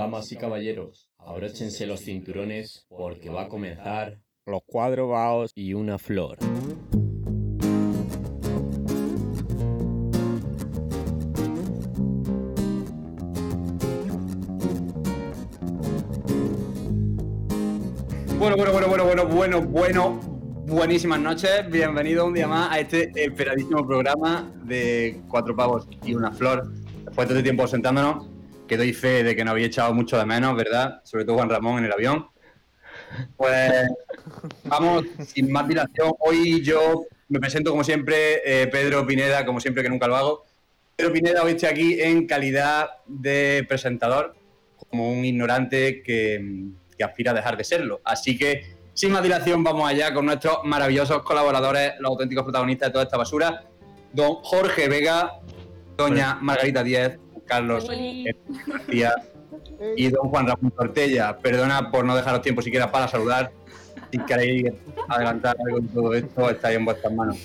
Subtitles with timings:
[0.00, 5.98] Damas y caballeros, abróchense los cinturones porque va a comenzar los cuatro vaos y una
[5.98, 6.38] flor.
[18.38, 20.20] Bueno, bueno, bueno, bueno, bueno, bueno, bueno,
[20.66, 21.70] buenísimas noches.
[21.70, 26.72] Bienvenido un día más a este esperadísimo programa de Cuatro Pavos y una Flor.
[27.04, 28.29] Después de este tiempo sentándonos,
[28.70, 31.00] que doy fe de que nos había echado mucho de menos, ¿verdad?
[31.02, 32.28] Sobre todo Juan Ramón en el avión.
[33.36, 33.72] Pues
[34.62, 36.12] vamos, sin más dilación.
[36.20, 40.44] Hoy yo me presento como siempre, eh, Pedro Pineda, como siempre que nunca lo hago.
[40.94, 44.36] Pedro Pineda, hoy estoy aquí en calidad de presentador,
[44.88, 48.00] como un ignorante que, que aspira a dejar de serlo.
[48.04, 52.92] Así que, sin más dilación, vamos allá con nuestros maravillosos colaboradores, los auténticos protagonistas de
[52.92, 53.64] toda esta basura.
[54.12, 55.40] Don Jorge Vega,
[55.96, 57.18] doña Margarita Díez,
[57.50, 57.88] Carlos
[58.66, 59.12] García
[59.96, 61.36] y don Juan Ramón Tortella.
[61.38, 63.50] Perdona por no dejaros tiempo siquiera para saludar.
[64.12, 64.72] Si queréis
[65.08, 67.38] adelantar algo en todo esto, está ahí en vuestras manos.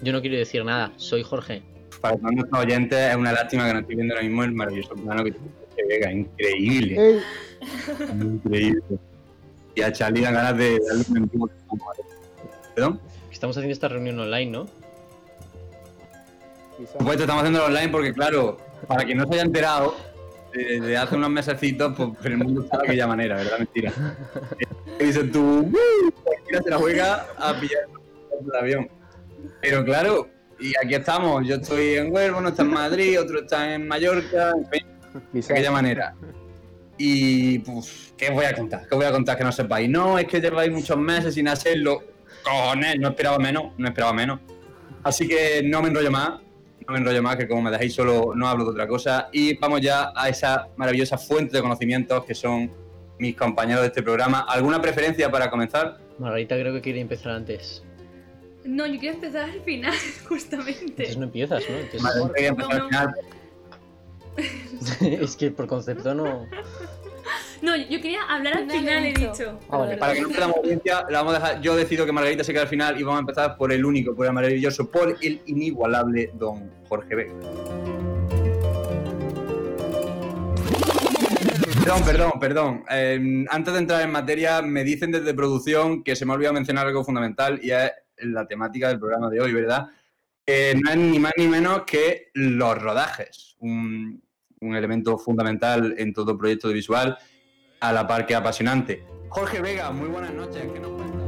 [0.00, 1.62] Yo no quiero decir nada, soy Jorge.
[2.00, 4.94] Para todos nuestros oyentes, es una lástima que no estoy viendo ahora mismo el maravilloso
[4.94, 6.12] plano que tiene Jorge Vega.
[6.12, 7.20] Increíble.
[8.12, 8.82] Increíble.
[9.74, 11.50] Y a Charlie dan ganas de darle un empujón.
[12.74, 13.00] ¿Perdón?
[13.30, 14.66] Estamos haciendo esta reunión online, ¿no?
[16.76, 19.96] Por supuesto, estamos haciendo online porque, claro, para quien no se haya enterado,
[20.52, 23.58] desde hace unos mesecitos, pues el mundo está de aquella manera, ¿verdad?
[23.58, 23.92] Mentira.
[25.00, 27.82] Y dicen tú, "Uh, cualquiera se la juega a pillar
[28.46, 28.88] el avión.
[29.60, 30.28] Pero claro,
[30.60, 31.46] y aquí estamos.
[31.46, 34.86] Yo estoy en Huelva, uno está en Madrid, otro está en Mallorca, en fin,
[35.32, 36.14] de aquella manera.
[36.98, 38.80] Y pues, ¿qué voy a contar?
[38.86, 39.88] ¿Qué os voy a contar que no sepáis?
[39.88, 42.02] No, es que lleváis muchos meses sin hacerlo.
[42.44, 44.40] Cojones, no esperaba menos, no esperaba menos.
[45.02, 46.40] Así que no me enrollo más,
[46.86, 49.28] no me enrollo más, que como me dejáis solo no hablo de otra cosa.
[49.32, 52.70] Y vamos ya a esa maravillosa fuente de conocimientos que son
[53.18, 54.40] mis compañeros de este programa.
[54.48, 55.98] ¿Alguna preferencia para comenzar?
[56.18, 57.82] Margarita creo que quiere empezar antes.
[58.64, 59.94] No, yo quiero empezar al final,
[60.28, 60.84] justamente.
[60.86, 61.76] Entonces no empiezas, ¿no?
[61.76, 63.14] Entonces- Vale, voy a empezar No, al final.
[65.22, 66.46] es que por concepto no...
[67.62, 69.32] No, yo quería hablar al Final final, he dicho.
[69.32, 69.60] dicho.
[69.70, 69.96] Ah, vale.
[69.96, 71.60] Para que no perdamos audiencia, la vamos a dejar.
[71.62, 74.16] Yo decido que Margarita se quede al final y vamos a empezar por el único,
[74.16, 77.34] por el maravilloso, por el inigualable don Jorge Vega.
[81.84, 82.84] Perdón, perdón, perdón.
[82.90, 86.54] Eh, antes de entrar en materia, me dicen desde producción que se me ha olvidado
[86.54, 89.86] mencionar algo fundamental y es la temática del programa de hoy, ¿verdad?
[90.44, 94.20] Que no es ni más ni menos que los rodajes, un,
[94.60, 97.18] un elemento fundamental en todo proyecto de visual,
[97.82, 99.02] a la par que apasionante.
[99.28, 100.62] Jorge Vega, muy buenas noches.
[100.72, 101.20] ¿qué nos cuentas?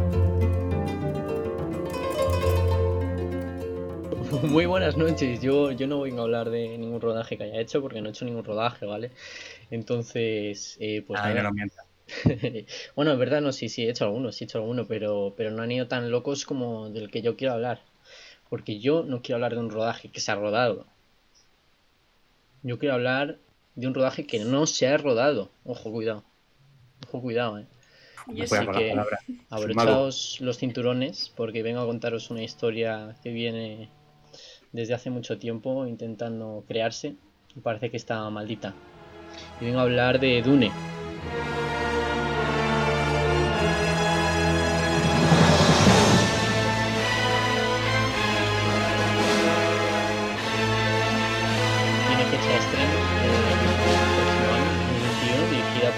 [4.51, 5.41] Muy buenas noches.
[5.41, 8.11] Yo, yo no vengo a hablar de ningún rodaje que haya hecho porque no he
[8.11, 9.11] hecho ningún rodaje, ¿vale?
[9.71, 11.51] Entonces, eh, pues Ay, no.
[12.97, 15.51] Bueno, en verdad no, sí, sí, he hecho algunos, sí he hecho alguno, pero, pero
[15.51, 17.81] no han ido tan locos como del que yo quiero hablar.
[18.49, 20.87] Porque yo no quiero hablar de un rodaje que se ha rodado.
[22.63, 23.39] Yo quiero hablar
[23.75, 25.51] de un rodaje que no se ha rodado.
[25.65, 26.25] Ojo, cuidado.
[27.15, 27.67] Ojo, cuidado, eh.
[28.27, 28.49] Yo No sí.
[28.49, 29.35] puedo con las que-.
[29.49, 33.89] Abrochaos los cinturones porque vengo a contaros una historia que viene
[34.73, 37.15] desde hace mucho tiempo intentando crearse
[37.55, 38.75] y parece que está maldita.
[39.61, 40.73] Y vengo a hablar de Dune.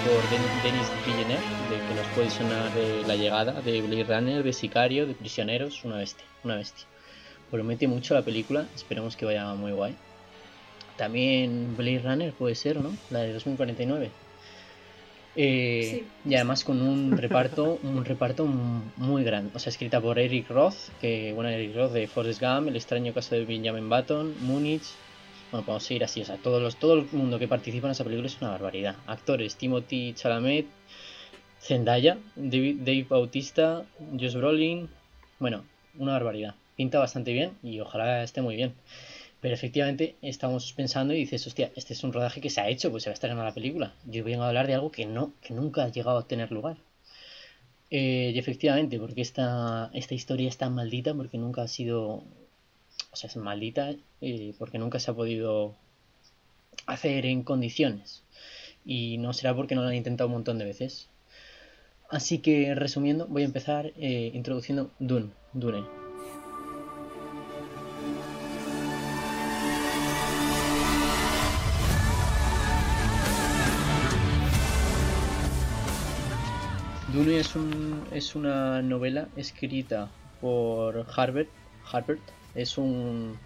[0.07, 4.43] Por Den- Denis Villeneuve, de que nos puede sonar de La Llegada, de Blade Runner,
[4.43, 6.85] de Sicario, de Prisioneros, una bestia, una bestia.
[7.51, 9.95] Promete mucho la película, esperemos que vaya muy guay.
[10.97, 12.93] También Blade Runner puede ser, ¿o no?
[13.09, 14.09] La de 2049.
[15.35, 16.29] Eh, Sí.
[16.31, 19.51] Y además con un reparto, un reparto muy grande.
[19.53, 23.13] O sea, escrita por Eric Roth, que bueno, Eric Roth de Forrest Gump, El extraño
[23.13, 24.83] caso de Benjamin Button, Múnich.
[25.51, 26.21] Bueno, podemos seguir así.
[26.21, 28.95] O sea, todos los, todo el mundo que participa en esa película es una barbaridad.
[29.05, 30.67] Actores: Timothy Chalamet,
[31.59, 33.85] Zendaya, David- Dave Bautista,
[34.19, 34.89] Josh Brolin.
[35.39, 35.65] Bueno,
[35.95, 36.55] una barbaridad.
[36.75, 38.73] Pinta bastante bien y ojalá esté muy bien.
[39.41, 42.91] Pero efectivamente estamos pensando y dices, hostia, este es un rodaje que se ha hecho,
[42.91, 43.93] pues se va a estrenar la película.
[44.05, 46.77] Yo vengo a hablar de algo que no, que nunca ha llegado a tener lugar.
[47.89, 52.23] Eh, y efectivamente, porque esta, esta historia es tan maldita, porque nunca ha sido,
[53.17, 55.75] o sea, es maldita, eh, porque nunca se ha podido
[56.85, 58.23] hacer en condiciones.
[58.85, 61.09] Y no será porque no lo han intentado un montón de veces.
[62.11, 65.31] Así que, resumiendo, voy a empezar eh, introduciendo Dune.
[65.53, 65.83] Dune.
[77.11, 81.47] Dune es, un, es una novela escrita por Harvard.
[81.91, 82.19] Harvard
[82.57, 83.37] es un,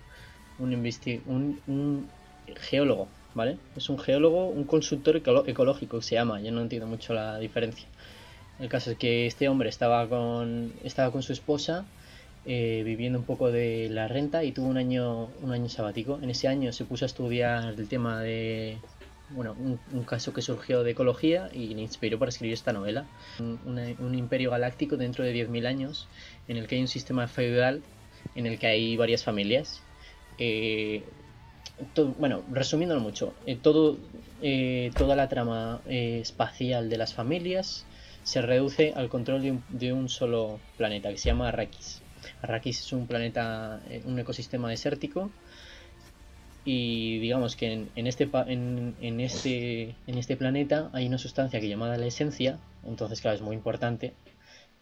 [0.60, 2.08] un, un, un
[2.56, 3.58] geólogo, ¿vale?
[3.76, 6.42] Es un geólogo, un consultor ecológico se llama.
[6.42, 7.88] Yo no entiendo mucho la diferencia.
[8.60, 11.86] El caso es que este hombre estaba con, estaba con su esposa
[12.46, 16.20] eh, viviendo un poco de la renta y tuvo un año, un año sabático.
[16.22, 18.78] En ese año se puso a estudiar el tema de,
[19.32, 23.06] bueno, un, caso que surgió de ecología y le inspiró para escribir esta novela.
[23.40, 23.60] Un,
[24.00, 26.08] un imperio galáctico dentro de 10.000 años
[26.48, 27.82] en el que hay un sistema feudal
[28.36, 29.82] en el que hay varias familias.
[30.38, 31.04] Eh,
[32.18, 33.60] bueno, resumiéndolo mucho, eh,
[34.42, 37.86] eh, toda la trama eh, espacial de las familias
[38.24, 42.02] se reduce al control de un, solo planeta que se llama Arrakis.
[42.42, 45.32] Arrakis es un planeta, un ecosistema desértico
[46.64, 51.98] y digamos que en, este, en este, en este planeta hay una sustancia que llamada
[51.98, 54.14] la esencia, entonces claro, es muy importante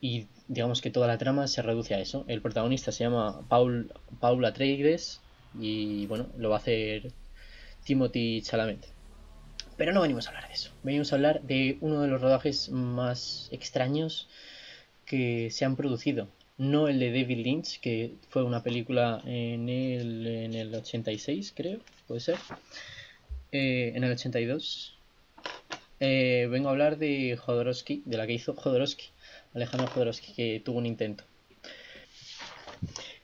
[0.01, 2.25] y digamos que toda la trama se reduce a eso.
[2.27, 5.21] El protagonista se llama Paul, Paul Atreides
[5.59, 7.11] y bueno, lo va a hacer
[7.83, 8.85] Timothy Chalamet.
[9.77, 10.71] Pero no venimos a hablar de eso.
[10.83, 14.27] Venimos a hablar de uno de los rodajes más extraños
[15.05, 16.27] que se han producido.
[16.57, 21.79] No el de David Lynch, que fue una película en el, en el 86, creo,
[22.07, 22.35] puede ser.
[23.53, 24.97] Eh, en el 82.
[26.01, 29.05] Eh, vengo a hablar de Jodorowsky, de la que hizo Jodorowsky,
[29.53, 31.23] Alejandro Jodorowsky, que tuvo un intento.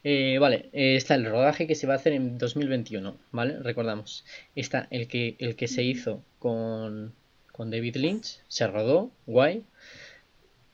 [0.04, 3.57] Eh, vale, eh, está el rodaje que se va a hacer en 2021, ¿vale?
[3.60, 4.24] Recordamos.
[4.56, 7.13] Está el que, el que se hizo con,
[7.51, 9.63] con David Lynch, se rodó, guay.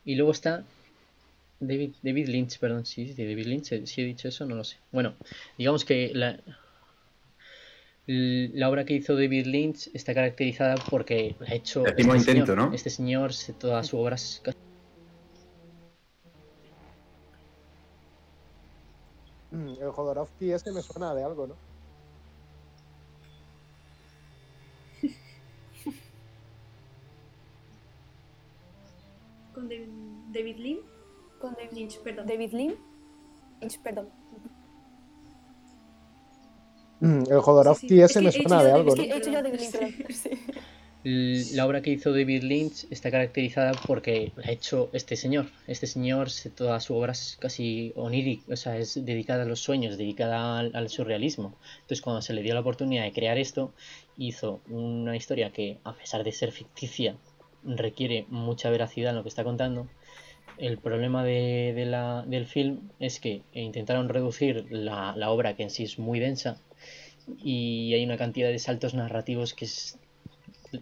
[0.03, 0.65] Y luego está
[1.59, 4.63] David, David Lynch, perdón, sí, sí, David Lynch, eh, si he dicho eso, no lo
[4.63, 4.77] sé.
[4.91, 5.13] Bueno,
[5.57, 6.39] digamos que la,
[8.67, 12.55] obra que hizo David Lynch está caracterizada porque la ha hecho este intento.
[12.55, 12.73] ¿no?
[12.73, 13.97] Este señor, se- toda su
[20.41, 21.55] Jodorowsky ese me suena de algo, ¿no?
[29.53, 29.87] Con David,
[30.31, 30.79] David Lynn.
[31.39, 32.27] Con David, Lynch, perdón.
[32.27, 32.75] David Lynch.
[33.61, 34.09] Lynch, perdón.
[37.01, 38.01] Mm, El Jodorowsky Sí, sí.
[38.01, 39.03] ese Es me que he suena hecho de yo algo, Es ¿no?
[39.03, 39.77] que he hecho ya David Sí.
[39.79, 40.11] Lynch.
[40.11, 40.29] Sí.
[41.03, 45.47] La obra que hizo David Lynch está caracterizada porque la ha hecho este señor.
[45.65, 49.61] Este señor, se- toda su obra es casi onírica, o sea, es dedicada a los
[49.61, 51.55] sueños, dedicada al, al surrealismo.
[51.81, 53.73] Entonces, cuando se le dio la oportunidad de crear esto,
[54.17, 57.15] hizo una historia que, a pesar de ser ficticia,
[57.63, 59.87] requiere mucha veracidad en lo que está contando.
[60.59, 65.63] El problema de, de la- del film es que intentaron reducir la, la obra, que
[65.63, 66.57] en sí es muy densa,
[67.43, 69.97] y hay una cantidad de saltos narrativos que es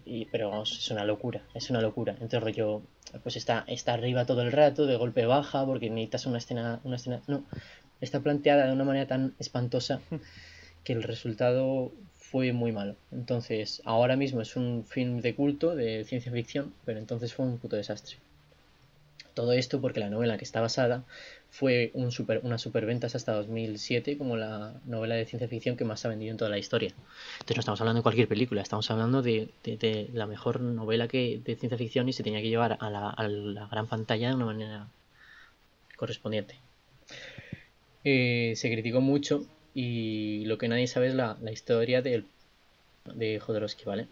[0.04, 2.12] y- pero vamos, es una locura, es una locura.
[2.14, 2.82] Entonces rollo,
[3.22, 6.96] pues está, está arriba todo el rato, de golpe baja, porque necesitas una escena, una
[6.96, 7.20] escena.
[7.26, 7.44] No,
[8.00, 10.00] está planteada de una manera tan espantosa
[10.84, 12.96] que el resultado fue muy malo.
[13.12, 17.58] Entonces, ahora mismo es un film de culto, de ciencia ficción, pero entonces fue un
[17.58, 18.16] puto desastre.
[19.34, 21.04] Todo esto porque la novela que está basada
[21.50, 26.04] fue un super, una superventas hasta 2007 como la novela de ciencia ficción que más
[26.04, 26.94] ha vendido en toda la historia.
[27.34, 31.08] Entonces no estamos hablando de cualquier película, estamos hablando de, de- de la mejor novela
[31.08, 34.28] que, de ciencia ficción y se tenía que llevar a la, a la gran pantalla
[34.30, 34.86] de una manera
[35.96, 36.54] correspondiente.
[38.04, 42.24] Eh, se criticó mucho y lo que nadie sabe es la, la historia del,
[43.14, 44.08] de Jodorowsky, ¿vale?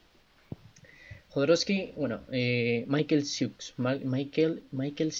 [1.30, 5.12] Jodorowsky, bueno, eh, Michael Siux, Michael, Michael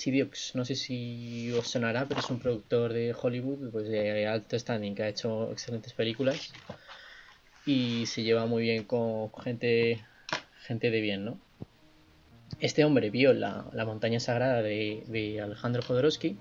[0.54, 4.94] no sé si os sonará, pero es un productor de Hollywood pues de alto standing
[4.94, 6.50] que ha hecho excelentes películas
[7.66, 10.02] y se lleva muy bien con gente,
[10.62, 11.38] gente de bien, ¿no?
[12.58, 16.38] Este hombre vio la, la montaña sagrada de, de Alejandro Jodorowsky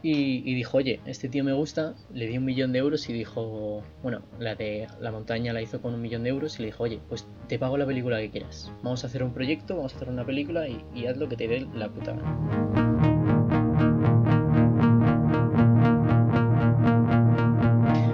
[0.00, 3.82] y, dijo, oye, este tío me gusta, le di un millón de euros y dijo,
[4.02, 6.84] bueno, la de la montaña la hizo con un millón de euros y le dijo,
[6.84, 8.70] oye, pues te pago la película que quieras.
[8.82, 11.36] Vamos a hacer un proyecto, vamos a hacer una película y, y haz lo que
[11.36, 12.98] te dé la puta gana.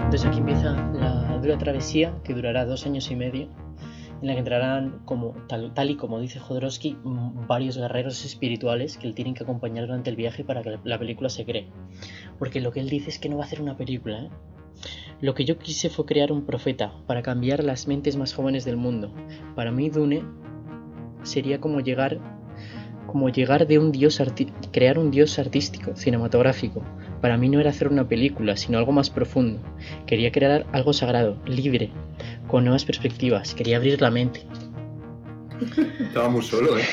[0.04, 3.48] Entonces aquí empieza la dura travesía que durará dos años y medio,
[4.25, 9.07] en la que entrarán, como, tal, y como dice Jodorowsky, mm, varios guerreros espirituales que
[9.07, 11.69] le tienen que acompañar durante el viaje para que la película se cree.
[12.38, 14.23] Porque lo que él dice es que no va a hacer una película.
[14.23, 14.31] ¿eh?
[15.21, 18.78] Lo que yo quise fue crear un profeta para cambiar las mentes más jóvenes del
[18.78, 19.12] mundo.
[19.54, 20.23] Para mí Dune
[21.23, 22.19] sería como llegar
[23.07, 24.21] como llegar de un dios
[24.73, 26.83] crear un dios artístico, cinematográfico.
[27.25, 29.59] Para mí no era hacer una película, sino algo más profundo.
[30.07, 31.90] Quería crear algo sagrado, libre,
[32.49, 33.54] con nuevas perspectivas.
[33.54, 34.43] Quería abrir la mente.
[36.00, 36.85] Estaba muy solo, ¿eh?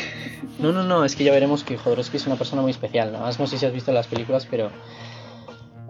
[0.58, 3.12] No, no, no, es que ya veremos que Jodorowsky es una persona muy especial.
[3.12, 4.72] Nada más no sé si has visto las películas, pero.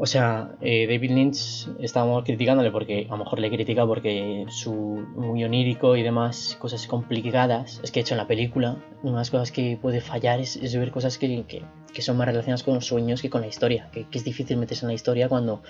[0.04, 4.74] O sea, eh, David Lynch estábamos criticándole porque a lo mejor le critica porque su
[4.74, 7.80] muy onírico y demás cosas complicadas.
[7.84, 10.56] Es que de hecho en la película, una de las cosas que puede fallar es,
[10.56, 13.90] es ver cosas que, que- son más relacionadas con los sueños que con la historia.
[13.92, 15.62] Que, que es difícil meterse en la historia cuando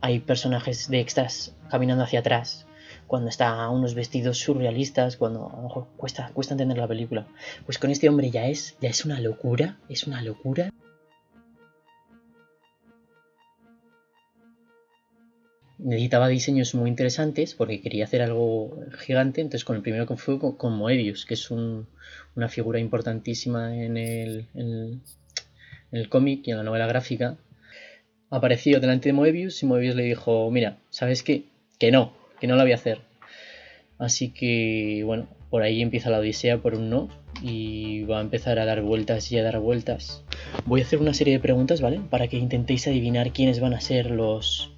[0.00, 2.68] hay personajes de extras caminando hacia atrás.
[3.08, 7.26] Cuando está unos vestidos surrealistas, cuando a lo mejor cuesta, cuesta entender la película.
[7.66, 10.70] Pues con este hombre ya es, ya es una locura, es una locura.
[15.82, 20.38] Necesitaba diseños muy interesantes porque quería hacer algo gigante, entonces con el primero que fue
[20.38, 21.86] con, con Moebius, que es un-
[22.36, 25.00] una figura importantísima en el, en-
[25.92, 27.36] en el cómic y en la novela gráfica.
[28.30, 31.44] Apareció delante de Moebius y Moebius le dijo, mira, ¿sabes qué?
[31.78, 33.00] Que no, que no la voy a hacer.
[33.98, 37.08] Así que, bueno, por ahí empieza la odisea por un no
[37.42, 40.22] y va a empezar a dar vueltas y a dar vueltas.
[40.66, 42.00] Voy a hacer una serie de preguntas, ¿vale?
[42.08, 44.69] Para que intentéis adivinar quiénes van a ser los,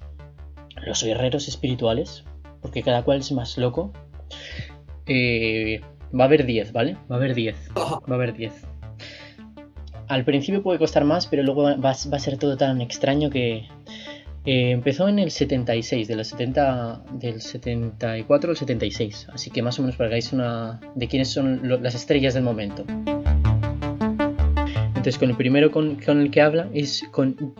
[0.85, 2.23] los guerreros espirituales,
[2.61, 3.91] porque cada cual es más loco.
[5.05, 5.81] Eh,
[6.17, 6.93] va a haber 10, ¿vale?
[7.11, 7.55] Va a haber 10.
[7.77, 8.53] Va a haber 10.
[10.07, 13.65] Al principio puede costar más, pero luego va, va a ser todo tan extraño que...
[14.45, 19.79] eh, empezó en el 76, de los 70, del 74 al 76, así que más
[19.79, 20.79] o menos para que hagáis una...
[20.95, 22.83] de quiénes son lo- las estrellas del momento.
[24.87, 27.53] Entonces con el primero con, con el que habla es con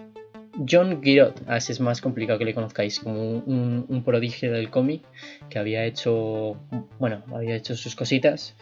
[0.69, 5.03] John Giraud, así es más complicado que le conozcáis, como un prodigio del cómic
[5.49, 6.57] que había hecho,
[6.99, 8.55] bueno, había hecho sus cositas.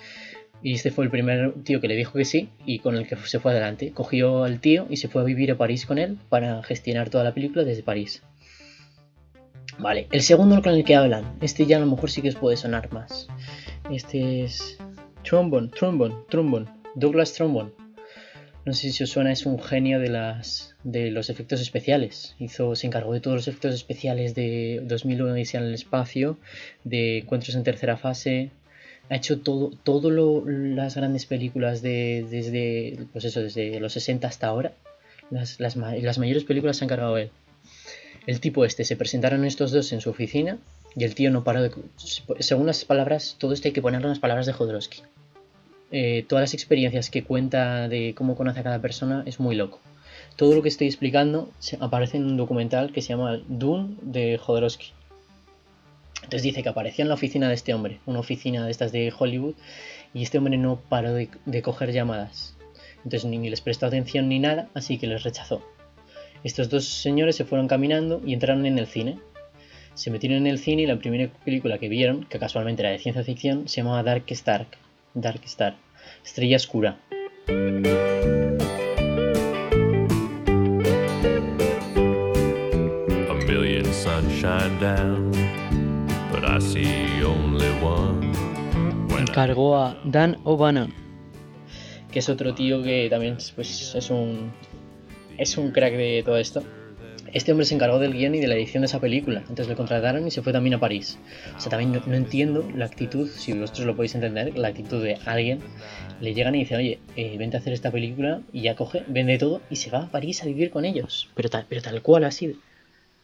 [0.63, 3.15] Y este fue el primer tío que le dijo que sí y con el que
[3.15, 3.91] se fue adelante.
[3.93, 7.23] Cogió al tío y se fue a vivir a París con él para gestionar toda
[7.23, 8.21] la película desde París.
[9.79, 12.35] Vale, el segundo con el que hablan, este ya a lo mejor sí que os
[12.35, 13.27] puede sonar más.
[13.89, 14.77] Este es
[15.23, 17.71] Trombone, Trombone, Trombone, Douglas Trombone.
[18.63, 22.35] No sé si os suena, es un genio de las de los efectos especiales.
[22.37, 26.37] Hizo, se encargó de todos los efectos especiales de 2001 Odisea en el espacio,
[26.83, 28.51] de Encuentros en tercera fase.
[29.09, 30.11] Ha hecho todo, todo
[30.45, 34.73] las grandes películas de, desde, pues eso, desde los 60 hasta ahora.
[35.31, 37.31] Las, las, las mayores películas se ha encargado él.
[38.27, 40.59] El tipo este, se presentaron estos dos en su oficina
[40.95, 41.71] y el tío no paró de...
[42.39, 45.01] Según las palabras, todo esto hay que ponerlo en las palabras de Jodorowsky
[45.91, 49.79] eh, todas las experiencias que cuenta de cómo conoce a cada persona es muy loco.
[50.35, 54.87] Todo lo que estoy explicando aparece en un documental que se llama Dune de Jodorowsky.
[56.23, 59.11] Entonces dice que apareció en la oficina de este hombre, una oficina de estas de
[59.17, 59.55] Hollywood,
[60.13, 62.55] y este hombre no paró de, coger llamadas.
[63.03, 65.61] Entonces ni les prestó atención ni nada, así que les rechazó.
[66.43, 69.19] Estos dos señores se fueron caminando y entraron en el cine.
[69.93, 72.99] Se metieron en el cine y la primera película que vieron, que casualmente era de
[72.99, 74.67] ciencia ficción, se llamaba Dark Star.
[75.13, 75.75] Dark Star.
[76.23, 76.97] Estrella Oscura.
[83.29, 85.31] A million sunshine down,
[86.31, 88.33] but I see only one.
[89.09, 90.93] When I Encargó a Dan O'Bannon,
[92.11, 94.51] que es otro tío que también pues, es un
[95.37, 96.63] es un crack de todo esto.
[97.33, 99.39] Este hombre se encargó del guion y de la edición de esa película.
[99.39, 101.17] Entonces le contrataron y se fue también a París.
[101.55, 105.01] O sea, también no, no entiendo la actitud, si vosotros lo podéis entender, la actitud
[105.01, 105.59] de alguien.
[106.19, 109.37] Le llegan y dicen, oye, eh, vente a hacer esta película y ya coge, vende
[109.37, 111.29] todo y se va a París a vivir con ellos.
[111.35, 112.57] Pero tal, pero tal cual así.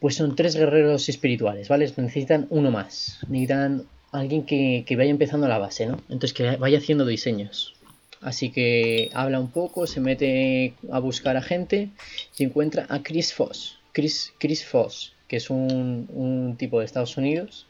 [0.00, 1.92] Pues son tres guerreros espirituales, ¿vale?
[1.96, 3.18] Necesitan uno más.
[3.28, 5.96] Necesitan alguien que, que vaya empezando a la base, ¿no?
[6.08, 7.74] Entonces que vaya haciendo diseños.
[8.20, 11.90] Así que habla un poco, se mete a buscar a gente
[12.36, 13.77] y encuentra a Chris Foss.
[13.92, 17.66] Chris, Chris Foss, que es un, un tipo de Estados Unidos.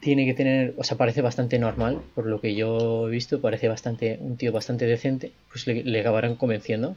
[0.00, 3.68] Tiene que tener, o sea, parece bastante normal, por lo que yo he visto, parece
[3.68, 5.32] bastante un tío bastante decente.
[5.50, 6.96] Pues le, le acabarán convenciendo.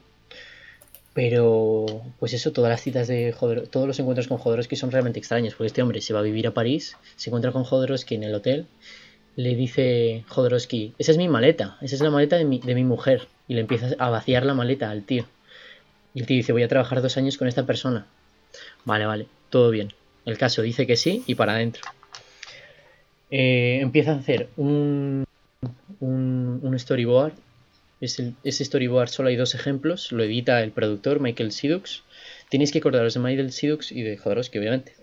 [1.14, 1.86] Pero,
[2.20, 5.56] pues eso, todas las citas de Jodor todos los encuentros con Jodorowsky son realmente extraños,
[5.56, 8.34] porque este hombre se va a vivir a París, se encuentra con Jodorowsky en el
[8.34, 8.66] hotel,
[9.36, 12.86] le dice Jodorowsky, esa es mi maleta, esa es la maleta de mi, de mi
[12.86, 15.26] mujer, y le empieza a vaciar la maleta al tío.
[16.14, 18.06] Y el dice, voy a trabajar dos años con esta persona.
[18.86, 19.94] Vale, vale, todo bien.
[20.26, 21.84] El caso dice que sí y para adentro.
[23.30, 25.26] Eh, empieza a hacer un,
[26.00, 27.34] un, un storyboard.
[28.02, 30.12] Es ese storyboard solo hay dos ejemplos.
[30.12, 32.04] Lo edita el productor Michael Sidux.
[32.50, 34.96] Tenéis que acordaros de Michael Sidux y de Jodorowsky, obviamente.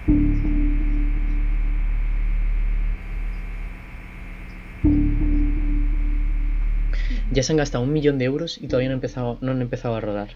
[7.39, 9.63] Ya se han gastado un millón de euros y todavía no han empezado, no han
[9.63, 10.31] empezado a rodar.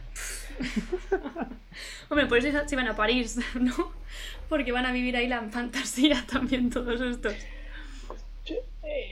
[2.09, 3.91] Hombre, por eso se van a París, ¿no?
[4.49, 7.35] Porque van a vivir ahí la fantasía también todos estos.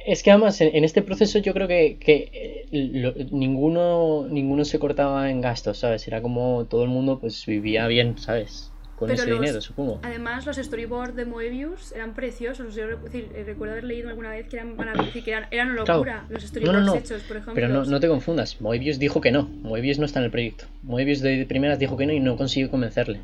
[0.07, 4.79] Es que además en, este proceso yo creo que, que, eh, lo- ninguno, ninguno se
[4.79, 6.07] cortaba en gastos, ¿sabes?
[6.07, 8.70] Era como todo el mundo pues vivía bien, ¿sabes?
[9.01, 9.99] Con Pero ese los- dinero, supongo.
[10.03, 12.75] Además, los storyboards de Moebius eran preciosos.
[12.75, 15.87] Yo decir, recuerdo haber leído alguna vez que eran que eran, eran Claro.
[15.95, 16.27] locura.
[16.29, 16.99] Los No, storyboards no, no.
[16.99, 17.55] hechos, por ejemplo.
[17.55, 20.67] Pero no, te confundas, Moebius dijo que no, Moebius no está en el proyecto.
[20.83, 23.21] Moebius de primeras dijo que no y no consiguió convencerle.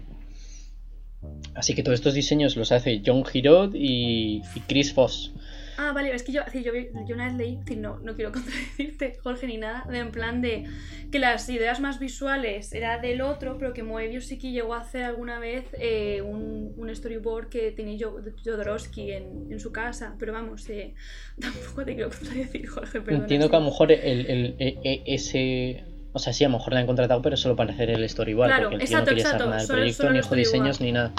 [1.54, 5.32] Así que todos estos diseños los hace John Giraud y, y Chris Foss.
[5.78, 6.72] Ah, vale, es que yo, yo,
[7.06, 10.64] yo una vez leí, no, no quiero contradecirte, Jorge, ni nada, de en plan de
[11.12, 14.80] que las ideas más visuales era del otro, pero que Moebius sí que llegó a
[14.80, 20.14] hacer alguna vez eh, un, un storyboard que tenía Jo- Jodorowsky en, en su casa,
[20.18, 20.94] pero vamos, eh,
[21.40, 23.24] tampoco te quiero contradecir, Jorge, perdona.
[23.24, 25.84] Entiendo que a lo mejor el, el- e- e- ese...
[26.12, 28.48] O sea, sí, a lo mejor le han contratado, pero solo para hacer el storyboard,
[28.48, 30.24] Claro, porque el tío exacto, no quería exacto, nada del solo- proyecto, solo ni el
[30.24, 31.12] hizo diseños, ni nada.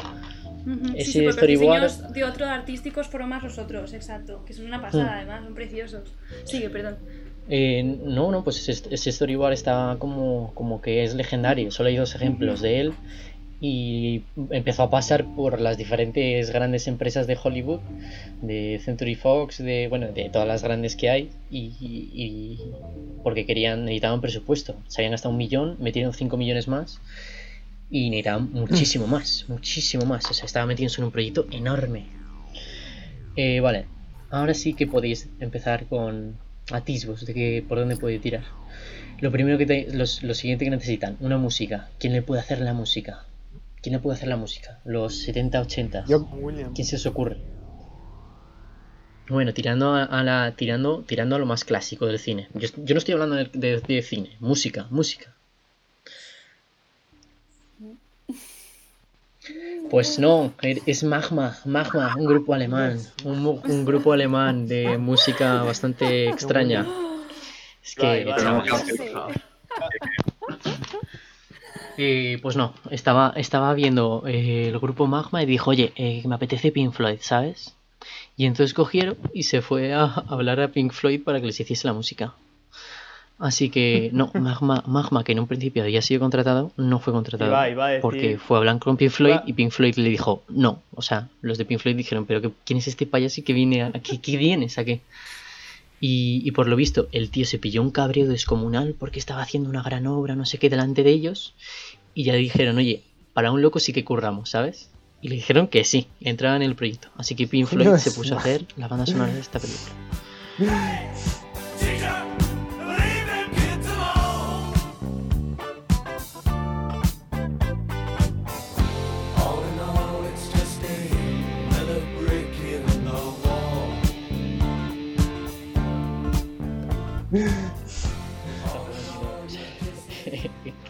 [0.96, 4.44] Ese sí, sí, porque storyboard- los diseños de otro artísticos fueron más los otros, exacto,
[4.46, 5.16] que son una pasada, Hmm.
[5.18, 6.14] además, son preciosos.
[6.44, 6.98] Sigue, perdón.
[7.50, 11.72] Eh, no, no, pues ese, ese storyboard está como, como que es legendario.
[11.72, 12.94] Solo hay dos ejemplos de él.
[13.60, 14.22] Y
[14.52, 17.80] empezó a pasar por las diferentes grandes empresas de Hollywood,
[18.44, 22.60] de Century Fox, de bueno, de todas las grandes que hay, y, y- y
[23.24, 24.76] porque querían, necesitaban presupuesto.
[24.88, 27.00] Se habían gastado un millón, metieron 5 millones más
[27.90, 30.30] y necesitaban muchísimo más, muchísimo más.
[30.30, 32.08] O sea, estaban metidos en un proyecto enorme.
[33.36, 33.86] Eh, vale,
[34.30, 36.38] ahora sí que podéis empezar con
[36.72, 38.44] atisbos de que por dónde puede tirar.
[39.20, 41.90] Lo primero que te- los- lo siguiente que necesitan, una música.
[42.00, 43.26] ¿Quién le puede hacer la música?
[43.82, 44.80] ¿Quién le puede hacer la música?
[44.86, 46.04] Los 70, 80.
[46.08, 46.74] Yo, William.
[46.74, 47.38] ¿Quién se os ocurre?
[49.30, 52.48] Bueno, tirando a, a la tirando tirando a lo más clásico del cine.
[52.54, 55.36] Yo, yo no estoy hablando de, de- de cine, música, música.
[59.90, 66.28] Pues no, er- es Magma, Magma, un grupo alemán, un, grupo alemán de música bastante
[66.30, 66.86] extraña.
[67.84, 68.24] Es que,
[71.98, 76.36] eh, pues no, estaba, estaba viendo eh, el grupo Magma y dijo, oye, eh, me
[76.36, 77.76] apetece Pink Floyd, ¿sabes?
[78.36, 81.88] Y entonces cogieron y se fue a hablar a Pink Floyd para que les hiciese
[81.88, 82.34] la música.
[83.40, 87.52] Así que no, Magma, Magma, que en un principio había sido contratado, no fue contratado.
[87.52, 89.96] Iba- iba a decir- Porque fue a hablar con Pink Floyd Iba- y Pink Floyd
[89.96, 90.82] le dijo, no.
[90.96, 93.84] O sea, los de Pink Floyd dijeron, pero que- ¿quién es este payaso que viene
[93.84, 95.02] a, ¿qué, qué vienes a qué?
[96.00, 99.70] Y, y por lo visto, el tío se pilló un cabreo descomunal porque estaba haciendo
[99.70, 101.54] una gran obra, no sé qué, delante de ellos.
[102.14, 104.90] Y ya le dijeron, oye, para un loco sí que curramos, ¿sabes?
[105.22, 107.10] Y le dijeron que sí, entraba en el proyecto.
[107.18, 108.02] Así que Pink Floyd Dios.
[108.02, 109.94] se puso a hacer la banda sonora de esta película.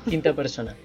[0.09, 0.75] Quinta persona.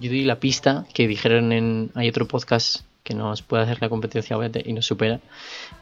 [0.00, 1.90] Yo doy la pista que dijeron en.
[1.94, 5.20] Hay otro podcast que nos puede hacer la competencia y nos supera.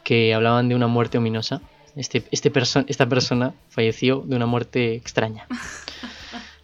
[0.03, 1.61] Que hablaban de una muerte ominosa.
[1.95, 5.47] Este, este perso- esta persona falleció de una muerte extraña.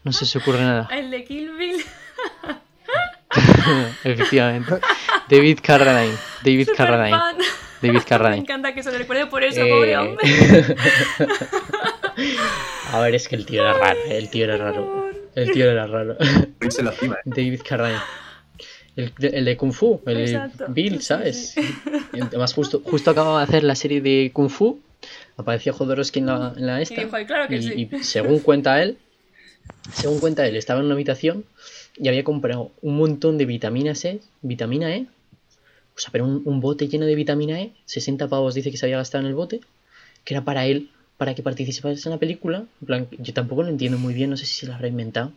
[0.04, 0.88] No se os ocurre nada.
[0.92, 1.78] El de Kill Bill.
[4.04, 4.80] Efectivamente.
[5.30, 6.16] David Carradine.
[6.44, 7.18] David Super Carradine.
[7.18, 7.38] fan.
[7.82, 8.42] David Me Carradine.
[8.44, 10.28] encanta que se le recuerde por eso, Eh, pobre hombre.
[12.92, 14.00] A ver, es que el tío era raro.
[14.08, 15.09] eh, El tío era raro.
[15.36, 16.18] El tío era raro.
[16.62, 17.22] Irse la cima, ¿eh?
[17.26, 18.00] David Carradine.
[18.96, 20.66] El, de- el de Kung Fu, el de Exacto.
[20.70, 21.50] Bill, Sí, ¿sabes?
[21.52, 21.62] sí.
[22.22, 24.80] Además, justo, justo acababa de hacer la serie de Kung Fu.
[25.38, 27.02] Apareció Jodorowsky en la, en la Y esta.
[27.02, 27.90] dijo, "Ay, claro que y, sí.
[27.94, 28.98] y según cuenta él,
[29.94, 31.46] según cuenta él, estaba en una habitación
[31.96, 35.06] y había comprado un montón de vitamina C, vitamina E.
[35.96, 38.86] O sea, pero un, un bote lleno de vitamina E, 60 pavos dice que se
[38.86, 39.62] había gastado en el bote,
[40.26, 40.90] que era para él,
[41.20, 42.66] para que participase en la película.
[42.82, 45.32] En plan, yo tampoco lo entiendo muy bien, no sé si se lo habrá inventado.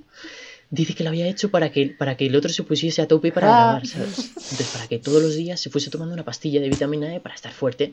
[0.71, 3.31] Dice que lo había hecho para que, para que el otro se pusiese a tope
[3.33, 3.51] para Ah.
[3.67, 4.31] grabar, ¿sabes?
[4.37, 7.35] Entonces, para que todos los días se fuese tomando una pastilla de vitamina E para
[7.35, 7.93] estar fuerte.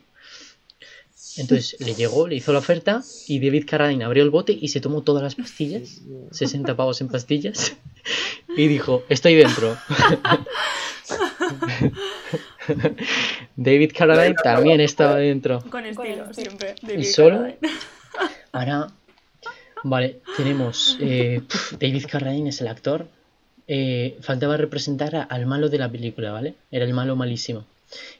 [1.37, 4.79] Entonces le llegó, le hizo la oferta y David Carradine abrió el bote y se
[4.81, 7.73] tomó todas las pastillas, 60 pavos en pastillas,
[8.55, 9.77] y dijo, estoy dentro.
[13.55, 15.61] David Carradine también estaba dentro.
[15.69, 16.33] Con estilo, estilo.
[16.33, 16.75] siempre.
[16.83, 17.69] Y David solo, Carradine.
[18.51, 18.87] ahora,
[19.83, 21.41] vale, tenemos, eh,
[21.79, 23.07] David Carradine es el actor,
[23.71, 26.55] Eh, faltaba representar a- al malo de la película, ¿vale?
[26.71, 27.65] Era el malo malísimo.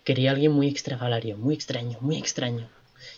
[0.04, 2.70] Quería alguien muy extravalario, muy extraño, muy extraño.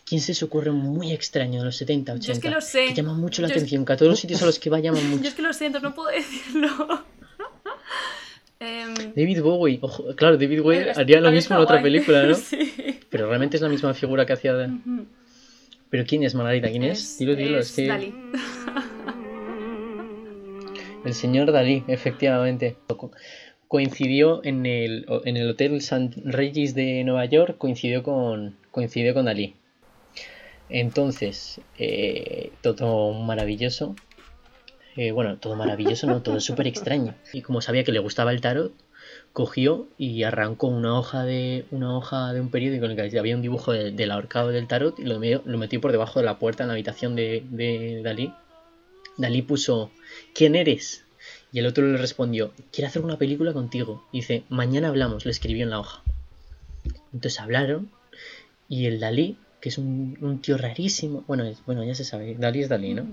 [0.06, 2.28] ¿Quién se os ocurre muy extraño de los 70, 80?
[2.28, 2.86] Yo es que lo sé.
[2.86, 4.70] Que llama mucho la Yo es- atención, que a todos los sitios a los que
[4.70, 5.28] va llaman Yo mucho.
[5.28, 7.04] es que lo siento, no puedo decirlo.
[8.62, 11.84] Em, David Bowie, ojo, claro, David Bowie es- haría lo mismo en otra guay.
[11.92, 12.36] película, ¿no?
[12.36, 12.72] sí.
[13.10, 14.70] Pero realmente es la misma figura que hacía de...
[15.90, 16.70] ¿Pero quién es Margarita?
[16.70, 17.18] ¿Quién es?
[17.18, 18.14] Dilo, dilo, es que- Dalí.
[21.04, 22.78] El señor Dalí, efectivamente.
[22.88, 23.12] Co-
[23.68, 26.22] Coincidió en el, en el Hotel St.
[26.26, 29.56] Regis de Nueva York, coincidió con, coincidió con Dalí.
[30.70, 33.96] Entonces, eh, todo maravilloso.
[34.98, 37.16] Eh, bueno, todo maravilloso, no, todo súper extraño.
[37.34, 38.74] Y como sabía que le gustaba el tarot,
[39.34, 43.36] cogió y arrancó una hoja de una hoja de un periódico en el que había
[43.36, 46.26] un dibujo de- del ahorcado del tarot y lo, me- lo metió por debajo de
[46.26, 48.34] la puerta en la habitación de, Dalí.
[49.18, 49.92] Dalí puso
[50.34, 51.04] ¿Quién eres?
[51.54, 54.04] Y el otro le respondió Quiero hacer una película contigo.
[54.12, 56.02] Dice Mañana hablamos, le escribió en la hoja.
[57.14, 57.90] Entonces hablaron
[58.68, 62.70] y el Dalí, que es un, tío rarísimo, bueno, bueno, ya se sabe, Dalí es
[62.70, 63.06] Dalí, ¿no?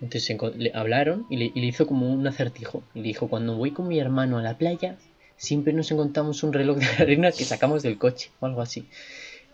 [0.00, 2.82] Entonces le hablaron y le, hizo como un acertijo.
[2.94, 4.96] Le dijo, cuando voy con mi hermano a la playa,
[5.36, 8.88] siempre nos encontramos un reloj de arena que sacamos del coche o algo así.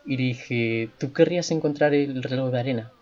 [0.04, 2.92] Y le dije, ¿tú querrías encontrar el reloj de arena?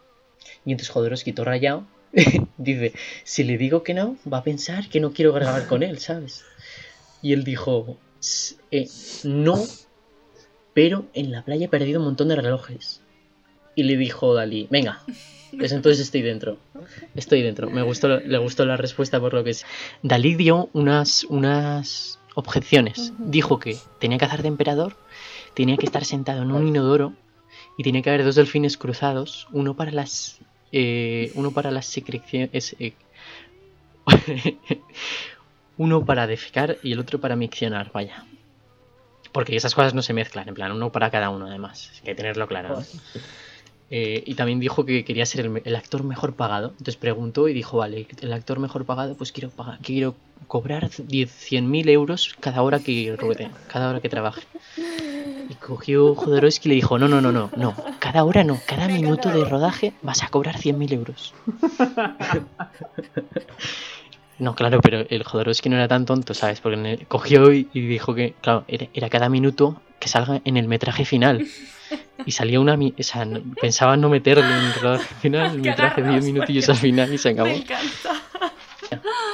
[0.64, 1.86] Y entonces Jodorowsky, todo rayado,
[2.58, 2.92] dice,
[3.24, 6.44] si le digo que no, va a pensar que no quiero grabar con él, ¿sabes?
[7.20, 8.88] Y él dijo, "S- eh,
[9.22, 9.66] no,
[10.72, 13.00] pero en la playa he perdido un montón de relojes.
[13.74, 15.02] Y le dijo Dalí, venga,
[15.58, 16.58] pues entonces estoy dentro.
[17.14, 17.70] Estoy dentro.
[17.70, 19.64] Me gustó, le gustó la respuesta por lo que es.
[20.02, 23.12] Dalí dio unas, unas objeciones.
[23.18, 24.96] Dijo que tenía que hacer de emperador,
[25.54, 27.14] tenía que estar sentado en un inodoro
[27.78, 30.38] y tenía que haber dos delfines cruzados, uno para las
[30.72, 32.94] eh, uno para las secreciones eh,
[35.76, 38.24] uno para defecar y el otro para miccionar, vaya.
[39.32, 42.14] Porque esas cosas no se mezclan, en plan, uno para cada uno además, hay que
[42.14, 42.80] tenerlo claro.
[42.80, 42.84] ¿no?
[43.90, 46.70] Eh, y también dijo que quería ser el, el actor mejor pagado.
[46.70, 50.14] Entonces preguntó y dijo, vale, el actor mejor pagado, pues quiero pagar, quiero
[50.46, 54.42] cobrar 10 100.000 euros cada hora que ruede, cada hora que trabaje.
[55.48, 58.88] Y cogió Jodorowsky y le dijo, no, no, no, no, no, cada hora no, cada
[58.88, 61.34] minuto de rodaje vas a cobrar 100.000 euros.
[64.38, 66.60] No, claro, pero el Jodorowsky no era tan tonto, ¿sabes?
[66.60, 70.66] Porque cogió y, y dijo que, claro, era, era cada minuto que salga en el
[70.68, 71.46] metraje final.
[72.26, 72.76] Y salía una...
[72.76, 76.24] mi- O sea, no- pensaba no meterle en el rodaje final, el metraje 10 agarraos,
[76.24, 77.48] minutillos por al final y se acabó.
[77.50, 78.22] Me encanta.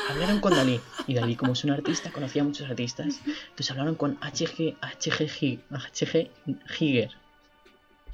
[0.08, 0.80] Hablaron con Dalí.
[1.06, 3.20] Y Dalí, como es un artista, conocía a muchos artistas.
[3.26, 6.30] Entonces hablaron con HG, HG, HG
[6.68, 7.10] Giger,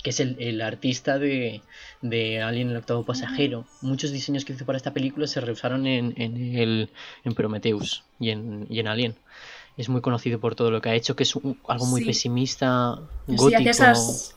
[0.03, 1.63] que es el, el artista de,
[2.03, 3.65] de Alien el octavo pasajero.
[3.81, 6.91] Muchos diseños que hizo para esta película se reusaron en, en, el,
[7.25, 9.15] en Prometheus y en, y en Alien.
[9.77, 12.07] Es muy conocido por todo lo que ha hecho, que es un- algo muy Sí.
[12.07, 13.69] pesimista, Sí, gótico.
[13.71, 14.35] esas.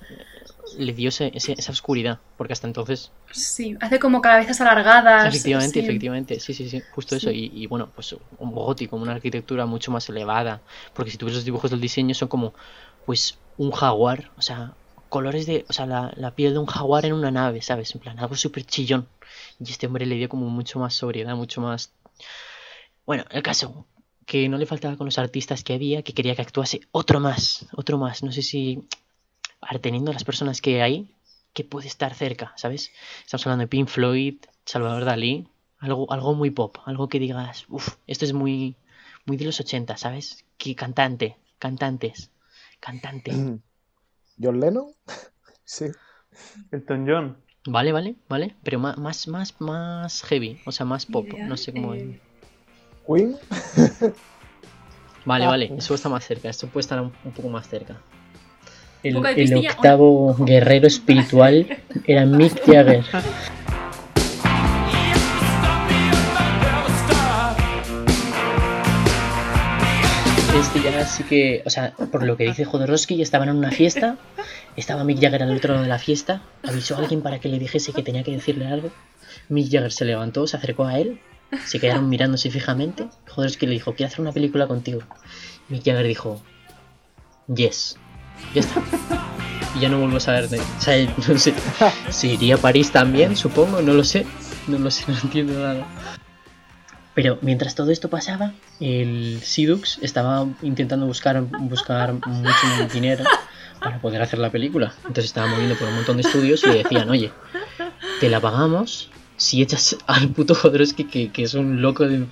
[0.77, 5.25] Le dio ese- ese- esa oscuridad, porque hasta entonces Sí, hace como cabezas alargadas.
[5.27, 5.85] Efectivamente, sí.
[5.85, 7.31] efectivamente, sí, sí, sí, justo eso.
[7.31, 10.61] Y, y bueno, pues un gótico, una arquitectura mucho más elevada.
[10.93, 12.53] Porque si tú ves los dibujos del diseño, son como,
[13.05, 14.73] pues, un jaguar, o sea,
[15.09, 17.93] colores de, o sea, la, la piel de un jaguar en una nave, ¿sabes?
[17.95, 19.07] En plan, algo súper chillón.
[19.59, 21.91] Y este hombre le dio como mucho más sobriedad, mucho más.
[23.05, 23.85] Bueno, el caso,
[24.25, 27.67] que no le faltaba con los artistas que había, que quería que actuase otro más,
[27.73, 28.21] otro más.
[28.23, 28.87] No sé si,
[29.81, 31.15] teniendo las personas que hay,
[31.53, 32.91] que puede estar cerca, ¿sabes?
[33.25, 35.47] Estamos hablando de Pink Floyd, Salvador Dalí,
[35.79, 38.75] algo, algo muy pop, algo que digas, uff, esto es muy,
[39.25, 40.45] muy de los 80, ¿sabes?
[40.57, 42.29] Que cantante, cantantes,
[42.79, 43.59] cantante.
[44.41, 44.87] John Lennon.
[45.63, 45.85] sí.
[46.71, 47.37] Elton John.
[47.67, 51.93] Vale, vale, vale, pero más, más, más heavy, o sea, más pop, no sé cómo.
[51.93, 52.19] eh,
[53.05, 53.35] Queen.
[55.25, 55.49] Vale, ah.
[55.49, 58.01] vale, eso está más cerca, esto puede estar un, un poco más cerca.
[59.03, 63.03] El, el octavo guerrero espiritual era Mick Jagger.
[70.55, 74.17] Este ya sí que, o sea, por lo que dice Jodorowsky, estaban en una fiesta,
[74.75, 77.59] estaba Mick Jagger al otro lado de la fiesta, avisó a alguien para que le
[77.59, 78.91] dijese que tenía que decirle algo.
[79.47, 81.19] Mick Jagger se levantó, se acercó a él,
[81.65, 83.07] se quedaron mirándose fijamente.
[83.27, 85.01] Jodorowsky le dijo, quiero hacer una película contigo.
[85.69, 86.41] Mick Jagger dijo,
[87.53, 87.97] yes,
[88.53, 88.81] ya está.
[89.75, 90.59] Y ya no vuelvo a saber de...
[90.59, 90.95] O sea,
[91.27, 91.53] no sé,
[92.09, 94.25] si iría a París también, supongo, no lo sé,
[94.67, 95.85] no lo sé, no entiendo nada.
[97.21, 103.25] Pero mientras todo esto pasaba, el Sidux estaba intentando buscar, buscar mucho dinero
[103.81, 104.93] para poder hacer la película.
[104.99, 107.33] Entonces estaba moviendo por un montón de estudios y le decían, oye,
[108.21, 112.25] te la pagamos si echas al puto Jodorowsky, que, que es un loco de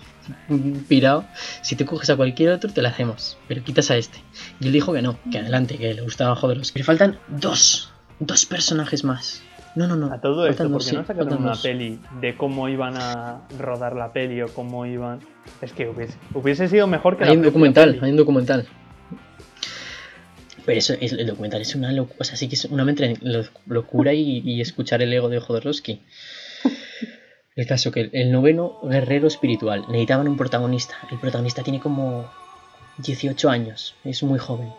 [0.88, 1.26] pirado.
[1.64, 3.38] Si te coges a cualquier otro, te la hacemos.
[3.50, 4.24] Pero quitas a este.
[4.62, 6.72] Y él dijo que no, que adelante, que le gustaba Jodorowsky.
[6.72, 9.42] Pero faltan dos, dos personajes más.
[9.78, 10.12] No, no, no.
[10.12, 14.12] A todo esto, porque sí, no sacaron una peli de cómo iban a rodar la
[14.12, 15.20] peli o cómo iban.
[15.62, 18.06] Es que hubiese, hubiese sido mejor que Hay la un documental, peli.
[18.06, 18.68] hay un documental.
[20.66, 22.84] Pero eso, es- el documental es una locura, o sea, sí que es una
[23.68, 26.02] locura y, y escuchar el ego de Jodorowsky.
[27.56, 30.96] El caso que el, el noveno guerrero espiritual necesitaban un protagonista.
[31.12, 32.26] El protagonista tiene como
[32.98, 34.70] 18 años, es muy joven.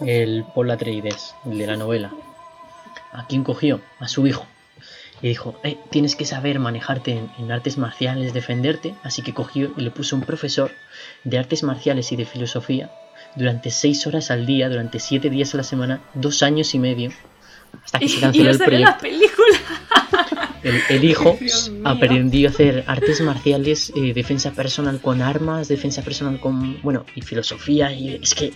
[0.00, 2.12] El Paul Atreides, el de la novela.
[3.12, 3.80] ¿A quién cogió?
[3.98, 4.46] A su hijo.
[5.20, 8.94] Y dijo, eh, tienes que saber manejarte en, en artes marciales, defenderte.
[9.02, 10.70] Así que cogió y le puso un profesor
[11.24, 12.90] de artes marciales y de filosofía
[13.34, 17.12] durante 6 horas al día, durante 7 días a la semana, dos años y medio,
[17.84, 19.02] hasta que se Y canceló no el en la proyecto.
[19.02, 19.58] película.
[20.64, 21.38] El, el hijo
[21.84, 27.22] aprendió a hacer artes marciales, eh, defensa personal con armas, defensa personal con, bueno, y
[27.22, 28.52] filosofía, y es que,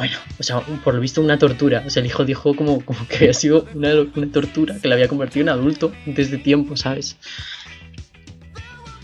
[0.00, 1.82] bueno, o sea, por lo visto una tortura.
[1.86, 4.94] O sea, el hijo dijo como, como que había sido una, una tortura que le
[4.94, 7.18] había convertido en adulto desde tiempo, ¿sabes?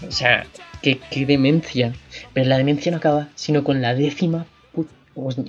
[0.09, 0.47] O sea,
[0.81, 1.93] qué, qué demencia.
[2.33, 4.47] Pero la demencia no acaba, sino con la décima,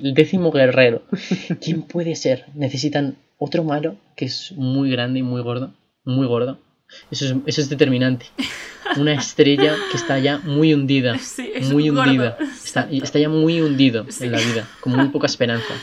[0.04, 1.04] el décimo guerrero.
[1.62, 2.48] ¿Quién puede ser?
[2.54, 5.74] Necesitan otro malo que es muy grande y muy gordo.
[6.04, 6.60] Muy gordo.
[7.12, 8.26] Eso es, eso es determinante.
[8.98, 11.18] Una estrella que está ya muy hundida.
[11.22, 12.04] Sí, es muy gordo.
[12.12, 12.38] hundida.
[12.64, 14.26] Está, está ya muy hundido Sí.
[14.26, 14.68] en la vida.
[14.82, 15.74] Con muy poca esperanza.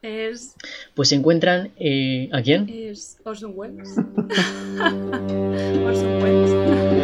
[0.00, 0.54] Es,
[0.94, 1.70] Pues se encuentran.
[1.78, 2.68] eh, ¿A quién?
[2.68, 3.88] es Orson Welles.
[5.86, 7.01] Orson Welles.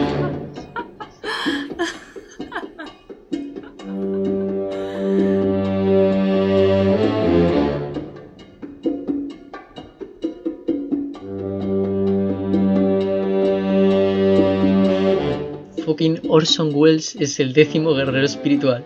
[15.98, 18.84] Fucking Orson Welles es el décimo guerrero espiritual.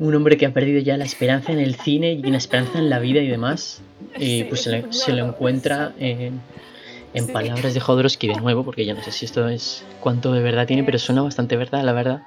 [0.00, 2.90] Un hombre que ha perdido ya la esperanza en el cine y la esperanza en
[2.90, 3.80] la vida y demás.
[4.18, 6.40] Y Sí, pues se, le- se lo encuentra en,
[7.32, 10.66] palabras de Jodorowsky de nuevo, porque ya no sé si esto es cuánto de verdad
[10.66, 12.22] tiene, pero suena bastante verdad, la verdad.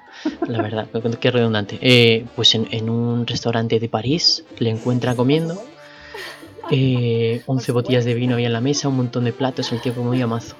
[0.48, 0.86] La verdad,
[1.20, 1.76] qué redundante.
[1.82, 5.62] Eh, pues en, en un restaurante de París le encuentra comiendo.
[6.70, 9.94] Eh, 11 botellas de vino había en la mesa, un montón de platos, el tío
[9.94, 10.56] comía mazo.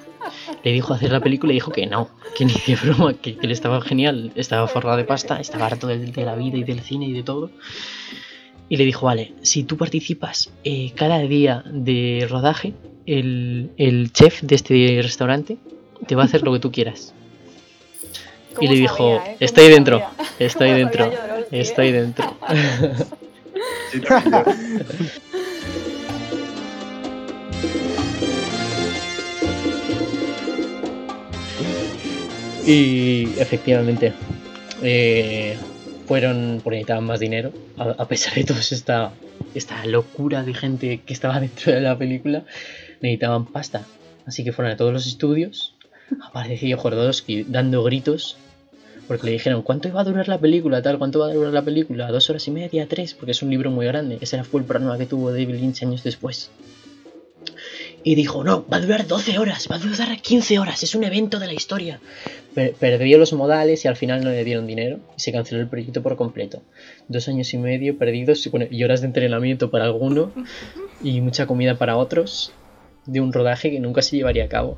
[0.63, 3.47] Le dijo hacer la película y dijo que no, que ni de broma, que, que
[3.47, 6.79] le estaba genial, estaba forrado de pasta, estaba harto de, de la vida y del
[6.81, 7.51] cine y de todo.
[8.69, 12.73] Y le dijo, vale, si tú participas eh, cada día de rodaje,
[13.05, 15.57] el, el chef de este restaurante
[16.07, 17.13] te va a hacer lo que tú quieras.
[18.53, 19.37] Y ¿Cómo le dijo, sabía, eh?
[19.39, 20.01] estoy ¿Cómo dentro,
[20.37, 21.59] estoy ¿Cómo dentro, Jodorowsky, eh?
[21.59, 22.37] estoy dentro.
[32.65, 34.13] Y efectivamente,
[34.81, 35.57] eh,
[36.07, 39.11] fueron porque necesitaban más dinero, a, pesar de toda esta,
[39.53, 42.43] esta locura de gente que estaba dentro de la película,
[43.01, 43.85] necesitaban pasta.
[44.25, 45.75] Así que fueron a todos los estudios,
[46.21, 48.37] apareció Jodorowsky dando gritos,
[49.07, 50.81] porque le dijeron, ¿cuánto iba a durar la película?
[50.81, 52.09] Tal, ¿cuánto va a durar la película?
[52.09, 52.87] ¿Dos horas y media?
[52.87, 53.13] ¿Tres?
[53.13, 54.17] Porque es un libro muy grande.
[54.21, 56.49] Ese fue el problema que tuvo David Lynch años después.
[58.05, 61.05] Y dijo, no, va a durar 12 horas, va a durar 15 horas, es un
[61.05, 62.01] evento de la historia.
[62.53, 65.67] Per- perdió los modales y al final no le dieron dinero y se canceló el
[65.69, 66.61] proyecto por completo.
[67.07, 70.33] Dos años y medio perdidos y horas de entrenamiento para alguno
[71.01, 72.51] y mucha comida para otros
[73.05, 74.77] de un rodaje que nunca se llevaría a cabo.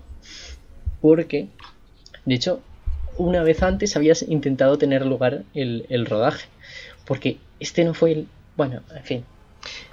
[1.02, 1.48] Porque,
[2.26, 2.62] de hecho,
[3.18, 6.48] una vez antes habías intentado tener lugar el, el rodaje.
[7.06, 8.28] Porque este no fue el...
[8.58, 9.24] Bueno, en fin.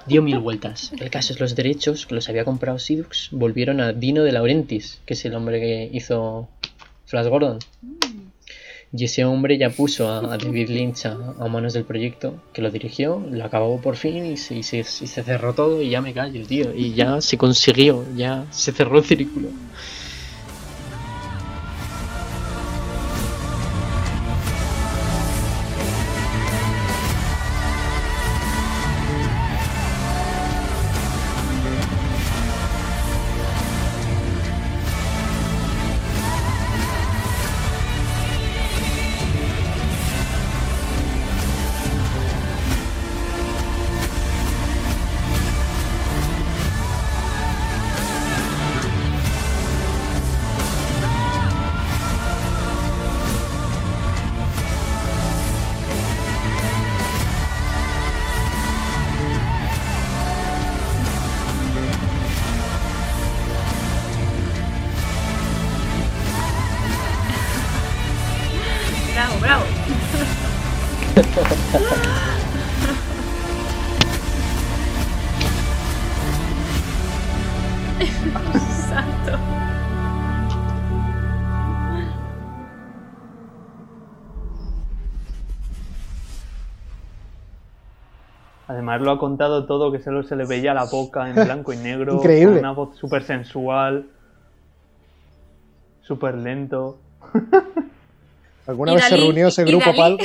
[0.06, 0.92] Dio mil vueltas.
[0.98, 5.00] El caso es los derechos que los había comprado Sidux volvieron a Dino de Laurentiis,
[5.06, 6.48] que es el hombre que hizo
[7.06, 7.58] Flash Gordon.
[8.94, 12.60] Y ese hombre ya puso a, a David Lynch a, a manos del proyecto, que
[12.60, 15.88] lo dirigió, lo acabó por fin y se, y se- y se cerró todo y
[15.88, 16.74] ya me callo, tío.
[16.74, 19.48] Y ya se consiguió, ya se cerró el círculo.
[89.12, 92.14] Ha contado todo, que solo se le veía la boca en blanco y negro.
[92.14, 92.54] Increíble.
[92.54, 94.06] con una voz súper sensual.
[96.02, 96.98] Súper lento.
[98.66, 100.24] ¿Alguna vez se Dalí- reunió ese grupo para algo?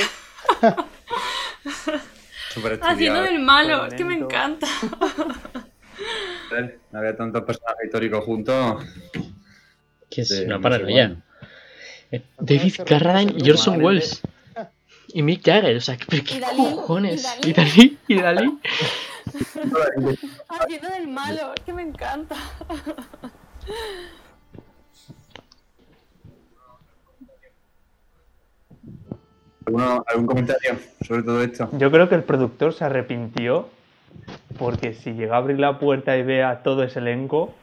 [2.53, 4.67] Súper Haciendo del malo, es que me encanta.
[6.91, 8.83] No había tantos personajes históricos juntos.
[10.09, 11.15] Que es Sí, una paranoia.
[12.11, 14.21] Eh, David Carradine y Orson Welles.
[15.07, 17.25] Y Mick Jagger, o sea, ¿pero Y qué Dalí, cojones?
[17.43, 18.59] y Y Dalí, y Dalí.
[20.49, 22.35] Haciendo del malo, es que me encanta.
[29.65, 31.69] ¿Alguno- ¿Algún comentario sobre todo esto?
[31.73, 33.67] Yo creo que el productor se arrepintió
[34.57, 37.53] porque si llega a abrir la puerta y ve a todo ese elenco,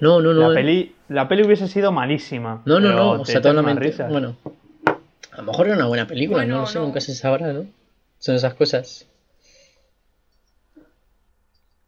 [0.00, 0.48] No, no, no.
[0.48, 2.62] la, peli, la peli hubiese sido malísima.
[2.64, 3.10] No, no, no.
[3.20, 3.90] O sea, toda la echas unas mente.
[3.90, 4.10] risas.
[4.10, 4.36] Bueno,
[5.36, 6.86] a lo mejor era una buena película, Bueno, no lo sé, no.
[6.86, 7.66] nunca se sabrá, ¿no?
[8.18, 9.06] Son esas cosas.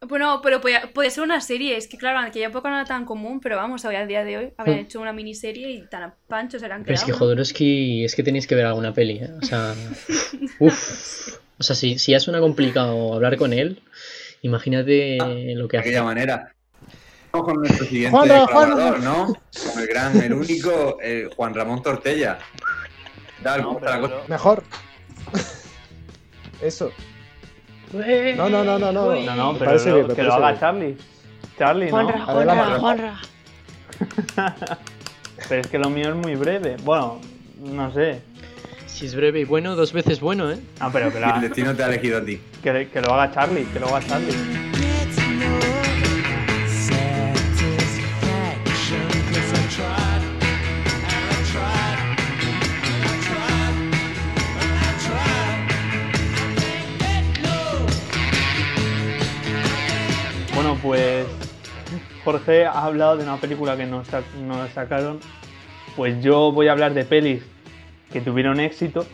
[0.00, 1.76] Bueno, pero podía, podía ser una serie.
[1.76, 4.22] Es que, claro, en aquella época no era tan común, pero vamos, hoy a día
[4.24, 4.80] de hoy habían Hmm.
[4.82, 7.18] hecho una miniserie y tan a panchos eran Pero es que ¿no?
[7.18, 9.30] Jodorowsky es que tenéis que ver alguna peli, ¿eh?
[9.42, 9.74] O sea,
[10.60, 11.36] uff.
[11.58, 13.82] O sea, si, si ya suena complicado hablar con él,
[14.42, 15.18] imagínate
[15.56, 16.06] lo que De aquella hace.
[16.06, 16.54] manera.
[17.32, 19.26] Vamos con nuestro siguiente Juanra, colaborador, ¿no?
[19.26, 22.38] Con el gran, el único, eh, Juan Ramón Tortella.
[23.38, 23.62] ¿Qué tal?
[23.62, 24.14] ¿Cómo está la cosa?
[24.28, 24.62] Mejor.
[26.60, 26.90] Eso.
[27.92, 29.14] No, no, no, no, no.
[29.14, 30.60] No, no, pero parece lo- bien, me que lo haga bien.
[30.60, 30.96] Charlie.
[31.58, 31.90] Charlie, ¿no?
[31.92, 32.24] Juanra.
[32.24, 33.18] Juanra, Juanra.
[35.48, 36.76] Pero es que lo mío es muy breve.
[36.84, 37.20] Bueno,
[37.60, 38.20] no sé.
[38.86, 40.58] Si es breve y bueno, dos veces bueno, ¿eh?
[40.80, 42.40] Ah, pero que, El destino te ha elegido a ti.
[42.62, 44.67] que, que lo haga Charlie, que lo haga Charlie.
[62.28, 65.18] Jorge ha hablado de una película que nos, sa- nos sacaron.
[65.96, 67.42] Pues yo voy a hablar de pelis
[68.12, 69.06] que tuvieron éxito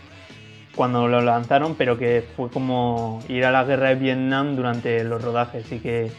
[0.75, 5.23] cuando lo lanzaron, pero que fue como ir a la guerra de Vietnam durante los
[5.23, 5.71] rodajes.
[5.71, 6.11] Y que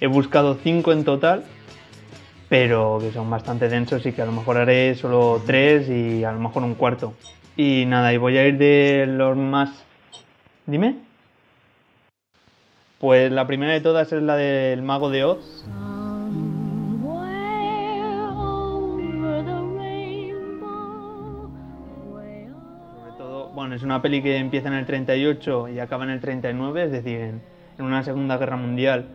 [0.00, 1.44] he buscado cinco en total,
[2.48, 6.32] pero que son bastante densos y que a lo mejor haré solo tres y a
[6.32, 7.14] lo mejor un cuarto.
[7.56, 9.70] Y nada, y voy a ir de los más...
[10.66, 10.96] Dime.
[12.98, 15.64] Pues la primera de todas es la del Mago de Oz.
[23.74, 27.20] Es una peli que empieza en el 38 y acaba en el 39, es decir,
[27.20, 27.40] en,
[27.78, 29.06] en una Segunda Guerra Mundial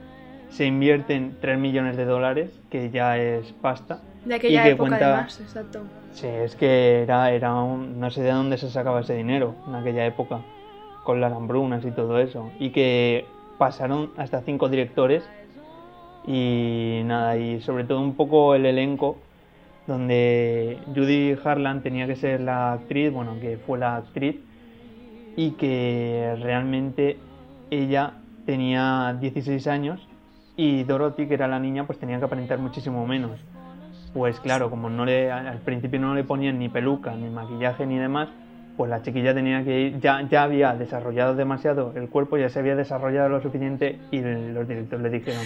[0.50, 4.00] se invierten 3 millones de dólares, que ya es pasta.
[4.24, 5.82] De aquella que época, cuenta- además, exacto.
[6.14, 9.76] Sí, es que era, era un- no sé de dónde se sacaba ese dinero en
[9.76, 10.40] aquella época,
[11.04, 12.52] con las hambrunas y todo eso.
[12.60, 13.26] Y que
[13.58, 15.28] pasaron hasta cinco directores
[16.28, 19.18] y nada, y sobre todo un poco el elenco,
[19.88, 24.38] donde Judy Harlan tenía que ser la actriz, bueno, que fue la actriz,
[25.36, 27.18] y que realmente
[27.70, 28.14] ella
[28.46, 30.08] tenía 16 años
[30.58, 33.32] y Dorothy, que era la niña, pues tenía que aparentar muchísimo menos.
[34.14, 37.98] Pues claro, como no le, al principio no le ponían ni peluca, ni maquillaje, ni
[37.98, 38.30] demás,
[38.78, 42.60] pues la chiquilla tenía que ir, ya, ya había desarrollado demasiado el cuerpo, ya se
[42.60, 45.44] había desarrollado lo suficiente y los directores le dijeron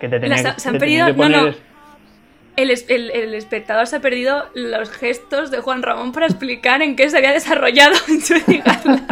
[0.00, 1.42] que te que, se han te perdido- que no, poner...
[1.52, 1.69] no.
[2.62, 6.96] El, el- el espectador se ha perdido los gestos de Juan Ramón para explicar en
[6.96, 9.08] qué se había desarrollado Judy Garland.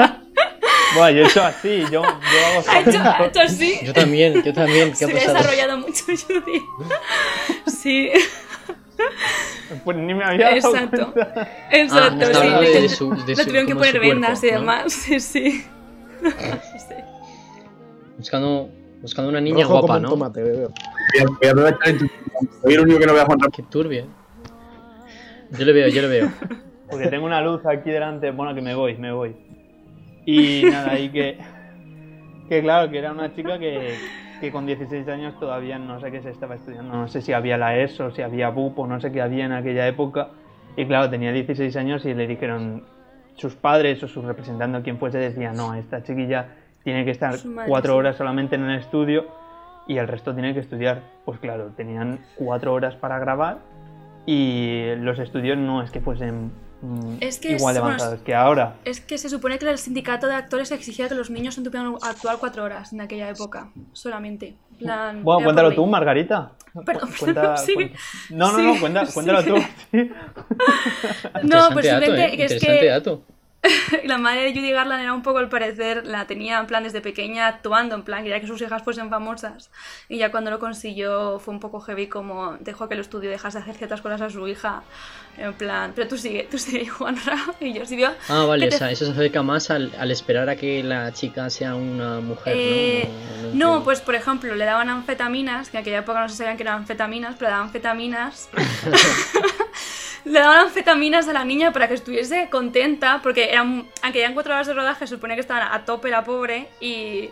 [0.95, 3.79] Bueno, yo he hecho así, yo, yo hago Ha hecho, ha hecho así.
[3.83, 4.91] Yo también, yo también.
[4.91, 6.63] ¿Qué Se ha desarrollado mucho Judy.
[7.67, 8.11] Sí,
[9.85, 11.13] Pues ni me había dado exacto.
[11.13, 11.49] cuenta.
[11.71, 12.49] Exacto, está sí.
[12.67, 14.73] de que su- de su- tuvieron que de poner su vendas y cuerpo, ¿no?
[14.73, 14.93] demás.
[14.93, 15.51] Sí, sí.
[16.21, 16.95] Sí.
[18.17, 18.69] Buscando,
[19.03, 20.11] buscando una niña Rojo guapa, ¿no?
[20.11, 20.67] tomate, bebé.
[20.67, 22.07] Voy a, voy a aprovechar en tu...
[22.63, 23.53] Soy el único que no ve a Juan Ramón.
[23.53, 24.05] Qué turbia.
[25.51, 26.31] Yo le veo, yo le veo.
[26.91, 29.37] Porque tengo una luz aquí delante, bueno, que me voy, me voy.
[30.25, 31.39] Y nada, y que,
[32.49, 33.94] que claro, que era una chica que,
[34.40, 37.59] que con 16 años todavía no sé qué se estaba estudiando, no sé si había
[37.59, 40.31] la ESO, si había BUPO, no sé qué había en aquella época.
[40.77, 42.85] Y claro, tenía 16 años y le dijeron,
[43.35, 46.49] sus padres o su representante o quien fuese decía, no, esta chiquilla
[46.89, 47.99] tiene que estar madre, cuatro sí.
[47.99, 49.27] horas solamente en el estudio
[49.87, 51.03] y el resto tiene que estudiar.
[51.27, 53.59] Pues claro, tenían cuatro horas para grabar
[54.25, 58.23] y los estudios no es que fuesen mm, Es que igual de es- bueno, avanzados
[58.23, 58.77] que ahora.
[58.87, 61.95] Es que se supone que el sindicato de actores exigía que los niños no tuvieran
[62.03, 64.57] actuar cuatro horas en aquella época, solamente.
[64.79, 65.85] Plan, Bueno, cuéntalo tú.
[65.87, 66.53] Margarita.
[66.87, 67.99] Perdón, Cu- cuenta- sigue, cuenta-
[68.31, 69.57] No, no, no, sigue, cuenta- cuéntalo tú.
[69.91, 70.11] sí.
[71.35, 72.37] No, Interesante pues dato, simplemente ¿eh?
[72.37, 73.23] que es que dato.
[74.04, 77.00] la madre de Judy Garland era un poco al parecer, la tenía en plan desde
[77.00, 79.71] pequeña actuando, en plan quería que sus hijas fuesen famosas.
[80.09, 83.59] Y ya cuando lo consiguió fue un poco heavy como dejó que el estudio dejase
[83.59, 84.83] de hacer ciertas cosas a su hija.
[85.37, 87.37] En plan, pero tú sigue, tú sigue, Juanra.
[87.61, 87.98] Y yo sí
[88.29, 91.13] Ah, vale, te- o sea, eso se acerca más al, al esperar a que la
[91.13, 93.13] chica sea una mujer, Eh, ¿no?
[93.13, 93.85] No, no, entiendo.
[93.85, 96.77] pues por ejemplo, le daban anfetaminas, que en aquella época no se sabían que eran
[96.79, 98.48] anfetaminas, pero daban anfetaminas.
[100.25, 104.54] le daban anfetaminas a la niña para que estuviese contenta, porque eran, aunque eran cuatro
[104.54, 107.31] horas de rodaje, se suponía que estaban a tope la pobre, y,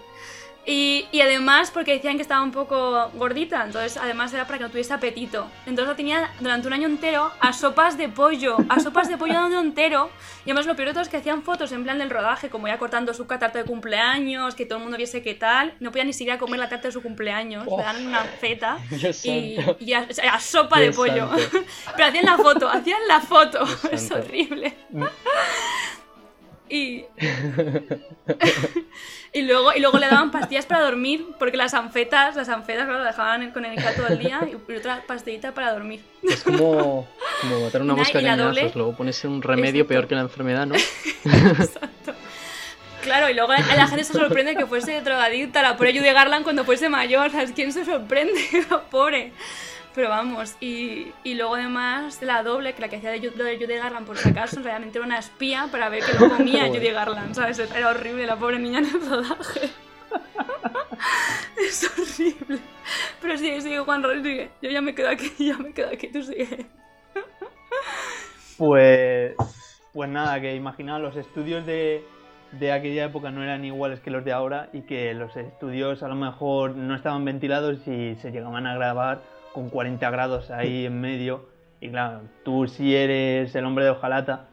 [0.67, 4.65] y, y además porque decían que estaba un poco gordita, entonces además era para que
[4.65, 5.49] no tuviese apetito.
[5.65, 9.35] Entonces la tenía durante un año entero a sopas de pollo, a sopas de pollo
[9.35, 10.11] de un año entero.
[10.45, 12.67] Y además lo peor de todo es que hacían fotos en plan del rodaje, como
[12.67, 15.75] ya cortando su tarta de cumpleaños, que todo el mundo viese qué tal.
[15.79, 19.25] No podía ni siquiera comer la tarta de su cumpleaños, le dan una feta Dios
[19.25, 19.57] y,
[19.93, 21.29] a, sopa de pollo.
[21.29, 21.59] santo.
[21.97, 23.65] Pero hacían la foto, hacían la foto.
[23.93, 24.27] Es santo.
[24.27, 24.75] horrible.
[26.69, 27.05] Y,
[29.39, 33.01] y, luego, y luego le daban pastillas para dormir, porque las anfetas, las anfetas, claro,
[33.01, 36.01] la dejaban con el hija todo el día y otra pastillita para dormir.
[36.23, 37.07] Es como,
[37.41, 39.89] como matar una mosca a doble- luego pones un remedio Exacto.
[39.89, 40.75] peor que la enfermedad, ¿no?
[41.25, 42.15] Exacto.
[43.03, 46.43] Claro, y luego la, la gente se sorprende que fuese drogadicta, la pobre Judy Garland
[46.43, 47.53] cuando fuese mayor, ¿sabes?
[47.53, 48.41] ¿Quién se sorprende?
[48.91, 49.33] Pobre.
[49.97, 53.45] Pero vamos, y, y luego además la doble, que la que hacía de, Ju- lo
[53.45, 56.67] de Judy Garland por si acaso, realmente era una espía para ver que no comía.
[56.69, 57.59] Judy Garland, ¿sabes?
[57.59, 59.71] Era horrible la pobre niña en el rodaje.
[61.59, 62.59] Es horrible.
[63.21, 64.51] Pero sigue, sigue, Juan Rodríguez.
[64.63, 66.67] Yo ya me quedo aquí, ya me quedo aquí, tú sigue.
[68.59, 69.35] Pues,
[69.93, 72.05] pues nada, que imaginaos, los estudios de,
[72.53, 76.09] de aquella época no eran iguales que los de ahora y que los estudios a
[76.09, 79.23] lo mejor no estaban ventilados y se llegaban a grabar
[79.57, 81.47] con 40 grados ahí en medio.
[81.81, 84.49] Y claro, tú si eres el hombre de hojalata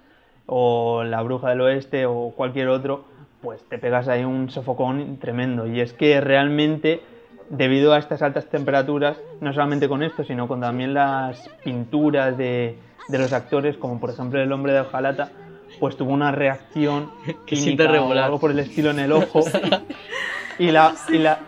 [0.46, 3.04] o la bruja del oeste o cualquier otro,
[3.42, 5.68] pues te pegas ahí un sofocón tremendo.
[5.68, 7.02] Y es que realmente,
[7.50, 12.78] debido a estas altas temperaturas, no solamente con esto, sino con también las pinturas de,
[13.10, 15.32] de los actores, como por ejemplo el hombre de hojalata,
[15.82, 17.12] pues tuvo una reacción
[17.46, 19.42] Que química o algo por el estilo en el ojo.
[20.60, 21.40] Y la, y la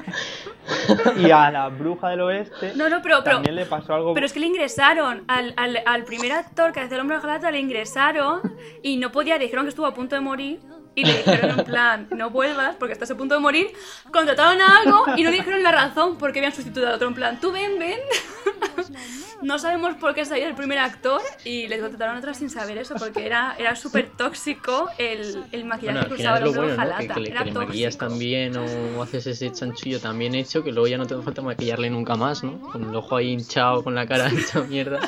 [1.18, 4.26] y a la bruja del oeste No, no, pero, pero, también le pasó algo Pero
[4.26, 7.52] es que le ingresaron al, al, al primer actor que hacía el hombre de Jalata,
[7.52, 8.42] le ingresaron
[8.82, 10.60] y no podía, dijeron que estuvo a punto de morir
[10.96, 13.68] y le dijeron en plan, no vuelvas porque estás a punto de morir.
[14.12, 17.08] Contrataron a algo y no dijeron la razón porque habían sustituido a otro.
[17.10, 18.00] En plan, tú ven, ven.
[19.42, 22.78] No sabemos por qué salió el primer actor y le contrataron a otro sin saber
[22.78, 26.98] eso porque era, era súper tóxico el, el maquillaje Bueno, que usaba el bueno, ¿no?
[26.98, 30.64] Que, que le, Era que le maquillas también o haces ese chanchullo tan bien hecho
[30.64, 32.60] que luego ya no te hace falta maquillarle nunca más, ¿no?
[32.62, 35.00] Con el ojo ahí hinchado, con la cara hecha mierda.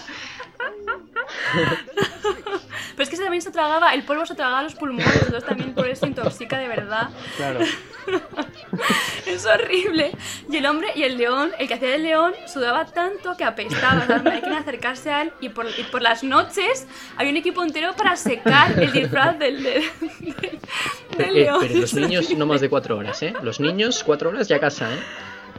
[2.95, 5.87] Pero es que también se tragaba, el polvo se tragaba los pulmones, entonces también por
[5.87, 7.09] eso intoxica de verdad.
[7.35, 7.59] claro
[9.25, 10.11] Es horrible.
[10.49, 14.05] Y el hombre y el león, el que hacía el león, sudaba tanto que apestaba.
[14.07, 14.33] ¿sabes?
[14.33, 17.93] Hay que acercarse a él y por, y por las noches había un equipo entero
[17.95, 20.59] para secar el disfraz del, del, del-
[21.17, 21.57] del Eh, león.
[21.61, 23.33] pero los niños no más de cuatro horas, ¿eh?
[23.41, 24.99] Los niños cuatro horas ya a casa, ¿eh?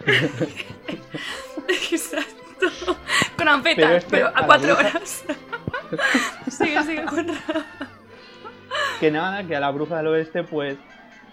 [1.92, 2.34] Exacto.
[3.36, 5.24] Con anfetas, Pero pero, a cuatro bruja- horas.
[6.48, 7.34] sigue, sigue, Juanra.
[9.00, 10.76] que nada, que a la bruja del oeste, pues,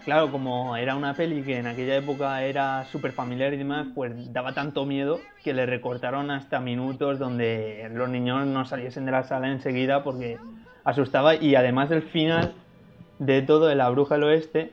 [0.04, 4.32] claro, como era una peli que en aquella época era súper familiar y demás, pues
[4.34, 9.24] daba tanto miedo que le recortaron hasta minutos donde los niños no saliesen de la
[9.24, 10.38] sala enseguida porque
[10.84, 11.36] asustaba.
[11.36, 12.54] Y además del final
[13.20, 14.72] de todo de la bruja del oeste,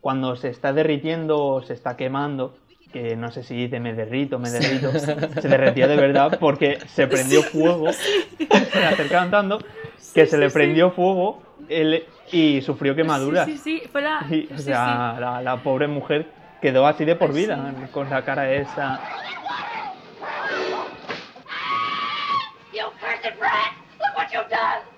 [0.00, 2.56] cuando se está derritiendo o se está quemando,
[2.94, 7.06] que no sé si dice me derrito, me derrito, se derretía de verdad porque se
[7.08, 9.58] prendió fuego, se acercaban tanto
[10.14, 13.46] que se le prendió fuego él- y sufrió quemaduras.
[13.46, 14.24] Sí, sí, sí, fue la...
[14.30, 16.26] Y, o sí, sea, La, la pobre mujer
[16.62, 19.00] quedó así de por vida, con la cara esa.
[22.72, 23.72] You cursed rat!
[23.98, 24.93] Look what you've done!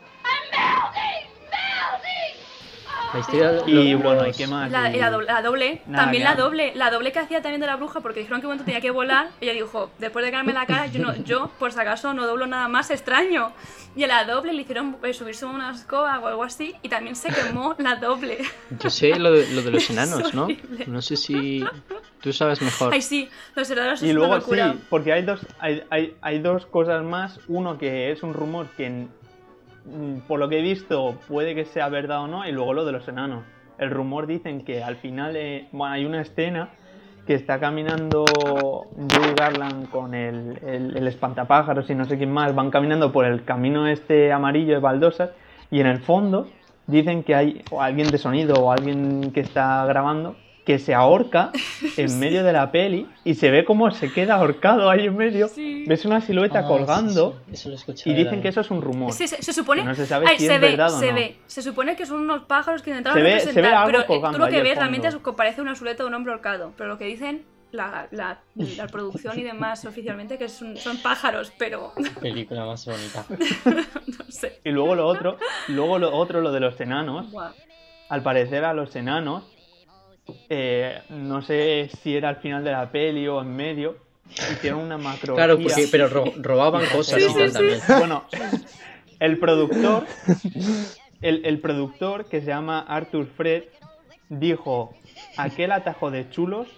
[3.16, 4.70] La historia de Y los- bueno, ¿y qué más?
[4.70, 7.60] La, Y- la doble, la doble, Nada, también la doble, la doble que hacía también
[7.60, 10.30] de la bruja, porque dijeron que un momento tenía que volar, ella dijo, después de
[10.30, 13.52] quedarme la cara, yo, no, yo por si acaso no doblo nada más extraño.
[13.94, 17.16] Y a la doble le hicieron eh, subirse una escoba o algo así, y también
[17.16, 18.38] se quemó la doble.
[18.78, 20.48] Yo sé lo de, lo de los enanos, ¿no?
[20.86, 21.64] No sé si
[22.20, 22.92] tú sabes mejor.
[22.92, 26.38] Ay, sí, los herederos Y es luego una sí, porque hay dos, hay, hay, hay
[26.40, 27.40] dos cosas más.
[27.48, 29.06] Uno que es un rumor que,
[30.26, 32.92] por lo que he visto, puede que sea verdad o no, y luego lo de
[32.92, 33.44] los enanos.
[33.78, 36.70] El rumor dicen que al final eh, bueno, hay una escena
[37.26, 42.70] que está caminando Judy Garland con el, el, espantapájaros y no sé quién más, van
[42.70, 45.30] caminando por el camino este amarillo de baldosas
[45.70, 46.46] y en el fondo
[46.86, 51.52] dicen que hay alguien de sonido o alguien que está grabando que se ahorca
[51.96, 55.48] en medio de la peli y se ve como se queda ahorcado ahí en medio.
[55.48, 55.84] Sí.
[55.86, 59.12] Ves una silueta Ah, sí, colgando sí, Eso y dicen que eso es un rumor.
[59.12, 59.82] Se, se- se supone.
[59.82, 61.14] Que no se sabe Ay, si se es ve, verdad o se no.
[61.14, 61.36] ve.
[61.46, 64.00] Se supone que son unos pájaros que intentaron Se ve- se ve representar, algo pero
[64.02, 66.32] eh, colgando tú lo que ves realmente es que parece una silueta de un hombre
[66.32, 66.72] ahorcado.
[66.76, 68.40] Pero lo que dicen la, la-
[68.76, 73.24] la producción y demás oficialmente que es un- son pájaros, pero Película más bonita.
[74.18, 74.60] no sé.
[74.64, 75.36] Y luego lo otro,
[75.68, 77.30] luego lo otro, lo de los enanos.
[77.30, 77.52] Guau.
[78.08, 79.44] Al parecer a los enanos,
[80.48, 83.96] eh, no sé si era al final de la peli o en medio,
[84.52, 85.34] hicieron una macro.
[85.34, 87.80] Claro, porque, pero ro- robaban cosas Sí, también.
[87.98, 88.24] Bueno,
[89.20, 90.04] el productor,
[91.22, 93.64] el, el productor que se llama Arthur Fred,
[94.28, 94.94] dijo
[95.36, 96.68] aquel atajo de chulos,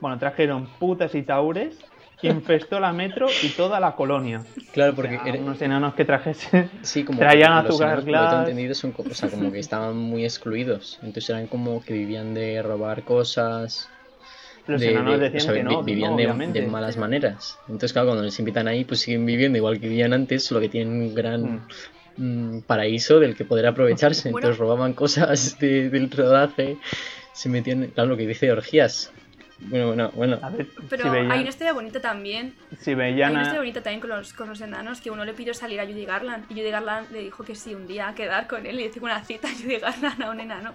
[0.00, 1.74] bueno, trajeron putas y taures,
[2.28, 4.42] infestó la metro y toda la colonia.
[4.72, 8.04] Claro, O porque sea, era- unos enanos que trajesen sí, como traían que azúcar que
[8.06, 8.34] glass.
[8.48, 10.98] entendido, son o sea, como que estaban muy excluidos.
[11.02, 13.88] Entonces eran como que vivían de robar cosas.
[14.66, 17.58] Los de- enanos de- decían o sea, que no, vivían no, de, malas maneras.
[17.66, 20.68] Entonces, claro, cuando les invitan ahí, pues siguen viviendo igual que vivían antes, solo que
[20.68, 21.66] tienen un gran
[22.16, 24.30] mm, paraíso del que poder aprovecharse.
[24.30, 24.38] Bueno.
[24.46, 26.76] Entonces robaban cosas de- del rodaje,
[27.32, 29.10] se metían, claro, lo que dice orgías.
[29.68, 30.38] Bueno, bueno, bueno.
[30.42, 32.54] A ver, Pero si veían, hay una historia bonita también.
[32.78, 35.24] si Hay veían una a- historia bonita también con los, con los enanos que uno
[35.24, 38.08] le pidió salir a Judy Garland y Judy Garland le dijo que sí un día
[38.08, 40.74] a quedar con él y decir una cita a Judy Garland a un enano.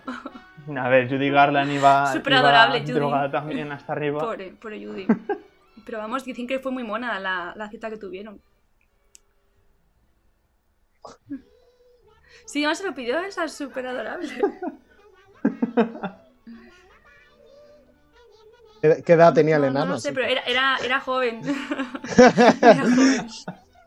[0.77, 2.91] A ver, Judy Garland iba, Súper iba adorable, Judy.
[2.93, 4.19] drogada también hasta arriba.
[4.19, 5.07] Pobre, pobre Judy.
[5.85, 8.41] Pero vamos, dicen que fue muy mona la, la cita que tuvieron.
[12.45, 14.29] Sí, además se lo pidió, esa es súper adorable.
[18.81, 19.91] ¿Qué edad tenía el No, no enano?
[19.93, 21.41] lo sé, pero era, era, era joven.
[22.61, 23.27] era joven.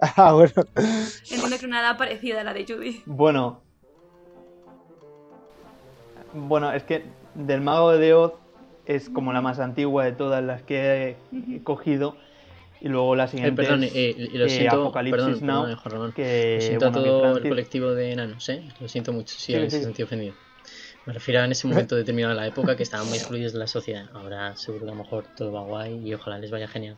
[0.01, 0.53] Ah, bueno.
[1.31, 3.03] Entiendo que una edad parecida a la de Judy.
[3.07, 3.61] Bueno.
[6.33, 8.33] Bueno, es que del Mago de Oz
[8.87, 11.17] es como la más antigua de todas las que
[11.53, 12.17] he, cogido.
[12.81, 15.63] Y luego la Eh, siguiente perdón, es eh, y lo eh, siento, Apocalipsis perdón, Now.
[15.65, 16.13] perdón, Ramón.
[16.13, 18.63] que, Lo siento a bueno, todo el colectivo de enanos, ¿eh?
[18.81, 19.83] Lo siento mucho, si Sí, habéis sí.
[19.83, 20.35] sentido ofendido.
[21.11, 23.59] Me refiero a en ese momento determinado de la época que estaban muy excluidos de
[23.59, 24.05] la sociedad.
[24.15, 26.97] Ahora seguro que a lo mejor todo va guay y ojalá les vaya genial.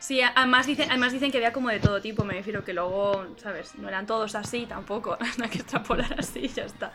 [0.00, 3.24] Sí, además dicen, además dicen que había como de todo tipo, me refiero que luego,
[3.36, 3.76] ¿sabes?
[3.76, 6.90] No eran todos así tampoco, no hay que extrapolar así y ya está.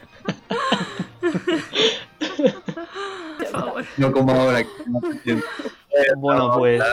[3.37, 3.85] Por favor.
[3.95, 4.59] No como ahora.
[4.59, 5.45] entiendo.
[6.17, 6.83] Bueno, pues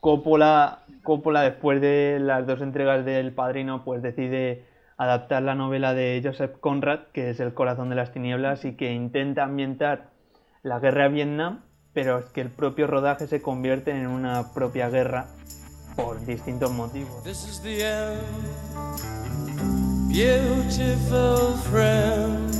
[0.00, 4.64] Coppola, Coppola después de las dos entregas del Padrino, pues decide
[5.02, 8.92] adaptar la novela de Joseph Conrad, que es El corazón de las tinieblas, y que
[8.92, 10.10] intenta ambientar
[10.62, 14.88] la guerra de Vietnam, pero es que el propio rodaje se convierte en una propia
[14.88, 15.26] guerra
[15.96, 17.22] por distintos motivos.
[17.24, 18.18] This is the end,
[20.08, 22.50] beautiful friend.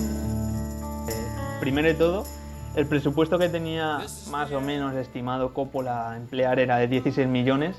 [1.60, 2.24] Primero de todo,
[2.74, 7.76] el presupuesto que tenía más o menos estimado Coppola a emplear era de 16 millones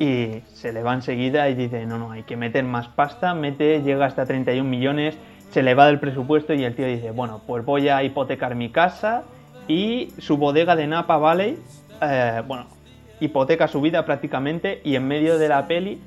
[0.00, 3.82] y se le va enseguida y dice, no, no, hay que meter más pasta, mete,
[3.82, 5.14] llega hasta 31 millones,
[5.50, 8.70] se le va del presupuesto y el tío dice, bueno, pues voy a hipotecar mi
[8.70, 9.24] casa
[9.68, 11.58] y su bodega de Napa Valley,
[12.00, 12.66] eh, bueno,
[13.20, 16.00] hipoteca su vida prácticamente y en medio de la peli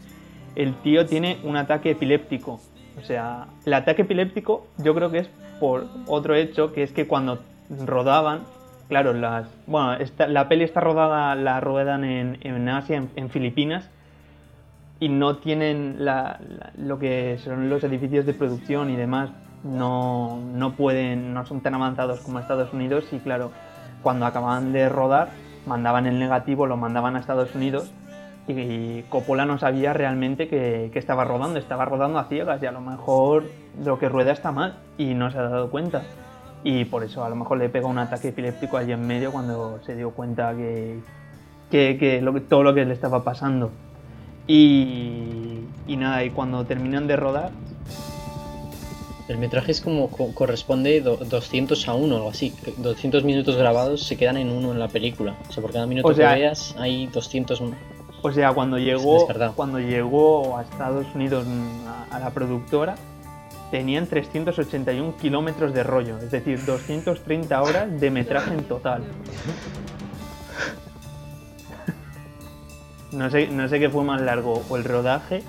[0.55, 2.59] el tío tiene un ataque epiléptico.
[2.97, 5.29] O sea, el ataque epiléptico yo creo que es
[5.59, 8.41] por otro hecho, que es que cuando rodaban,
[8.87, 13.89] claro, las, bueno, esta- la peli está rodada, la ruedan en, Asia, en, Filipinas,
[14.99, 16.39] y no tienen la-
[16.77, 19.31] lo que son los edificios de producción y demás,
[19.63, 23.51] no, no pueden, no son tan avanzados como Estados Unidos, y claro,
[24.01, 25.29] cuando acababan de rodar,
[25.65, 27.91] mandaban el negativo, lo mandaban a Estados Unidos,
[28.47, 32.73] y Coppola no sabía realmente que, que estaba rodando, estaba rodando a ciegas y a
[32.73, 33.45] lo mejor
[33.81, 36.01] lo que rueda está mal y no se ha dado cuenta.
[36.63, 39.79] Y por eso a lo mejor le pega un ataque epiléptico allí en medio cuando
[39.85, 40.99] se dio cuenta que,
[41.69, 43.69] que, que lo que- todo lo que le estaba pasando.
[44.47, 47.51] Y, y nada, y cuando terminan de rodar,
[49.29, 52.51] El metraje es como co- corresponde do- 200 a 1 o algo así.
[52.51, 55.35] que 200 minutos grabados se quedan en uno en la película.
[55.47, 57.61] O sea, por cada minuto O sea- que veas hay 200.
[57.61, 57.71] m-
[58.21, 62.95] o sea, cuando llegó, cuando llegó a Estados Unidos mm, a, a la productora,
[63.73, 69.01] tenían 381 kilómetros de rollo, es decir, 230 horas de metraje en total.
[73.11, 75.41] No sé, no sé qué fue más largo, o el rodaje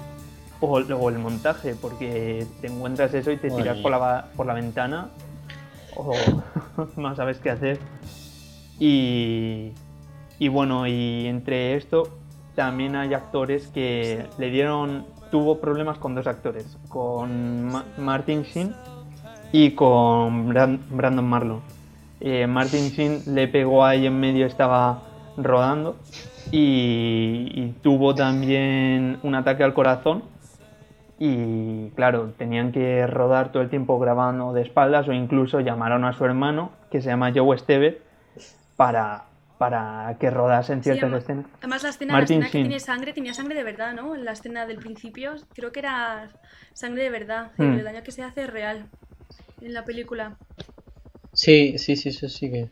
[0.60, 4.54] o, o el montaje, porque te encuentras eso y te tiras por la, por la
[4.54, 5.10] ventana
[5.94, 6.14] o
[6.96, 7.78] no sabes qué hacer.
[8.78, 9.72] Y,
[10.38, 12.08] y bueno, y entre esto
[12.54, 15.04] también hay actores que le dieron,
[15.34, 18.72] tuvo problemas con dos actores, con Ma- Martin Sheen
[19.50, 21.60] y con Bran- Brandon Marlon.
[22.20, 25.02] Eh, Martin Sheen le pegó ahí en medio, estaba
[25.36, 25.96] rodando
[26.52, 30.22] y, y tuvo también un ataque al corazón
[31.18, 36.12] y claro, tenían que rodar todo el tiempo grabando de espaldas o incluso llamaron a
[36.12, 37.98] su hermano, que se llama Joe Estevez,
[38.76, 39.24] para,
[39.58, 41.46] para que rodasen Sí, ciertas además- escenas.
[41.58, 44.14] Además, la escena, Martin la escena que tiene sangre, tenía sangre de verdad, ¿no?
[44.14, 46.28] En la escena del principio, creo que era
[46.72, 47.52] sangre de verdad.
[47.56, 47.72] Hmm.
[47.78, 48.86] El daño que se hace es real
[49.60, 50.36] en la película.
[51.32, 52.68] Sí, sí, sí, eso sí que.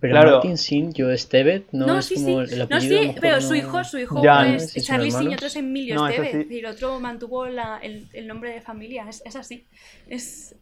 [0.00, 0.30] Pero Claro.
[0.36, 2.54] Martin Sin, yo Estevez, no, No, es sí, como sí.
[2.54, 3.02] el No, apellido.
[3.02, 4.54] lo sí, pero no- su hijo, su hijo Ya, ¿no?
[4.54, 6.46] es Sí, Charlie Sheen y otro es Emilio No, Estevez.
[6.48, 6.54] sí.
[6.54, 9.04] Y el otro mantuvo la- el, el nombre de familia.
[9.10, 9.66] Es, es así.
[10.08, 10.54] Es.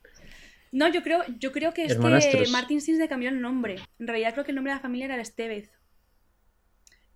[0.73, 2.47] No, yo creo, yo creo que es que.
[2.51, 3.77] Martin Sin se cambió el nombre.
[3.99, 5.71] En realidad creo que el nombre de la familia era el Estevez.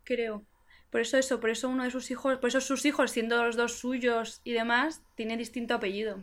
[0.05, 0.45] Creo.
[0.91, 3.57] Por eso eso, por eso uno de sus hijos, por eso sus hijos, siendo los
[3.57, 6.19] dos suyos y demás, tiene distinto apellido.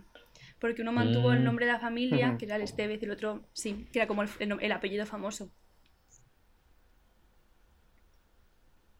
[0.59, 1.43] Porque uno mantuvo el Mm.
[1.43, 4.23] nombre de la familia, que era el Estevez, y el otro sí, que era como
[4.23, 5.49] el, el- el apellido famoso.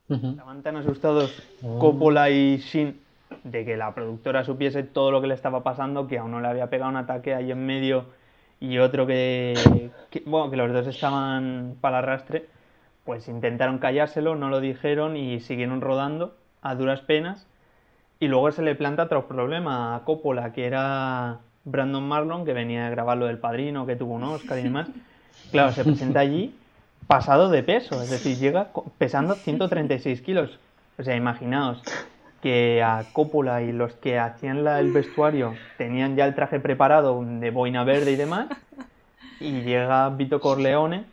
[0.07, 0.29] Ujú.
[0.31, 1.77] Estaban tan asustados Oh.
[1.79, 2.99] Coppola y Shin
[3.43, 6.47] de que la productora supiese todo lo que le estaba pasando, que a uno le
[6.47, 8.05] había pegado un ataque ahí en medio
[8.59, 12.47] y otro que, que- bueno, que los dos estaban para el arrastre,
[13.05, 17.47] pues intentaron callárselo, no lo dijeron y siguieron rodando a duras penas.
[18.19, 22.87] Y luego se le planta otro problema a Coppola, que era Brandon Marlon, que venía
[22.87, 24.89] a grabar lo del padrino, que tuvo un Oscar y demás.
[25.51, 26.53] Claro, se presenta allí
[27.07, 28.67] pasado de peso, es decir, llega
[28.99, 30.59] pesando 136 kilos.
[30.99, 31.81] O sea, imaginaos
[32.41, 37.23] que a Coppola y los que hacían la- el vestuario tenían ya el traje preparado
[37.23, 38.47] de boina verde y demás,
[39.39, 41.05] y llega Vito Corleone,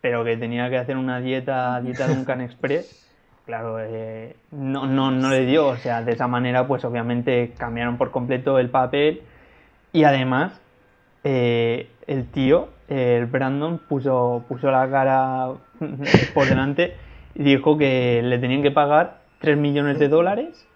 [0.00, 2.86] pero que tenía que hacer una dieta, dieta Duncan Express.
[3.44, 7.96] Claro, eh, no, no, no le dio, o sea, de esa manera, pues obviamente cambiaron
[7.96, 9.22] por completo el papel
[9.92, 10.60] y además
[11.22, 15.48] eh, el tío, eh, el Brandon, puso, puso la cara
[16.34, 16.94] por delante
[17.34, 20.68] y dijo que le tenían que pagar 3 millones de dólares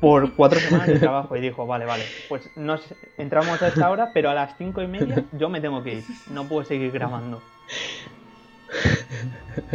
[0.00, 1.36] por cuatro semanas de trabajo.
[1.36, 4.88] Y dijo, vale, vale, pues nos entramos a esta hora, pero a las cinco y
[4.88, 7.44] media yo me tengo que ir, no puedo seguir grabando.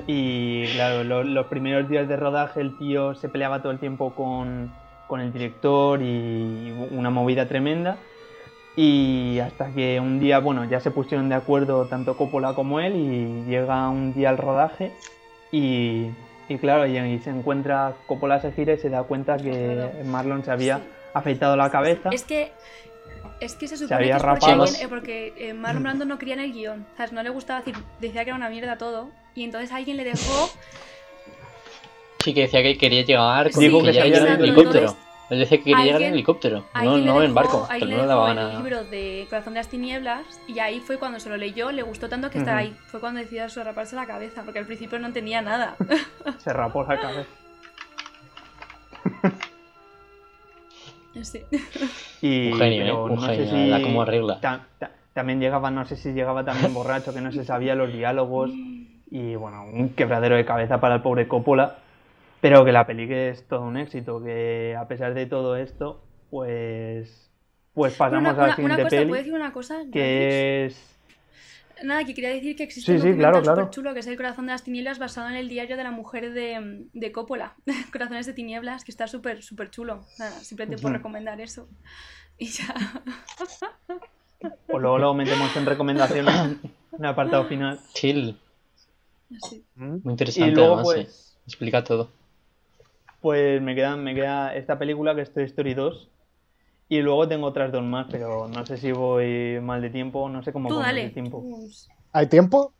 [0.07, 4.13] Y claro, lo- los primeros días de rodaje el tío se peleaba todo el tiempo
[4.15, 4.73] con,
[5.07, 8.03] con el director y una movida tremenda.
[8.75, 12.95] Y hasta que un día, bueno, ya se pusieron de acuerdo tanto Coppola como él
[12.97, 14.97] y llega un día al rodaje
[15.51, 16.11] y,
[16.49, 20.43] y claro, y, y se encuentra, Coppola se gira y se da cuenta que Marlon
[20.43, 20.83] se había Sí.
[21.13, 22.09] afeitado la cabeza.
[22.11, 22.51] Es que.
[23.41, 26.17] Es que se supone había que es porque, alguien- eh, porque eh, Marlon Brando no
[26.17, 26.85] quería en el guion.
[26.95, 27.11] ¿sabes?
[27.11, 29.09] No le gustaba decir, decía que era una mierda todo.
[29.33, 30.49] Y entonces alguien le dejó.
[32.23, 34.95] Sí, que decía que quería llegar con Digo que que de- helicóptero.
[35.29, 38.07] Él decía que quería llegar en helicóptero, no, no en barco, pero le no le
[38.07, 38.53] daban el a...
[38.59, 40.21] libro de Corazón de las Tinieblas.
[40.47, 42.61] Y ahí fue cuando se lo leyó, le gustó tanto que estar Ujú.
[42.63, 42.75] ahí.
[42.87, 44.43] Fue cuando decidió raparse la cabeza.
[44.43, 45.75] Porque al principio no entendía nada.
[46.37, 47.29] Se rapó la cabeza.
[51.21, 51.41] Sí.
[52.21, 53.01] Y, Un genio, pero ¿eh?
[53.03, 54.41] Un no genio, si la como arregla.
[54.41, 57.91] ta- ta- también llegaba, no sé si llegaba también borracho, que no se sabía los
[57.91, 58.51] diálogos.
[59.11, 61.75] Y bueno, un quebradero de cabeza para el pobre Coppola.
[62.45, 66.03] Pero que la peli que es todo un éxito, que a pesar de todo esto,
[66.29, 67.31] pues.
[67.73, 69.81] Pues Bueno, pasamos una, a la una- una siguiente cosa, peli, ¿puedo decir una cosa?
[69.91, 70.97] Que es.
[71.83, 73.61] Nada, que quería decir que existe Sí, un sí, documental claro, claro.
[73.63, 75.89] súper chulo que es El corazón de las tinieblas basado en el diario de la
[75.89, 77.55] mujer de, de Coppola,
[77.91, 80.05] Corazones de tinieblas, que está súper, súper chulo.
[80.19, 80.93] Nada, simplemente Ujú.
[80.93, 81.67] recomendar eso.
[82.37, 82.75] Y ya.
[84.39, 86.57] Pues luego lo metemos en recomendaciones,
[86.91, 87.79] un apartado final.
[87.93, 88.37] Chill,
[89.75, 91.01] muy interesante Y luego, además, sí.
[91.03, 91.37] pues.
[91.47, 92.09] Explica todo.
[93.21, 96.09] Pues me queda, me queda esta película que es Toy Story 2.
[96.87, 100.43] Y luego tengo otras dos más, pero no sé si voy mal de tiempo, no
[100.43, 101.43] sé cómo voy de tiempo.
[102.11, 102.73] ¿Hay tiempo?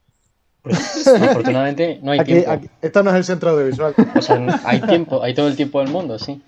[0.62, 2.52] Pues, afortunadamente no hay Aquí, tiempo.
[2.52, 3.96] aquí- esto no es el centro audiovisual.
[4.16, 6.42] O sea, hay tiempo, hay todo el tiempo del mundo, sí.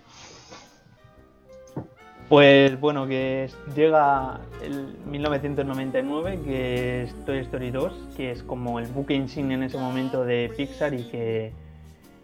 [2.30, 8.88] Pues bueno, que llega el 1999, que es Toy Story 2, que es como el
[8.88, 11.54] buque insignia en ese momento de Pixar y que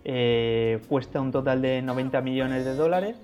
[0.05, 3.15] eh, cuesta un total de 90 millones de dólares.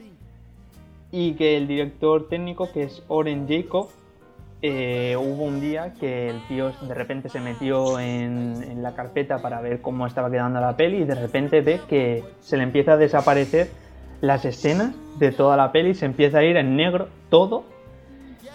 [1.12, 3.90] Y que el director técnico, que es Oren Jacob,
[4.62, 9.42] eh, hubo un día que el tío de repente se metió en, en la carpeta
[9.42, 12.94] para ver cómo estaba quedando la peli y de repente ve que se le empieza
[12.94, 13.70] a desaparecer
[14.20, 17.64] las escenas de toda la peli, se empieza a ir en negro todo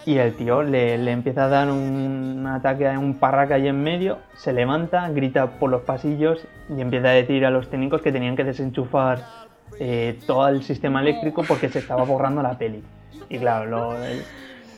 [0.06, 3.82] y el tío le, le empieza a dar un ataque a un parraca ahí en
[3.82, 6.46] medio, se levanta, grita por los pasillos
[6.76, 9.18] y empieza a decir a los técnicos que tenían que desenchufar
[9.80, 12.82] eh, todo el sistema eléctrico porque se estaba borrando la peli.
[13.30, 13.96] Y claro, lo-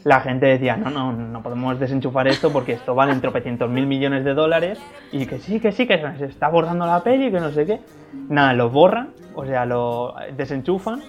[0.05, 3.87] la gente decía, no, no, no podemos desenchufar esto porque esto vale en tropecientos mil
[3.87, 4.79] millones de dólares
[5.11, 7.81] y que sí, que sí, que se está borrando la peli, que no sé qué.
[8.29, 11.03] Nada, lo borran, o sea, lo desenchufan,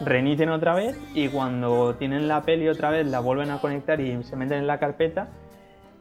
[0.00, 4.22] reinician otra vez y cuando tienen la peli otra vez la vuelven a conectar y
[4.24, 5.28] se meten en la carpeta,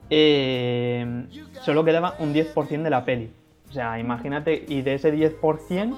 [0.09, 1.25] eh,
[1.61, 3.31] solo quedaba un 10% de la peli.
[3.69, 5.97] O sea, imagínate, y de ese 10%,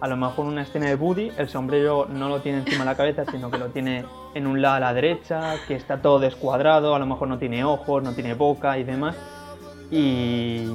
[0.00, 2.96] a lo mejor una escena de Woody, el sombrero no lo tiene encima de la
[2.96, 6.94] cabeza, sino que lo tiene en un lado a la derecha, que está todo descuadrado,
[6.94, 9.16] a lo mejor no tiene ojos, no tiene boca y demás.
[9.90, 10.68] Y,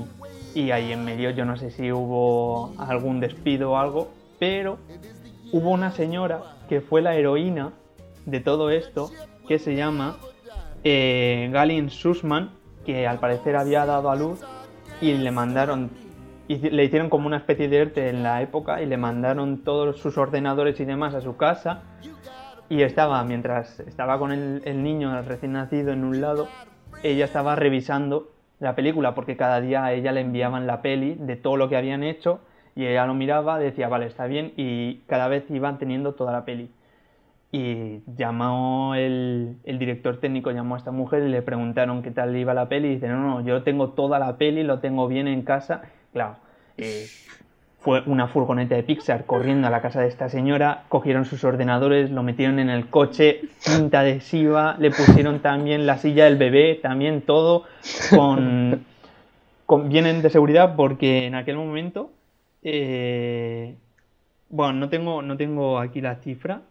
[0.53, 4.09] y ahí en medio yo no sé si hubo algún despido o algo,
[4.39, 4.77] pero
[5.51, 7.73] hubo una señora que fue la heroína
[8.25, 9.11] de todo esto,
[9.47, 10.17] que se llama
[10.83, 12.51] eh, Galin Sussman,
[12.85, 14.41] que al parecer había dado a luz
[15.01, 15.89] y le mandaron,
[16.47, 19.99] y le hicieron como una especie de ERTE en la época y le mandaron todos
[19.99, 21.83] sus ordenadores y demás a su casa.
[22.69, 26.47] Y estaba, mientras estaba con el, niño recién nacido en un lado,
[27.03, 31.35] ella estaba revisando la película porque cada día a ella le enviaban la peli de
[31.35, 32.39] todo lo que habían hecho
[32.75, 36.45] y ella lo miraba, decía, vale, está bien y cada vez iban teniendo toda la
[36.45, 36.69] peli.
[37.51, 42.53] Y llamó el, director técnico, llamó a esta mujer y le preguntaron qué tal iba
[42.55, 45.43] la peli y dice, no, no, yo tengo toda la peli, lo tengo bien en
[45.43, 45.83] casa.
[46.11, 46.37] Claro,
[46.77, 47.05] eh,
[47.83, 52.09] fue una furgoneta de Pixar corriendo a la casa de esta señora, cogieron sus ordenadores,
[52.09, 57.21] lo metieron en el coche, cinta adhesiva, le pusieron también la silla del bebé, también
[57.21, 57.65] todo
[58.09, 58.85] con,
[59.65, 62.09] con vienen de seguridad porque en aquel momento,
[62.63, 63.75] eh,
[64.49, 66.61] bueno, no tengo, no tengo aquí la cifra,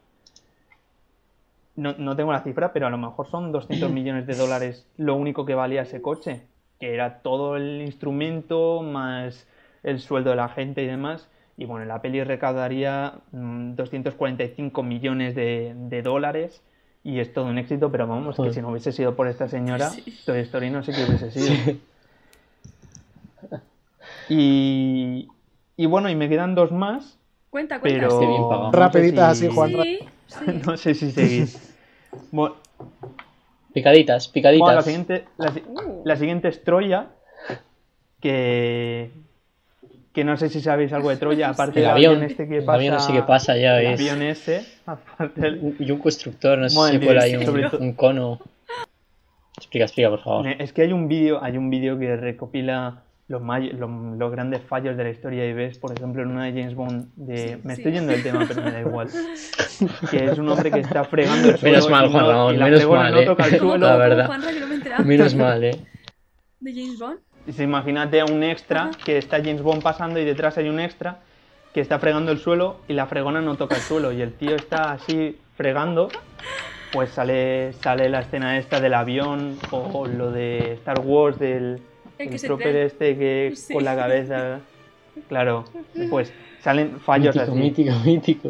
[1.76, 5.16] no, no tengo la cifra, pero a lo mejor son 200 millones de dólares lo
[5.16, 6.42] único que valía ese coche,
[6.78, 9.46] que era todo el instrumento más
[9.82, 11.28] el sueldo de la gente y demás.
[11.56, 16.62] Y bueno, la peli recaudaría mm, 245 millones de, de dólares.
[17.04, 19.90] Y es todo un éxito, pero vamos, que si no hubiese sido por esta señora,
[20.24, 21.78] Toy Story no sé qué hubiese sido.
[24.28, 25.28] Y,
[25.76, 27.18] y bueno, y me quedan dos más,
[27.50, 28.08] Cuenta, cuenta.
[28.08, 29.70] pero bien no sé Rapiditas si- así, Juan.
[29.70, 30.44] Sí, sí.
[30.66, 31.74] No sé si seguís.
[32.30, 32.56] Bueno,
[33.74, 34.60] Picaditas, picaditas.
[34.66, 35.52] bueno, la siguiente, la,
[35.82, 36.02] Uh.
[36.04, 37.06] la siguiente es Troya,
[38.20, 39.10] que,
[40.12, 42.58] que no sé si sabéis algo de Troya, aparte El del avión, avión este que
[42.58, 45.98] el pasa, avión ese que pasa ya el es- avión ese, aparte del- Y un
[45.98, 48.40] constructor, no sé Bueno, si por ahí el- un, un cono.
[49.56, 50.46] Explica, explica, por favor.
[50.58, 53.02] Es que hay un vídeo, hay un vídeo que recopila
[53.32, 56.44] los, may- los, los grandes fallos de la historia y ves, por ejemplo, en una
[56.44, 57.58] de James Bond de...
[57.64, 59.08] Me estoy yendo del tema, pero me da igual.
[60.10, 62.78] Que es un hombre que está fregando el suelo Menos mal, Juan no- Ramón, menos
[62.80, 63.24] fregona mal, no eh.
[63.26, 63.86] toca el ¿Cómo, suelo.
[63.86, 64.30] La verdad.
[64.98, 65.04] No?
[65.04, 65.80] Menos mal, eh.
[66.60, 67.18] ¿De James Bond?
[67.50, 71.20] Se imagínate a un extra que está James Bond pasando y detrás hay un extra
[71.72, 74.54] que está fregando el suelo y la fregona no toca el suelo y el tío
[74.54, 76.08] está así fregando,
[76.92, 81.80] pues sale, sale la escena esta del avión o lo de Star Wars del
[82.24, 83.74] El de este que Sí.
[83.74, 84.60] con la cabeza,
[85.28, 85.64] claro,
[86.10, 87.60] pues salen fallos Mítico, así.
[87.60, 88.48] mítico, mítico.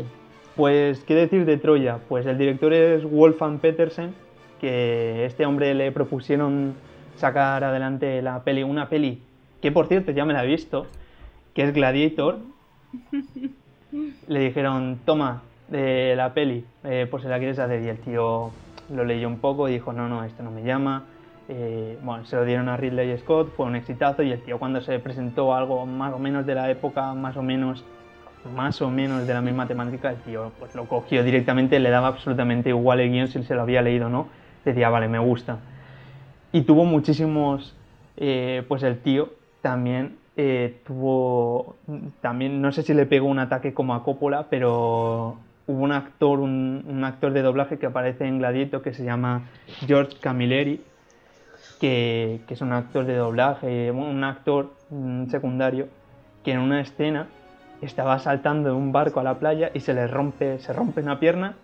[0.56, 1.98] Pues, ¿qué decir de Troya?
[2.08, 4.14] Pues el director es Wolfgang Petersen,
[4.60, 6.74] que este hombre le propusieron
[7.16, 9.22] sacar adelante la peli, una peli
[9.62, 10.86] que por cierto ya me la he visto,
[11.54, 12.38] que es Gladiator.
[14.26, 17.82] Le dijeron, toma, de la peli, eh, pues se la quieres hacer.
[17.82, 18.50] Y el tío
[18.92, 21.04] lo leyó un poco y dijo, no, no, esto no me llama.
[21.54, 24.80] Eh, bueno, se lo dieron a Ridley Scott, fue un exitazo y el tío cuando
[24.80, 27.84] se presentó algo más o menos de la época, más o menos
[28.56, 32.08] más o menos de la misma temática, el tío pues lo cogió directamente, le daba
[32.08, 34.28] absolutamente igual el guion si se lo había leído o no,
[34.64, 35.58] decía, vale, me gusta.
[36.52, 37.76] Y tuvo muchísimos,
[38.16, 41.76] eh, pues el tío también eh, tuvo,
[42.22, 45.36] también, no sé si le pegó un ataque como a Coppola, pero
[45.66, 49.50] hubo un actor, un actor de doblaje que aparece en Gladiator que se llama
[49.86, 50.80] George Camilleri,
[51.82, 55.88] que, que es un actor de doblaje, un actor mm, secundario,
[56.44, 57.26] que en una escena
[57.80, 61.18] estaba saltando de un barco a la playa y se le rompe, se rompe una
[61.18, 61.56] pierna.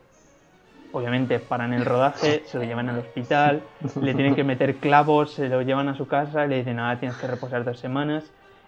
[0.90, 3.62] Obviamente paran el rodaje, se lo llevan al hospital,
[4.02, 7.16] le tienen que meter clavos, se lo llevan a su casa le dicen, nada, tienes
[7.16, 8.24] que reposar dos semanas.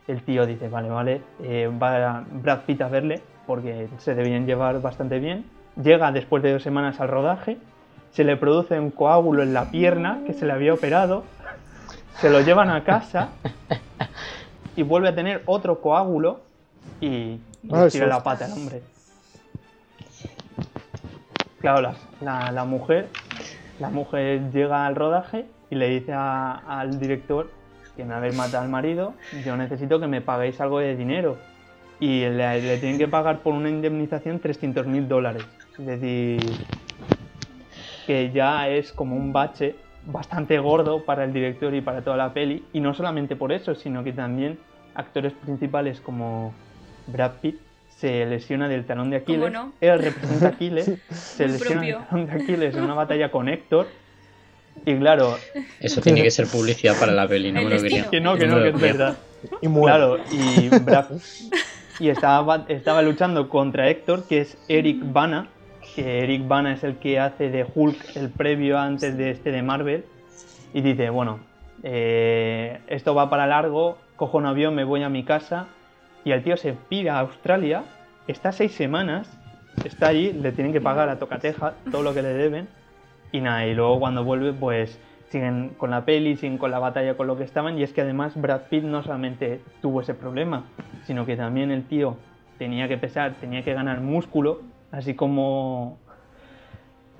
[0.06, 4.80] El tío dice, vale, vale, eh, va Brad Pitt a verle porque se debían llevar
[4.80, 5.46] bastante bien.
[5.82, 7.58] Llega después de dos semanas al rodaje,
[8.12, 11.24] se le produce un coágulo en la pierna que se le había operado,
[12.20, 13.30] se lo llevan a casa
[14.76, 16.40] y vuelve a tener otro coágulo
[17.00, 17.38] y
[17.70, 18.82] Ah, tira la pata al hombre.
[21.60, 23.08] Claro, la, la- la mujer,
[23.78, 27.50] la mujer llega al rodaje y le dice a- al director
[27.96, 29.12] que me habéis matado al marido,
[29.44, 31.36] yo necesito que me paguéis algo de dinero.
[31.98, 35.44] Y le, le tienen que pagar por una indemnización 300 mil dólares.
[35.78, 36.40] Es decir,
[38.06, 42.32] que ya es como un bache bastante gordo para el director y para toda la
[42.32, 42.64] peli.
[42.72, 44.58] Y no solamente por eso, sino que también
[44.94, 46.52] actores principales como
[47.06, 47.58] Brad Pitt
[47.96, 49.52] se lesiona del talón de Aquiles.
[49.52, 49.72] no?
[49.80, 53.48] Él representa a Aquiles, se Un lesiona del talón de Aquiles en una batalla con
[53.48, 53.88] Héctor.
[54.86, 55.36] Y claro,
[55.80, 58.08] Eso tiene que ser publicidad para la peli, no me lo quería.
[58.08, 59.18] que no, que no, que es verdad.
[59.60, 59.96] Y muere.
[59.96, 61.06] Claro, y Brad
[62.00, 65.48] y estaba, estaba luchando contra Héctor, que es Eric Bana,
[66.02, 69.62] que Eric Bana es el que hace de Hulk el previo antes de este de
[69.62, 70.06] Marvel,
[70.72, 71.40] y dice, bueno,
[71.82, 75.66] eh, esto va para largo, cojo un avión, me voy a mi casa,
[76.24, 77.84] y el tío se pira a Australia,
[78.28, 79.30] está seis semanas,
[79.84, 82.68] está allí, le tienen que pagar a Tocateja todo lo que le deben,
[83.30, 84.98] y nada, y luego cuando vuelve, pues
[85.28, 88.00] siguen con la peli, siguen con la batalla con lo que estaban, y es que
[88.00, 90.64] además Brad Pitt no solamente tuvo ese problema,
[91.04, 92.16] sino que también el tío
[92.56, 94.62] tenía que pesar, tenía que ganar músculo,
[94.92, 95.98] así como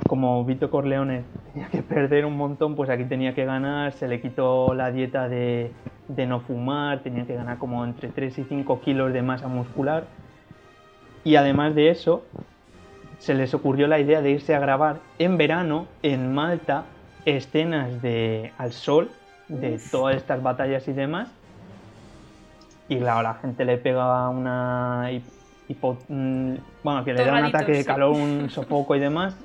[0.06, 4.20] como Vito Corleone tenía que perder un montón, pues aquí tenía que ganar, se le
[4.20, 5.72] quitó la dieta de,
[6.08, 10.04] de no fumar, tenía que ganar como entre 3 y 5 kilos de masa muscular.
[11.22, 12.24] Y además de eso,
[13.18, 16.84] se les ocurrió la idea de irse a grabar en verano en Malta
[17.26, 19.10] escenas de al sol
[19.48, 21.28] de todas estas batallas y demás.
[22.88, 25.10] Y claro, la gente le pega una
[25.70, 27.86] hipo- mm, bueno, que le da un ataque de sí.
[27.86, 29.36] calor, un sofoco y demás.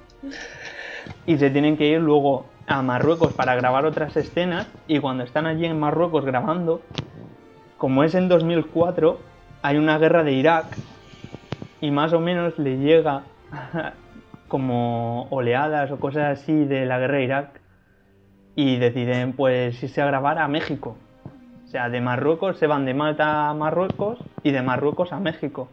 [1.26, 4.68] Y se tienen que ir luego a Marruecos para grabar otras escenas.
[4.88, 6.82] Y cuando están allí en Marruecos grabando,
[7.78, 9.20] como es en 2004,
[9.62, 10.78] hay una guerra de Irak
[11.82, 13.24] y más o menos le llega
[14.48, 17.62] como oleadas o cosas así de la guerra de Irak
[18.56, 20.96] y deciden pues irse a grabar a México.
[21.66, 25.68] O sea, de Marruecos se van de Malta a Marruecos y de Marruecos a México.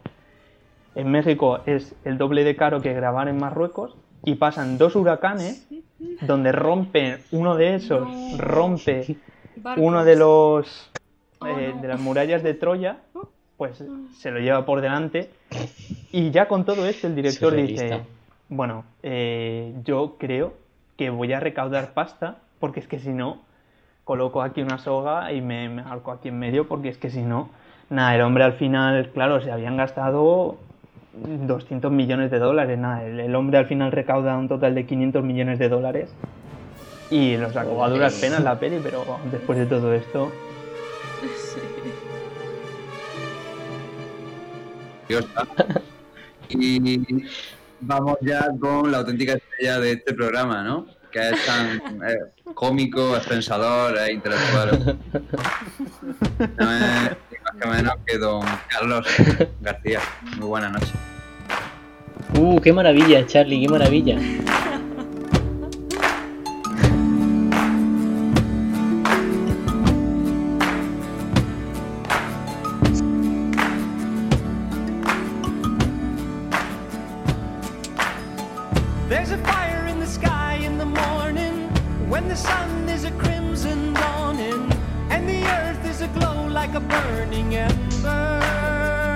[0.95, 5.67] En México es el doble de caro que grabar en Marruecos y pasan dos huracanes
[6.21, 8.37] donde rompen uno de esos No.
[8.37, 9.17] rompe
[9.57, 9.83] Barcos.
[9.85, 10.89] uno de los
[11.39, 11.81] Oh, eh, no.
[11.81, 12.97] de las murallas de Troya
[13.57, 13.83] pues
[14.17, 15.29] se lo lleva por delante
[16.11, 18.01] y ya con todo esto el director dice
[18.47, 20.53] bueno eh, yo creo
[20.95, 23.39] que voy a recaudar pasta porque es que si no
[24.05, 27.21] coloco aquí una soga y me, me arco aquí en medio porque es que si
[27.23, 27.49] no
[27.89, 30.55] nada el hombre al final claro se habían gastado
[31.13, 35.23] 200 millones de dólares nada el, el hombre al final recauda un total de 500
[35.23, 36.09] millones de dólares
[37.11, 40.31] y lo sacó a duras penas la peli pero después de todo esto
[45.19, 45.47] está.
[46.49, 47.25] Y
[47.81, 50.85] vamos ya con la auténtica estrella de este programa, ¿no?
[51.11, 52.17] Que es tan eh,
[52.53, 54.99] cómico, es pensador, es intelectual.
[56.57, 57.11] No es
[57.59, 59.05] que menos que don Carlos
[59.61, 59.99] García.
[60.37, 60.93] Muy buenas noches.
[62.37, 64.17] Uh, qué maravilla, Charlie, qué maravilla.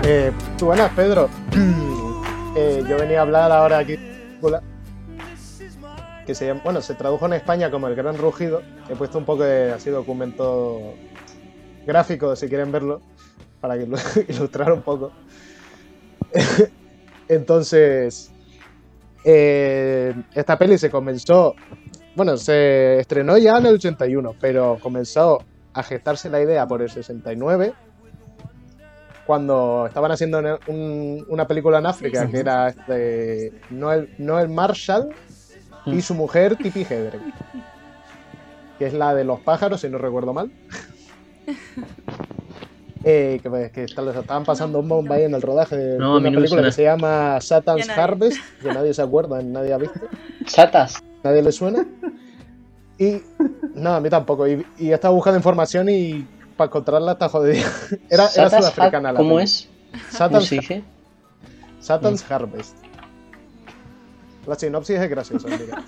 [0.04, 0.32] Eh,
[0.62, 1.30] buenas, Pedro.
[2.56, 3.98] Eh, yo venía a hablar ahora aquí
[6.26, 8.62] que se llama- bueno, se tradujo en España como El Gran Rugido.
[8.90, 10.94] He puesto un poco de así documento
[11.86, 13.02] gráfico, si quieren verlo,
[13.62, 13.76] para
[14.28, 15.12] ilustrar un poco.
[17.30, 18.32] Entonces,
[19.24, 21.56] eh, esta peli se comenzó,
[22.16, 25.40] bueno, se estrenó ya en el 81, pero comenzó
[25.80, 27.74] a gestarse la idea por el 69
[29.26, 35.10] cuando estaban haciendo una- un- una película en África que era este, Noel, Noel Marshall
[35.86, 37.34] y su mujer Tippi Hedren,
[38.80, 40.52] que es la de los pájaros, si no recuerdo mal.
[43.04, 46.30] Eh, que, pues, que estaban pasando un bomba ahí en el rodaje de No, una
[46.30, 46.68] no película suena.
[46.68, 47.88] que se llama Satan's.
[47.90, 50.00] Harvest, que nadie se acuerda, nadie ha visto,
[50.46, 51.02] Chatas.
[51.24, 51.86] nadie le suena.
[53.00, 53.22] Y
[53.76, 54.48] no, a mí tampoco.
[54.48, 57.64] Y, y he estado buscando información y para encontrarla está jodida.
[58.10, 59.70] Era, era sudafricana la ¿Cómo es?
[59.92, 60.04] ¿Cómo
[60.42, 60.50] Satan's?
[61.80, 62.76] Satan's Harvest.
[64.48, 65.84] La sinopsis es graciosa, mira.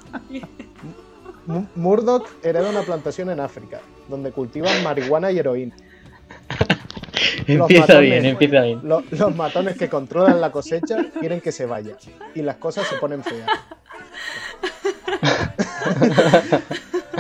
[1.76, 5.76] Murdoch hereda una plantación en África, donde cultivan marihuana y heroína.
[7.48, 8.02] Los Empieza matones.
[8.12, 8.80] bien, empieza bien.
[8.84, 11.98] Lo- los matones que controlan la cosecha quieren que se vaya.
[12.36, 13.48] Y las cosas se ponen feas.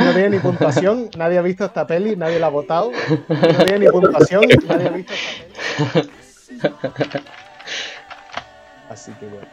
[0.06, 2.92] No tiene ni puntuación, nadie ha visto esta peli, nadie la ha votado.
[3.28, 6.10] No tiene ni puntuación, nadie ha visto esta peli.
[8.90, 9.48] Así que bueno.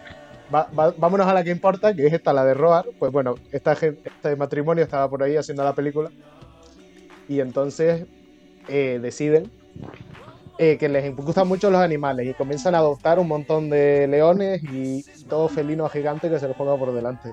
[0.55, 2.87] va- va- vámonos a la que importa, que es esta, la de Roar.
[2.99, 6.11] Pues bueno, esta gen- este matrimonio estaba por ahí haciendo la película.
[7.29, 8.07] Y entonces
[8.69, 9.51] eh, deciden
[10.59, 14.63] eh, que les gustan mucho los animales y comienzan a adoptar un montón de leones
[14.63, 17.33] y todo felino gigante que se les ponga por delante.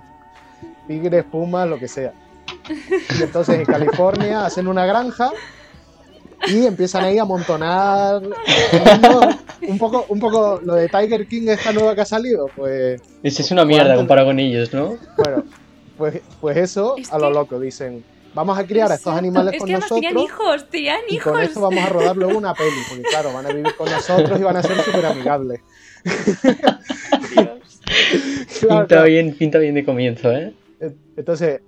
[0.88, 2.11] Tigres, pumas, lo que sea.
[3.19, 5.31] Y entonces en California hacen una granja
[6.47, 8.21] y empiezan ahí a amontonar
[9.67, 13.41] un poco un poco lo de Tiger King esta nueva que ha salido pues Esa
[13.41, 14.97] es una mierda comparado con ellos, ¿no?
[15.17, 15.43] bueno
[15.97, 19.53] pues, pues eso Es a lo que- loco dicen vamos a criar a estos animales
[19.53, 21.31] Es con que además tenían nosotros hijos, tenían y hijos.
[21.33, 24.39] con eso vamos a rodar luego una peli porque claro van a vivir con nosotros
[24.39, 25.61] y van a ser súper amigables
[27.33, 27.59] Claro,
[28.59, 29.03] Pinta claro.
[29.05, 30.53] bien, pinta bien de comienzo, ¿eh?
[31.17, 31.61] Entonces,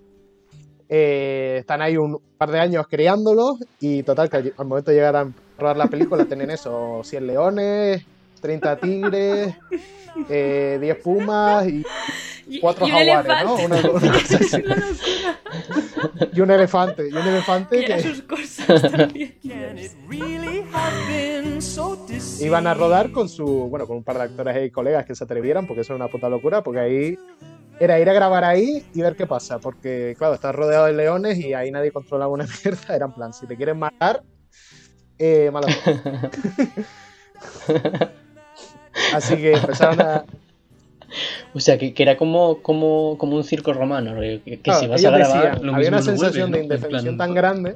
[0.90, 5.16] eh, están ahí un par de años criándolos y total, que al momento de llegar
[5.16, 5.28] a
[5.58, 8.06] rodar la película tienen eso, 100 leones,
[8.42, 9.56] 30 tigres,
[10.30, 11.84] eh, 10 pumas y,
[12.48, 13.56] Y- cuatro y un jaguares, ¿no?
[13.56, 14.64] Una- una cosa así.
[16.34, 19.36] y un elefante, y un elefante que sus cosas también.
[22.42, 25.24] Iban a rodar con su, bueno, con un par de actores y colegas que se
[25.24, 27.18] atrevieran, porque eso era una puta locura, porque ahí
[27.80, 31.38] era ir a grabar ahí y ver qué pasa, porque claro, estás rodeado de leones
[31.40, 34.22] y ahí nadie controlaba una mierda, era en plan, si te quieren matar,
[35.18, 35.68] eh, mala.
[39.14, 40.26] Así que empezaron a,
[41.54, 44.88] O sea, que, que era como, como, como un circo romano, que, que Claro, si
[44.88, 47.74] vas a grabar, decían, lo había una sensación vuelve, de indefensión plan- tan grande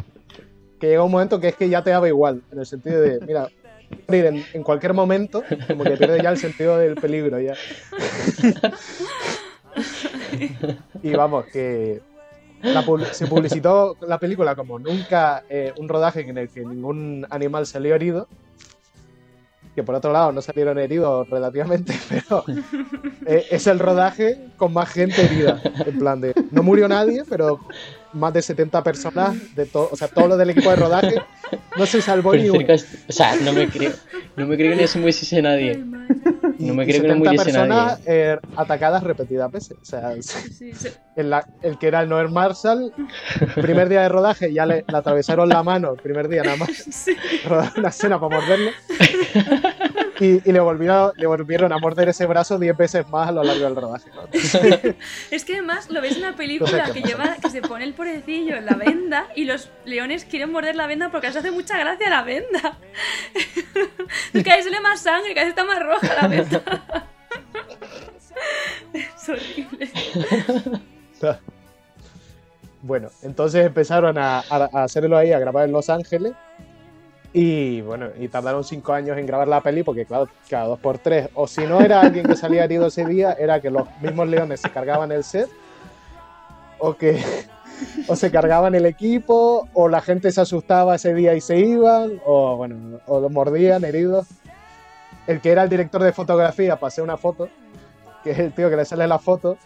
[0.80, 3.20] que llega un momento que es que ya te daba igual, en el sentido de,
[3.28, 3.50] mira,
[4.08, 7.54] morir en, en cualquier momento, como que pierde ya el sentido del peligro ya.
[11.04, 12.02] y vamos, que
[12.62, 17.26] la pub- se publicitó la película como nunca eh, un rodaje en el que ningún
[17.30, 18.28] animal salió herido.
[19.76, 22.44] Que por otro lado no salieron heridos relativamente, pero
[23.26, 25.62] eh, es el rodaje con más gente herida.
[25.86, 26.34] En plan de.
[26.52, 27.60] No murió nadie, pero
[28.12, 31.16] más de 70 personas, de todo, o sea, todo lo del equipo de rodaje,
[31.78, 32.58] no se salvó Pero ni uno.
[32.60, 33.94] cerca est- o sea, no me creo,
[34.36, 35.82] no me creo que no se muriese nadie.
[36.60, 38.04] No me Y creo que no 70 personas nadie.
[38.34, 39.78] eh, atacadas repetidas veces.
[39.82, 40.90] O sea, Sí, sí.
[41.16, 42.94] el, la- el que era el Noel Marshall,
[43.56, 46.70] primer día de rodaje, ya le, le atravesaron la mano, el primer día nada más,
[46.92, 47.16] Sí.
[47.48, 48.72] rodaron una escena para morderlo.
[50.20, 53.44] Y, y le, volvieron, le volvieron a morder ese brazo 10 veces más a lo
[53.44, 54.10] largo del rodaje.
[54.14, 54.24] ¿no?
[55.32, 57.86] Es que además lo ves en una No película sé que lleva, que se pone
[57.86, 61.52] el pobrecillo en la venda y los leones quieren morder la venda porque les hace
[61.52, 62.78] mucha gracia la venda.
[64.34, 66.62] Es que ahí sale más sangre, que ahí está más roja la venda.
[68.94, 69.90] Es horrible.
[72.82, 76.34] Bueno, entonces empezaron a, a- a hacerlo ahí, a grabar en Los Ángeles.
[77.32, 80.98] Y bueno, y tardaron cinco años en grabar la peli porque, claro, cada dos por
[80.98, 81.30] tres.
[81.36, 84.62] O si no era alguien que salía herido ese día, era que los mismos leones
[84.62, 85.50] se cargaban el set.
[86.80, 87.22] O que
[88.08, 92.20] o se cargaban el equipo, o la gente se asustaba ese día y se iban,
[92.26, 94.28] o bueno, o los mordían heridos.
[95.28, 97.50] El que era el director de fotografía pasé una foto,
[98.24, 99.58] que es el tío que le sale la foto,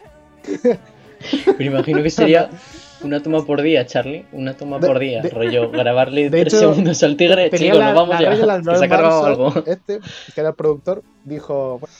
[1.57, 2.49] Me imagino que sería
[3.03, 4.25] una toma por día, Charlie.
[4.31, 5.21] Una toma De- por día.
[5.21, 7.49] de- rollo, grabarle de tres hecho, segundos al tigre.
[7.51, 8.29] Chicos, la, nos vamos la ya.
[8.31, 8.35] que
[8.77, 9.53] se ha cargado algo.
[9.65, 9.99] Este,
[10.33, 11.95] que era el productor, dijo, bueno,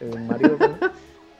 [0.00, 0.56] el, el marido,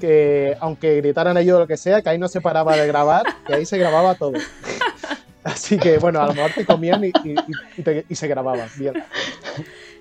[0.00, 3.54] que aunque gritaran ellos lo que sea, que ahí no se paraba de grabar, que
[3.54, 4.32] ahí se grababa todo.
[5.44, 7.36] Así que, bueno, a lo mejor te comían y, y- y-
[7.78, 8.94] y te- y se grababa bien.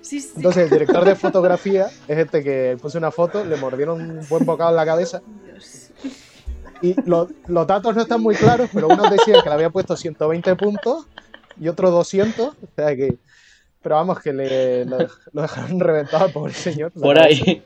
[0.00, 0.32] Sí, sí.
[0.36, 4.44] Entonces, el director de fotografía es este que puso una foto, le mordieron un buen
[4.46, 5.20] bocado en la cabeza.
[5.46, 5.90] Dios.
[6.82, 9.96] Y lo- los datos no están muy claros, pero unos decían que le había puesto
[9.96, 11.06] 120 puntos
[11.60, 12.48] y otro 200.
[12.48, 13.18] O sea que.
[13.82, 14.98] Pero vamos, que le, lo,
[15.32, 16.92] lo dejaron reventado al pobre señor.
[17.00, 17.64] Por ahí.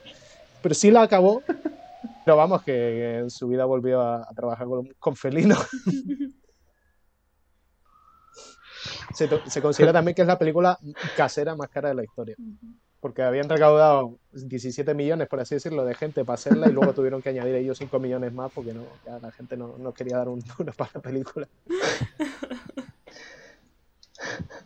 [0.63, 1.43] Pero sí la acabó.
[2.25, 5.59] Pero vamos, que en su vida volvió a, a trabajar con, con felinos.
[9.15, 10.79] Se considera también que es la película
[11.17, 12.37] casera más cara de la historia.
[13.01, 17.23] Porque habían recaudado 17 millones, por así decirlo, de gente para hacerla y luego tuvieron
[17.23, 20.29] que añadir ellos 5 millones más porque no, ya la gente no, no quería dar
[20.29, 21.49] un, una para la película.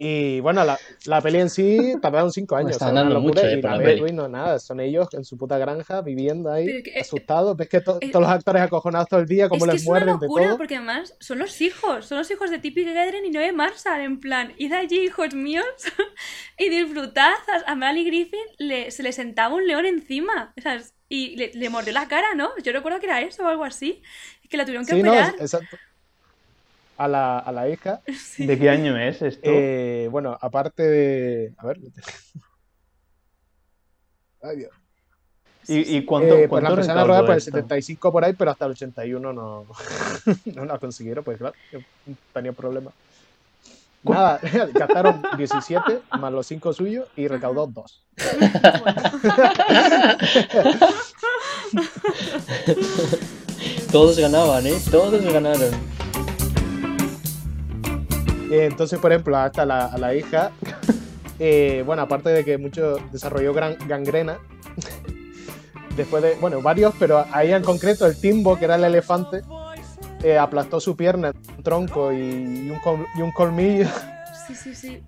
[0.00, 2.70] Y bueno, la, la peli en sí tardaron 5 años.
[2.70, 4.12] Están o sea, una mucho, eh, y la peli.
[4.12, 7.56] no nada, son ellos en su puta granja viviendo ahí, que, asustados.
[7.56, 9.88] Ves que to- todos los actores acojonados todo el día, como es que les es
[9.88, 10.56] una de locura todo.
[10.56, 14.20] porque además son los hijos, son los hijos de Tippy Hedren y Noé Marshall, en
[14.20, 15.66] plan, id allí, hijos míos,
[16.58, 17.32] y disfrutad.
[17.66, 20.94] A Mally Griffin le, se le sentaba un león encima, ¿sabes?
[21.08, 22.50] Y le, le mordió la cara, ¿no?
[22.62, 24.02] Yo recuerdo que era eso o algo así,
[24.48, 25.34] que la tuvieron que Sí, no, operar.
[25.40, 25.76] exacto.
[26.98, 28.00] A la, a la hija.
[28.18, 28.46] Sí.
[28.46, 29.40] ¿De qué año es esto?
[29.44, 31.54] Eh, bueno, aparte de.
[31.56, 31.78] A ver.
[34.42, 34.70] Ay, Dios.
[35.68, 37.50] ¿Y, y cuánto, Eh, pues cuánto la empezaron a rodar por el esto?
[37.50, 39.66] 75 por ahí, pero hasta el 81 no,
[40.54, 41.54] no la consiguieron, pues claro,
[42.32, 42.94] tenía problemas.
[44.02, 44.40] Nada,
[44.72, 48.04] gastaron 17 más los 5 suyos y recaudó 2.
[53.92, 54.78] Todos ganaban, ¿eh?
[54.90, 55.70] Todos ganaron.
[58.50, 60.50] Eh, Entonces, por ejemplo, hasta la, a la hija,
[61.38, 64.38] eh, bueno, aparte de que mucho desarrolló gran, gangrena,
[65.96, 69.42] después de, bueno, varios, pero a ella en concreto, el Timbo, que era el elefante,
[70.22, 72.16] eh, aplastó su pierna, un tronco y,
[72.66, 73.86] y un, col- y un colmillo.
[74.46, 75.02] Sí, sí, sí.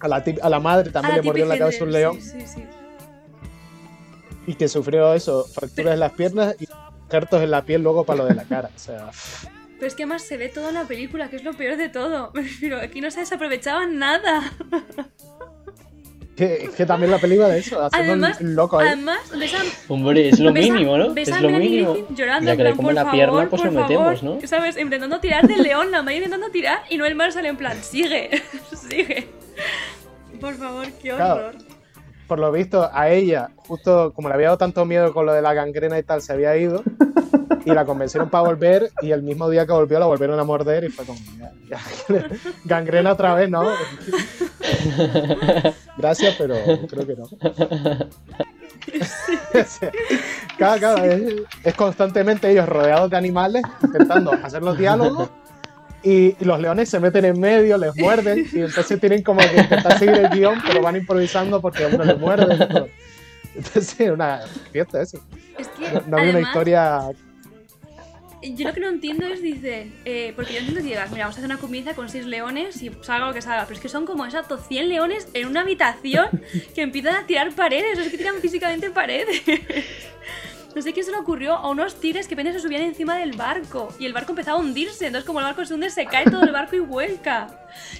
[0.00, 2.18] A la, tip- a la madre también A le mordió en la cabeza un león
[2.22, 2.64] Sí, sí, sí.
[4.46, 6.66] y que sufrió eso, fracturas en las piernas y
[7.04, 8.70] injertos en la piel luego para lo de la cara.
[8.74, 9.10] O sea,
[9.80, 11.88] Pero es que además se ve todo en la película, que es lo peor de
[11.88, 12.30] todo.
[12.34, 14.52] Me refiero, aquí no se desaprovechaba nada.
[16.36, 18.88] que, que también la película de eso, haciendo Además, loco ahí.
[18.88, 19.58] además ves a,
[19.92, 21.12] Hombre, es lo mínimo, ¿no?
[21.14, 21.92] ves Es a lo Melanie mínimo.
[21.94, 24.40] Griffith llorando, Ya en que le por la pierna, favor, pues por lo metemos, favor,
[24.42, 24.46] ¿no?
[24.48, 24.76] ¿Sabes?
[24.78, 27.82] Intentando tirar del león, la Maya intentando tirar y no el mar sale en plan,
[27.82, 28.42] sigue,
[28.88, 29.28] sigue.
[30.40, 31.52] Por favor, qué Claro.
[32.30, 35.42] Por lo visto, a ella, justo como le había dado tanto miedo con lo de
[35.42, 36.84] la gangrena y tal, se había ido
[37.64, 40.84] y la convencieron para volver y el mismo día que volvió la volvieron a morder
[40.84, 41.80] y fue como, ya, ya,
[42.64, 43.64] gangrena otra vez, ¿no?
[45.98, 46.54] Gracias, pero
[46.88, 47.28] creo que no.
[50.56, 55.30] claro, claro, es, es constantemente ellos rodeados de animales intentando hacer los diálogos
[56.02, 59.98] y, los leones se meten en medio, les muerden y entonces tienen como que intentar
[59.98, 62.90] seguir el guion, pero van improvisando porque a uno le muerden.
[63.54, 64.40] Entonces, es una
[64.72, 65.20] fiesta eso.
[65.58, 67.10] Es que, No, no había una historia.
[68.42, 71.36] Yo lo que no entiendo es, dice, eh, porque yo entiendo que digas, mira, vamos
[71.36, 73.90] a hacer una comida con seis leones y salga lo que salga, pero es que
[73.90, 76.28] son como exacto 100 leones en una habitación
[76.74, 79.42] que empiezan a tirar paredes, es que tiran físicamente paredes.
[80.74, 83.32] No sé qué se le ocurrió a unos tigres que apenas se subían encima del
[83.32, 86.24] barco y el barco empezaba a hundirse, entonces como el barco se hunde se cae
[86.24, 87.48] todo el barco y vuelca.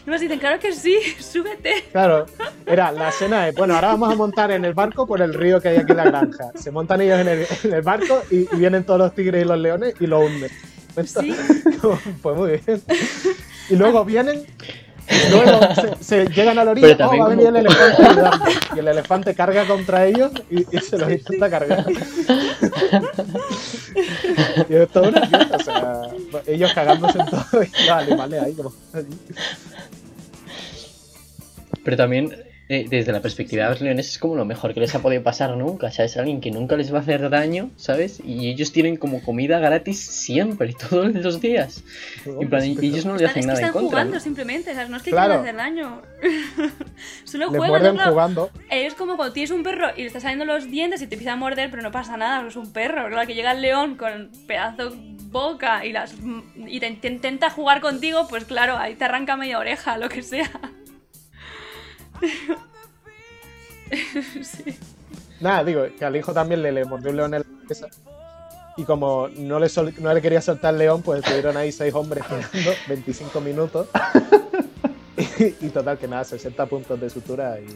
[0.07, 1.85] Y nos dicen, claro que sí, súbete.
[1.91, 2.27] Claro,
[2.67, 5.61] era la escena de, bueno, ahora vamos a montar en el barco por el río
[5.61, 6.53] que hay aquí en la granja.
[6.55, 9.49] Se montan ellos en el, en el barco y, y vienen todos los tigres y
[9.49, 10.51] los leones y lo hunden.
[11.05, 11.35] Sí.
[12.23, 12.83] Pues muy bien.
[13.71, 14.45] Y luego vienen,
[15.31, 18.03] luego se, se llegan a la orilla, oh, también va a venir el elefante.
[18.75, 21.85] Y el elefante carga contra ellos y, y se los intenta cargar.
[24.69, 26.03] Y es toda una fiesta, o sea,
[26.47, 28.73] ellos cagándose en todo y los animales ahí como...
[31.83, 32.37] Pero también,
[32.71, 35.23] eh, desde la perspectiva de los leones, es como lo mejor que les ha podido
[35.23, 35.91] pasar nunca.
[35.91, 36.17] ¿Sabes?
[36.17, 38.23] Alguien que nunca les va a hacer daño, ¿sabes?
[38.25, 41.83] Y ellos tienen como comida gratis siempre, todos los días.
[42.25, 43.91] En plan, y ellos no le Están, hacen es que nada en están contra.
[43.91, 44.21] jugando ¿no?
[44.21, 45.43] simplemente, sea, no es que Claro.
[45.43, 46.03] quieran hacer daño.
[47.25, 48.51] Solo Les juegan, muerden claro, jugando.
[48.71, 51.33] Es como cuando tienes un perro y le están saliendo los dientes y te empieza
[51.33, 53.09] a morder, pero no pasa nada, porque es un perro.
[53.09, 54.93] Claro, que llega el león con pedazo
[55.31, 56.15] boca y, las,
[56.57, 60.23] y te, te intenta jugar contigo, pues claro, ahí te arranca media oreja, lo que
[60.23, 60.51] sea.
[64.43, 64.79] Sí.
[65.41, 67.87] Nada, digo, que al hijo también le, le mordió un león en la cabeza.
[68.77, 71.93] Y como no le, sol- no le quería soltar el león, pues estuvieron ahí seis
[71.95, 73.89] hombres peleando, 25 minutos.
[75.39, 77.67] y, y total, que nada, 60 puntos de sutura y.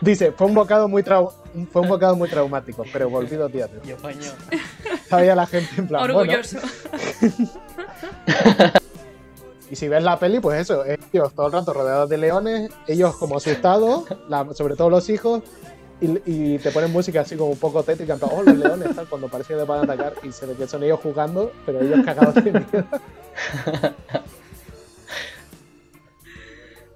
[0.00, 1.32] Dice, fue un bocado muy trau-
[1.72, 3.90] fue un bocado muy traumático, pero volví dos días después.
[3.90, 4.30] Y apaño.
[5.08, 6.58] Sabía la gente en plan, bueno, Orgulloso.
[9.70, 13.16] Y si ves la peli, pues eso, ellos todo el rato rodeados de leones, ellos
[13.16, 14.04] como asustados,
[14.54, 15.42] sobre todo los hijos,
[16.00, 19.28] y, te ponen música así como un poco tétrica, en plan, oh, los leones, cuando
[19.28, 22.04] parece que te van a atacar, y se ve que son ellos jugando, pero ellos
[22.04, 22.64] cagados de miedo.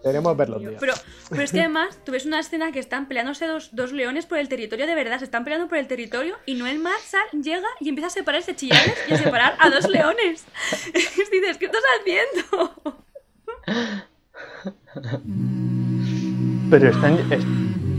[0.02, 0.58] Deberíamos verlo.
[0.80, 0.94] Pero,
[1.28, 4.38] pero es que además, tú ves una escena que están peleándose dos, dos leones por
[4.38, 7.88] el territorio de verdad, se están peleando por el territorio y Noel Marshall llega y
[7.90, 10.44] empieza a separarse chillarles y a separar a dos leones.
[10.88, 10.92] Y
[11.40, 13.04] dices, ¿qué estás haciendo?
[16.70, 17.44] Pero está en, es-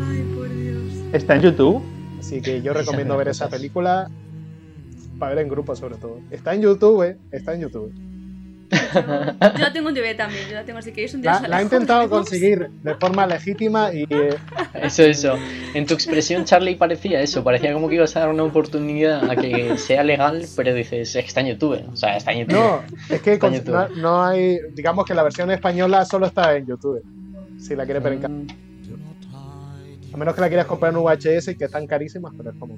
[0.02, 1.14] Ay, por Dios.
[1.14, 1.84] está en YouTube.
[2.20, 4.10] Así que yo recomiendo ver esa película
[5.20, 6.20] para ver en grupo sobre todo.
[6.32, 7.94] Está en YouTube, eh, está en YouTube.
[8.72, 11.40] Yo la tengo en DVD también, yo la tengo, así que es un día La,
[11.42, 14.36] la he alejo, intentado conseguir de forma legítima y eh,
[14.74, 15.36] Eso, eso.
[15.74, 17.44] En tu expresión, Charlie, parecía eso.
[17.44, 21.24] Parecía como que ibas a dar una oportunidad a que sea legal, pero dices, es
[21.24, 21.84] que está en YouTube.
[21.92, 22.54] O sea, está en YouTube.
[22.56, 24.58] No, es que con- no, no hay.
[24.74, 27.04] Digamos que la versión española solo está en YouTube.
[27.60, 28.34] Si la quieres ver en casa.
[28.34, 28.48] Mm,
[30.14, 32.78] A menos que la quieras comprar en VHS y que están carísimas, pero es como.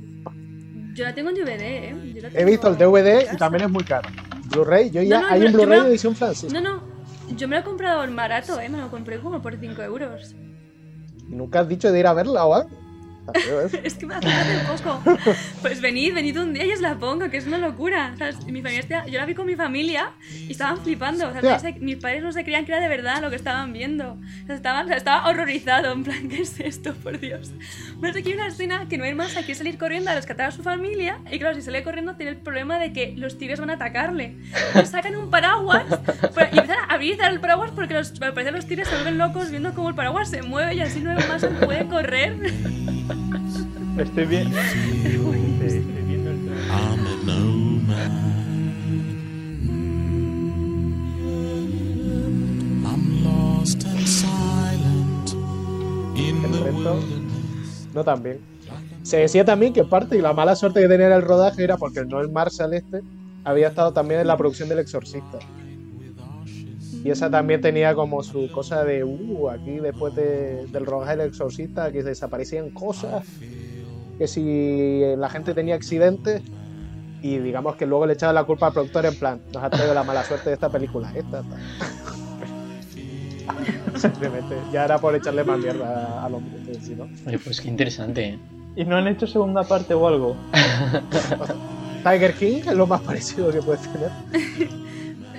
[0.94, 1.96] Yo la tengo en DVD, ¿eh?
[2.16, 3.38] Yo la He visto el DVD y casa.
[3.38, 4.08] también es muy caro.
[4.54, 5.20] Blu-ray, yo ya.
[5.22, 6.54] No, no, hay yo- un Blu-ray de edición francesa.
[6.54, 6.82] No, no,
[7.36, 8.70] yo me lo he comprado en barato, ¿eh?
[8.70, 10.36] Me lo compré como por 5 euros.
[11.30, 12.70] ¿Y nunca has dicho de ir a verla o algo?
[13.84, 15.02] Es que me hace hace poco.
[15.62, 18.14] Pues venid, venid un día y os la pongo, que es una locura.
[18.18, 18.46] ¿sabes?
[18.46, 21.30] Mi familia, yo la vi con mi familia y estaban flipando.
[21.30, 23.72] O sea, se- mis padres no se creían que era de verdad lo que estaban
[23.72, 24.18] viendo.
[24.44, 27.52] O sea, estaban, o sea, estaba horrorizado, en plan, ¿qué es esto, por Dios?
[28.02, 30.52] Pero aquí hay una escena que no hay más, quiere salir corriendo a rescatar a
[30.52, 33.70] su familia y claro, si sale corriendo tiene el problema de que los tigres van
[33.70, 34.36] a atacarle.
[34.68, 35.86] Entonces sacan un paraguas
[36.36, 39.18] pero- y empiezan a abrir el paraguas porque los, al parecer los tigres se vuelven
[39.18, 42.34] locos viendo cómo el paraguas se mueve y así no más se puede correr.
[43.98, 44.48] Estoy bien.
[44.54, 46.70] Estoy viendo el trailer.
[46.70, 48.12] I'm a nomad.
[52.86, 55.36] I'm lost and silent
[56.16, 57.00] in El resto,
[57.94, 58.40] no tan bien.
[59.04, 62.00] Se decía también que parte y la mala suerte que tenía el rodaje era porque
[62.00, 63.02] el Noel Marshall este
[63.44, 65.40] había estado también en la producción del Exorcista.
[67.04, 71.28] Y esa también tenía como su cosa de, uh, aquí después de- del rodaje del
[71.28, 73.26] Exorcista, que desaparecían cosas,
[74.18, 76.42] que si la gente tenía accidentes,
[77.22, 79.94] y digamos que luego le echaban la culpa al productor en plan, nos ha traído
[79.94, 81.58] la mala suerte de esta película, esta, esta".
[83.96, 87.08] Simplemente, ya era por echarle más mierda al hombre, que si no.
[87.26, 88.26] Oye, pues qué interesante.
[88.30, 88.40] ¿eh?
[88.76, 90.36] ¿Y no han hecho segunda parte o algo?
[92.04, 94.10] Tiger King es lo más parecido que puedes tener.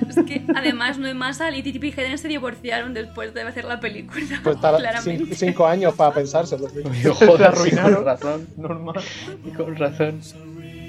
[0.09, 3.81] Es que además no hay más y y Hayden se divorciaron después de hacer la
[3.81, 4.21] película.
[4.43, 6.69] Pues cin- cinco años para pensárselo.
[7.15, 7.95] joder, arruinaron.
[7.95, 8.49] con razón.
[8.57, 9.01] Normal.
[9.57, 10.21] Con razón.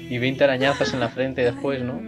[0.08, 2.00] Y 20 arañazos en la frente después, ¿no?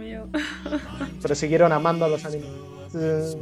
[1.21, 2.95] Pero siguieron amando a los animales.
[2.95, 3.35] Eh.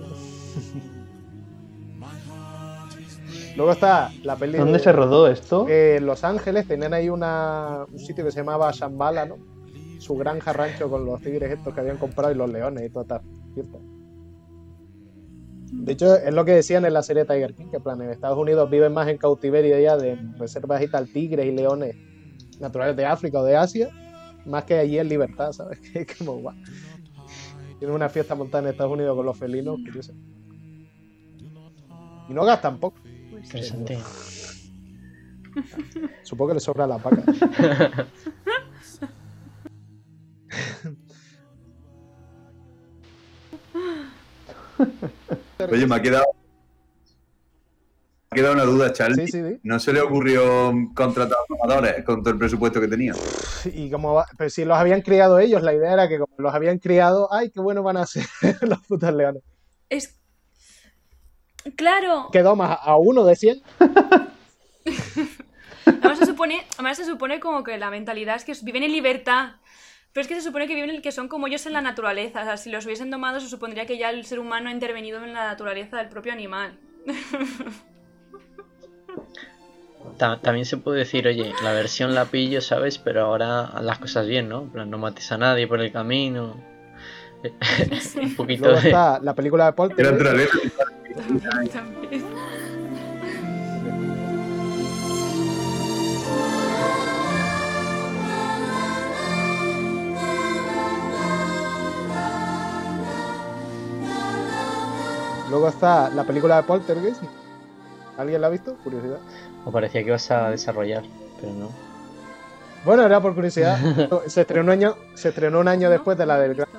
[3.55, 4.57] Luego está la peli.
[4.57, 5.67] ¿Dónde de- se rodó esto?
[5.67, 9.37] eh, en Los Ángeles tenían ahí una, un sitio que se llamaba Shambhala, ¿no?
[10.07, 13.01] Su granja rancho con los tigres estos que habían comprado y los leones y toda
[13.01, 13.21] esta
[13.53, 13.77] fiesta.
[15.69, 18.11] De hecho, es lo que decían en la serie Tiger King, que en plan, en
[18.11, 21.93] Estados Unidos viven más en cautiverio ya de reservas y tal, tigres y leones
[22.61, 23.89] naturales de África o de Asia,
[24.45, 25.77] más que allí en libertad, ¿sabes?
[25.91, 26.55] Que es como guau.
[27.79, 30.13] Tienen una fiesta montada en Estados Unidos con los felinos, curioso.
[32.29, 32.97] Y no gastan poco.
[33.29, 33.99] Interesante.
[36.23, 37.23] Supongo que les sobra la vaca.
[45.71, 46.25] Oye, me ha quedado.
[48.29, 49.25] Me ha quedado una duda, Charlie.
[49.25, 49.59] Sí, sí, sí.
[49.63, 53.13] ¿No se le ocurrió contratar formadores con todo el presupuesto que tenía?
[53.65, 56.53] Y como va- pero si los habían criado ellos, la idea era que como los
[56.53, 58.25] habían criado, ay, qué bueno van a ser
[58.61, 59.43] los putos leones.
[59.89, 60.15] Es.
[61.75, 62.29] Claro.
[62.31, 63.61] Quedó más a uno de 100.
[65.85, 69.51] Además se supone, además se supone como que la mentalidad es que viven en libertad.
[70.17, 72.41] Pero es que se supone que viven que son como ellos en la naturaleza.
[72.41, 75.23] O sea, si los hubiesen domado, se supondría que ya el ser humano ha intervenido
[75.23, 76.75] en la naturaleza del propio animal.
[80.17, 82.97] Ta- También se puede decir, oye, la versión la pillo, ¿sabes?
[82.97, 84.61] Pero ahora haz las cosas bien, ¿no?
[84.63, 86.55] En plan, no mates a nadie por el camino.
[88.19, 88.87] Un poquito Luego de...
[88.87, 90.11] está la película de Qué Poltergeist.
[90.13, 90.57] naturaleza.
[91.71, 92.23] También.
[105.49, 107.23] Luego está la película de Poltergeist.
[108.17, 108.75] ¿Alguien la ha visto?
[108.83, 109.19] Curiosidad.
[109.65, 111.03] Me parecía que ibas a desarrollar,
[111.39, 111.69] pero no.
[112.83, 113.77] Bueno, era por curiosidad.
[114.27, 116.69] Se estrenó un año, se estrenó un año después de la del Gran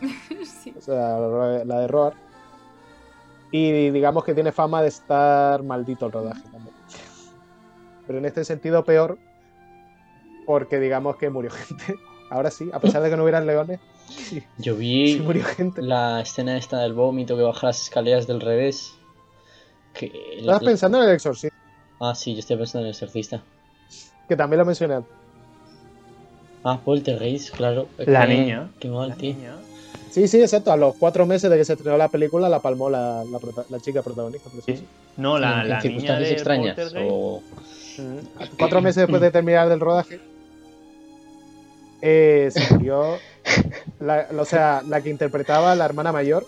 [0.44, 0.74] Sí.
[0.76, 1.18] o sea,
[1.64, 2.14] la de Roar.
[3.50, 6.74] Y digamos que tiene fama de estar maldito el rodaje también.
[8.06, 9.18] Pero en este sentido peor,
[10.46, 11.96] porque digamos que murió gente.
[12.30, 15.82] Ahora sí, a pesar de que no hubieran leones, sí, Yo sí vi murió gente.
[15.82, 18.92] la escena esta del vómito que baja las escaleras del revés.
[19.94, 20.06] Que
[20.36, 21.56] la- Estabas pensando en el exorcismo,
[22.00, 23.42] Ah, sí, yo estoy pensando en el exorcista.
[24.28, 25.00] que también lo mencioné.
[26.64, 27.88] Ah, Poltergeist, claro.
[27.98, 28.70] La que- niña.
[28.78, 29.34] Qué mal, tío.
[30.10, 30.72] Sí, sí, exacto.
[30.72, 33.24] A los cuatro meses de que se estrenó la película, la palmó la,
[33.68, 34.50] la chica protagonista.
[34.64, 34.86] sí, sí.
[35.16, 36.78] No, la, ¿En la niña circunstancias de extrañas?
[37.08, 37.42] O...
[38.58, 40.20] Cuatro meses después de terminar del rodaje,
[42.02, 43.18] eh, se murió.
[44.00, 46.46] La, o sea, la que interpretaba a la hermana mayor.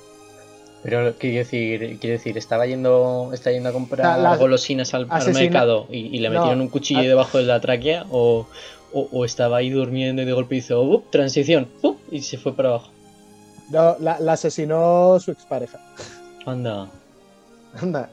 [0.83, 1.99] Pero, ¿qué quiero decir?
[2.01, 6.19] Quiero decir, estaba yendo, está yendo a comprar La- la- golosinas al, mercado y, y
[6.21, 8.47] le No, metieron un cuchillo a- debajo de la tráquea o,
[8.93, 11.11] o, o estaba ahí durmiendo y de golpe hizo ¡up!
[11.11, 11.69] transición
[12.11, 12.93] y se fue para abajo.
[13.71, 15.79] No, la, la asesinó su expareja.
[16.47, 16.89] Anda.
[17.81, 18.09] Anda.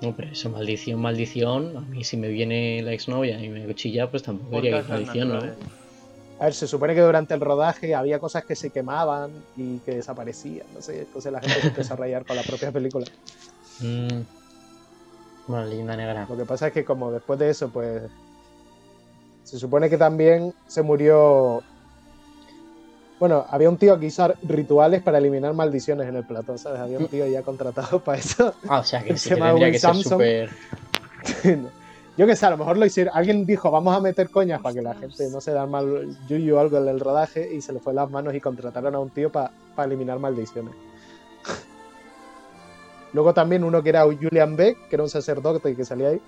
[0.00, 1.76] No, pero eso, maldición, maldición.
[1.76, 4.88] A mí si me viene la exnovia y me cuchilla, pues tampoco diría que es
[4.88, 5.40] maldición, ¿no?
[6.42, 9.94] A ver, se supone que durante el rodaje había cosas que se quemaban y que
[9.94, 10.66] desaparecían.
[10.74, 13.06] No sé, entonces la gente se empezó a rayar con la propia película.
[13.78, 14.22] Mm.
[15.46, 16.26] Bueno, leyenda negra.
[16.28, 18.02] Lo que pasa es que como después de eso, pues
[19.44, 21.62] se supone que también se murió.
[23.20, 26.80] Bueno, había un tío que hizo rituales para eliminar maldiciones en el platón, ¿sabes?
[26.80, 28.52] Había un tío ya contratado para eso.
[28.66, 30.50] Ah, o sea que Se que llama tendría Will que ser súper.
[32.16, 33.14] Yo qué sé, a lo mejor lo hicieron.
[33.16, 36.56] Alguien dijo, vamos a meter coñas para que la gente no se da mal yuyu
[36.56, 39.10] o algo en el rodaje y se le fue las manos y contrataron a un
[39.10, 39.50] tío para
[39.84, 40.74] eliminar maldiciones.
[43.14, 46.20] Luego también uno que era Julian Beck, que era un sacerdote que salía ahí,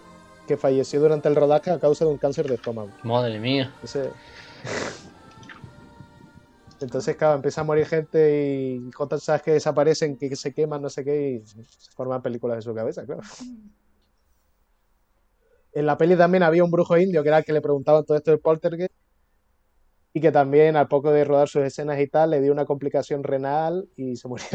[0.47, 2.90] que falleció durante el rodaje a causa de un cáncer de estómago.
[3.02, 3.74] Madre mía.
[3.82, 4.11] Ese-
[6.81, 11.02] Entonces, claro, empieza a morir gente y cosas que desaparecen, que se queman, no sé
[11.05, 13.20] qué, y se forman películas de su cabeza, claro.
[15.74, 18.16] En la peli también había un brujo indio que era el que le preguntaban todo
[18.16, 18.92] esto del poltergeist
[20.16, 23.24] y que también al poco de rodar sus escenas y tal le dio una complicación
[23.24, 24.46] renal y se murió.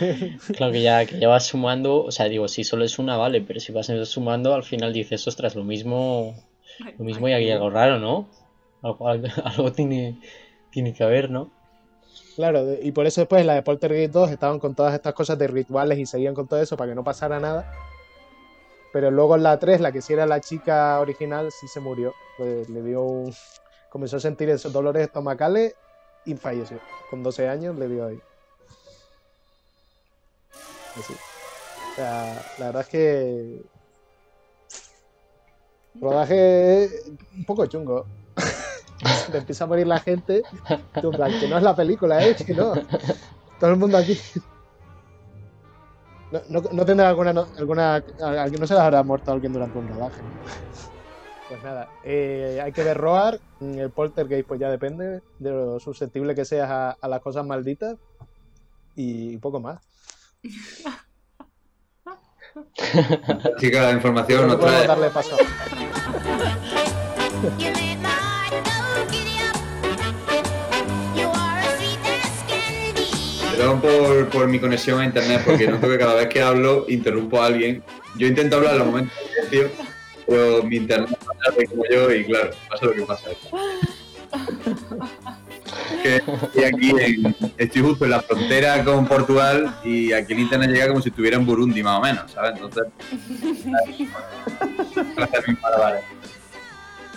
[0.56, 3.42] Claro que ya, que ya vas sumando, o sea, digo, si solo es una, vale,
[3.42, 6.34] pero si vas sumando, al final dices, ostras, lo mismo,
[6.98, 8.28] lo mismo y aquí hay algo raro, ¿no?
[8.82, 10.20] Algo, tiene,
[10.70, 11.50] tiene que haber, ¿no?
[12.36, 15.48] Claro, y por eso después la de Poltergeist 2 estaban con todas estas cosas de
[15.48, 17.68] rituales y seguían con todo eso para que no pasara nada.
[18.92, 22.14] Pero luego en la 3, la que sí era la chica original, sí se murió.
[22.36, 23.34] Pues le dio un...
[23.90, 25.74] Comenzó a sentir esos dolores estomacales
[26.24, 26.78] y falleció.
[27.10, 28.20] Con 12 años le dio ahí.
[30.98, 31.14] Así.
[31.14, 33.62] O sea, la verdad es que...
[36.00, 36.88] Rodaje
[37.34, 38.06] un poco chungo.
[39.32, 40.42] Te empieza a morir la gente.
[40.94, 42.36] Que no es la película, ¿eh?
[42.36, 42.74] Que no.
[43.58, 44.18] Todo el mundo aquí.
[46.30, 47.96] No, no, no tendrá alguna, no, alguna.
[47.96, 50.20] alguien- No se les habrá muerto alguien durante un rodaje.
[50.22, 50.28] ¿no?
[51.48, 53.40] Pues nada, eh, hay que ver Roar.
[53.60, 57.46] Mm, El poltergeist, pues ya depende de lo susceptible que seas a, a las cosas
[57.46, 57.96] malditas.
[58.96, 59.80] Y poco más.
[63.58, 64.86] Chica, la información nos trae.
[64.86, 65.36] darle paso.
[73.58, 73.80] Perdón
[74.30, 77.82] por, mi conexión a internet, porque noto que cada vez que hablo interrumpo a alguien.
[78.14, 79.12] Yo intento hablar en los momentos
[79.50, 79.68] de
[80.28, 83.30] pero mi internet tarde como yo y claro, pasa lo que pasa.
[86.04, 90.70] Es estoy aquí, en- estoy justo en la frontera con Portugal y aquí el internet
[90.70, 92.52] llega como si estuviera en Burundi más o menos, ¿sabes?
[92.60, 92.84] Entonces...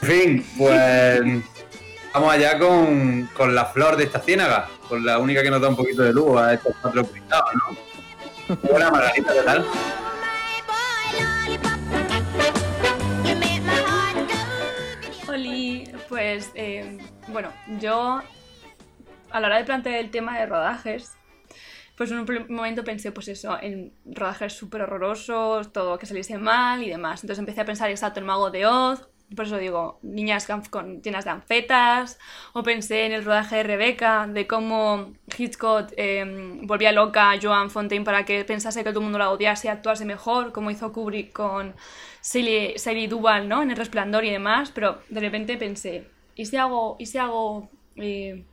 [0.01, 1.22] En fin, pues
[2.15, 5.69] vamos allá con, con la flor de esta ciénaga, con la única que nos da
[5.69, 8.57] un poquito de luz a estos cuatro pintados, ¿no?
[8.69, 9.65] Hola Margarita, ¿qué tal?
[15.30, 16.97] Oli, pues eh,
[17.30, 18.22] bueno, yo
[19.30, 21.13] a la hora de plantear el tema de rodajes,
[21.95, 26.84] pues en un momento pensé, pues eso, en rodajes súper horrorosos, todo que saliese mal
[26.84, 27.23] y demás.
[27.23, 31.26] Entonces empecé a pensar, exacto, el mago de Oz, por eso digo, niñas con, llenas
[31.26, 32.20] de anfetas,
[32.53, 37.70] o pensé en el rodaje de Rebeca, de cómo Hitchcock eh, volvía loca a Joan
[37.70, 40.91] Fontaine para que pensase que todo el mundo la odiase y actuase mejor, como hizo
[40.91, 41.74] Kubrick con
[42.24, 43.62] Shelley Duvall, ¿no?
[43.62, 47.70] En El Resplandor y demás, pero de repente pensé, ¿y si hago, y si hago,
[47.95, 48.45] eh,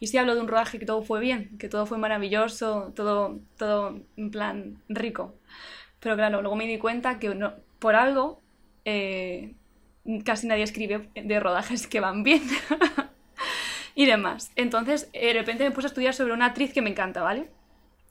[0.00, 3.38] y si hablo de un rodaje que todo fue bien, que todo fue maravilloso, todo,
[3.56, 5.34] todo en plan rico?
[6.00, 7.34] Pero claro, luego me di cuenta que
[7.78, 8.40] por algo
[8.84, 9.54] eh,
[10.24, 12.42] casi nadie escribe de rodajes que van bien
[13.94, 14.52] y demás.
[14.56, 17.48] Entonces, eh, de repente me puse a estudiar sobre una actriz que me encanta, ¿vale?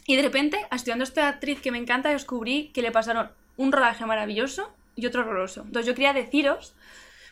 [0.05, 4.05] Y de repente, estudiando esta actriz que me encanta, descubrí que le pasaron un rodaje
[4.05, 5.61] maravilloso y otro horroroso.
[5.61, 6.75] Entonces yo quería deciros,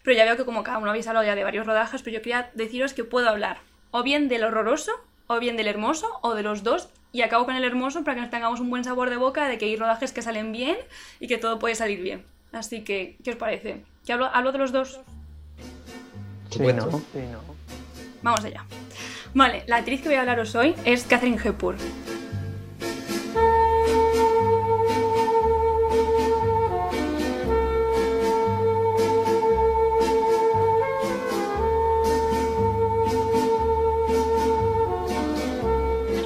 [0.03, 2.21] pero ya veo que como cada uno habéis hablado ya de varios rodajes, pero yo
[2.21, 3.59] quería deciros que puedo hablar
[3.91, 4.91] o bien del horroroso,
[5.27, 8.21] o bien del hermoso, o de los dos, y acabo con el hermoso para que
[8.21, 10.77] nos tengamos un buen sabor de boca de que hay rodajes que salen bien
[11.19, 12.25] y que todo puede salir bien.
[12.53, 13.83] Así que, ¿qué os parece?
[14.05, 14.99] ¿Que hablo, hablo de los dos?
[16.49, 16.87] Sí, Bueno.
[16.87, 16.97] ¿no?
[16.99, 17.39] Sí, ¿no?
[18.21, 18.65] Vamos allá.
[19.33, 21.77] Vale, la actriz que voy a hablaros hoy es Catherine Hepburn.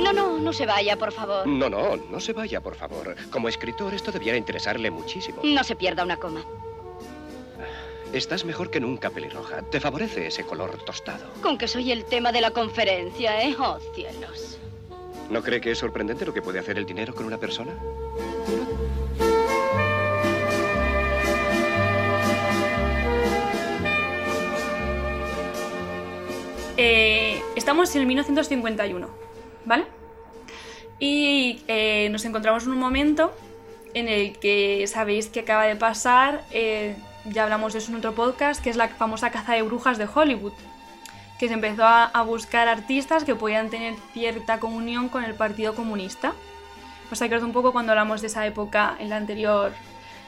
[0.01, 1.47] No, no, no se vaya, por favor.
[1.47, 3.15] No, no, no se vaya, por favor.
[3.31, 5.41] Como escritor, esto debiera interesarle muchísimo.
[5.43, 6.43] No se pierda una coma.
[8.15, 9.61] Estás mejor que nunca, pelirroja.
[9.63, 11.33] Te favorece ese color tostado.
[11.41, 13.53] Con que soy el tema de la conferencia, ¿eh?
[13.59, 14.57] Oh, cielos.
[15.29, 17.73] ¿No cree que es sorprendente lo que puede hacer el dinero con una persona?
[26.77, 29.09] Eh, estamos en el 1951,
[29.65, 29.87] ¿vale?
[30.99, 33.33] Y eh, nos encontramos en un momento
[33.93, 38.13] en el que sabéis que acaba de pasar eh, ya hablamos de eso en otro
[38.13, 40.53] podcast, que es la famosa caza de brujas de Hollywood,
[41.39, 46.33] que se empezó a, buscar artistas que podían tener cierta comunión con el Partido Comunista.
[47.11, 49.73] Os acuerdo un poco cuando hablamos de esa época en la anterior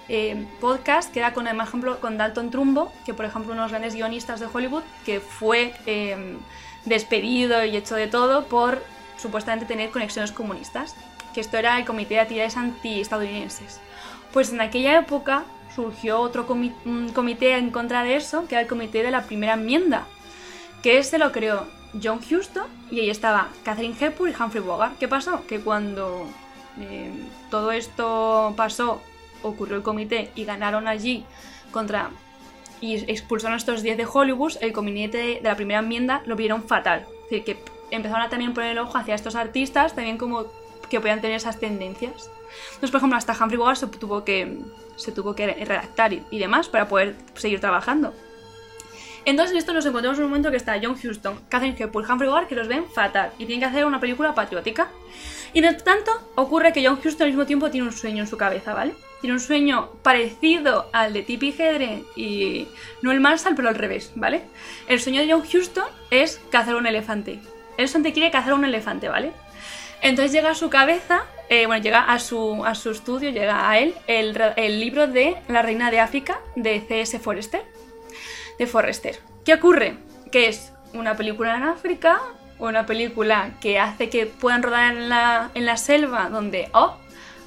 [0.10, 3.66] eh, podcast, que era con, por ejemplo, con Dalton Trumbo, que por ejemplo uno de
[3.66, 6.38] los grandes guionistas de Hollywood, que fue eh,
[6.86, 8.84] despedido y hecho de todo por
[9.18, 10.96] supuestamente tener conexiones comunistas,
[11.34, 13.80] que esto era el Comité de Actividades Anti-Estadounidenses.
[14.34, 15.46] Pues en aquella época
[15.78, 16.74] surgió otro comi-
[17.14, 20.06] comité en contra de eso, que era el Comité de la Primera Enmienda,
[20.82, 21.68] que este lo creó
[22.04, 24.98] John Huston y ahí estaba Catherine Hepburn y Humphrey Bogart.
[24.98, 25.46] ¿Qué pasó?
[25.48, 26.26] Que cuando
[26.82, 27.12] eh,
[27.52, 29.02] todo esto pasó,
[29.44, 31.24] ocurrió el comité y ganaron allí
[31.72, 32.10] contra
[32.82, 36.64] y expulsaron a estos 10 de Hollywood, el comité de la primera enmienda lo vieron
[36.64, 37.06] fatal.
[37.26, 40.46] Es decir, que empezaron a también poner el ojo hacia estos artistas, también como
[40.90, 42.30] que podían tener esas tendencias.
[42.68, 44.60] Entonces, por ejemplo, hasta Humphrey Bogart se tuvo que,
[44.96, 48.14] se tuvo que redactar y, demás para poder seguir trabajando.
[49.26, 52.30] Entonces, en esto nos encontramos en un momento que está John Huston, Catherine Hepburn, Humphrey
[52.30, 54.88] Bogart, que los ven fatal y tienen que hacer una película patriótica.
[55.54, 58.38] Y de tanto, ocurre que John Huston al mismo tiempo tiene un sueño en su
[58.38, 58.94] cabeza, ¿vale?
[59.20, 62.68] Tiene un sueño parecido al de Tippi Hedren y
[63.02, 64.44] Noel Marshall, pero al revés, ¿vale?
[64.88, 67.40] El sueño de John Huston es cazar un elefante.
[67.78, 69.34] Él solamente quiere cazar un elefante, ¿vale?
[70.02, 73.80] Entonces llega a su cabeza, eh, bueno, llega a su, a su estudio, llega a
[73.80, 77.20] él el, el libro de La Reina de África de C.S.
[77.20, 77.64] Forrester.
[78.60, 79.20] De Forrester.
[79.46, 79.98] ¿Qué ocurre?
[80.32, 82.22] Que es una película en África,
[82.60, 86.98] una película que hace que puedan rodar en la, en la selva donde, oh,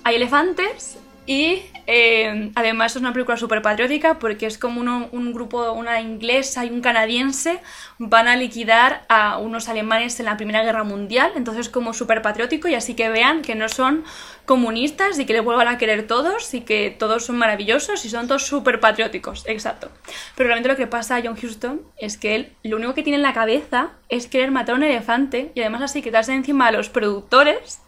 [0.04, 1.62] hay elefantes y
[1.92, 6.64] eh, además es una película súper patriótica porque es como uno- un grupo, una inglesa
[6.64, 7.60] y un canadiense
[7.98, 12.68] van a liquidar a unos alemanes en la Primera Guerra Mundial, entonces como súper patriótico
[12.68, 14.04] y así que vean que no son
[14.50, 18.26] comunistas y que les vuelvan a querer todos y que todos son maravillosos y son
[18.26, 19.92] todos súper patrióticos, exacto.
[20.34, 23.18] Pero realmente lo que pasa a John Huston es que él lo único que tiene
[23.18, 26.72] en la cabeza es querer matar a un elefante y además así quitarse encima a
[26.72, 27.78] los productores.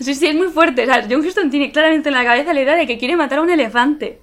[0.00, 0.86] Sí, sí, es muy fuerte.
[0.86, 3.50] John Huston tiene claramente en la cabeza la idea de que quiere matar a un
[3.50, 4.22] elefante.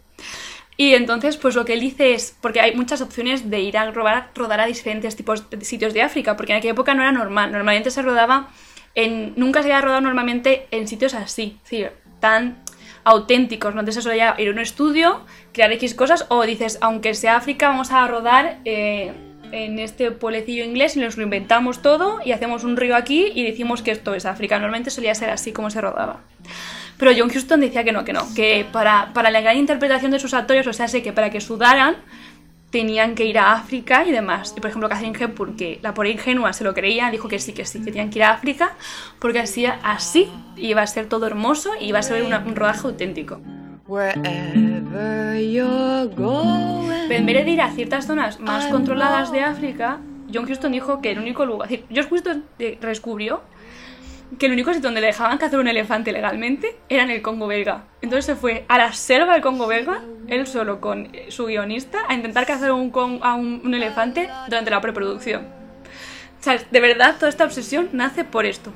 [0.78, 3.92] Y entonces, pues lo que él dice es, porque hay muchas opciones de ir a
[3.92, 7.12] robar, rodar a diferentes tipos de sitios de África, porque en aquella época no era
[7.12, 7.52] normal.
[7.52, 8.50] Normalmente se rodaba
[8.96, 12.64] en, nunca se había rodado normalmente en sitios así, decir, tan
[13.04, 13.82] auténticos, ¿no?
[13.82, 17.68] Entonces eso ya ir a un estudio, crear X cosas, o dices, aunque sea África,
[17.68, 19.12] vamos a rodar eh,
[19.52, 23.44] en este pueblecillo inglés y nos lo inventamos todo y hacemos un río aquí y
[23.44, 24.58] decimos que esto es África.
[24.58, 26.22] Normalmente solía ser así como se rodaba.
[26.98, 30.20] Pero John Huston decía que no, que no, que para, para la gran interpretación de
[30.20, 31.98] sus actores, o sea, sé que para que sudaran,
[32.74, 34.54] tenían que ir a África y demás.
[34.58, 37.54] Y por ejemplo, Catherine Hepburn, que la por ingenua se lo creía, dijo que sí,
[37.54, 38.74] que sí, que tenían que ir a África,
[39.20, 40.28] porque así, así
[40.58, 43.40] iba a ser todo hermoso y iba a ser una- un rodaje auténtico.
[47.08, 50.00] Pero en vez de ir a ciertas zonas más controladas de África,
[50.34, 51.72] John Huston dijo que el único lugar.
[51.72, 53.42] Es decir, John Huston eh, descubrió
[54.38, 57.48] que el único sitio donde le dejaban cazar un elefante legalmente era en el Congo
[57.48, 57.86] belga.
[58.02, 62.14] Entonces se fue a la selva del Congo belga, él solo con su guionista, a
[62.14, 62.92] intentar cazar un,
[63.22, 65.48] a un, elefante durante la preproducción.
[66.40, 68.72] O sea, de verdad, toda esta obsesión nace por esto.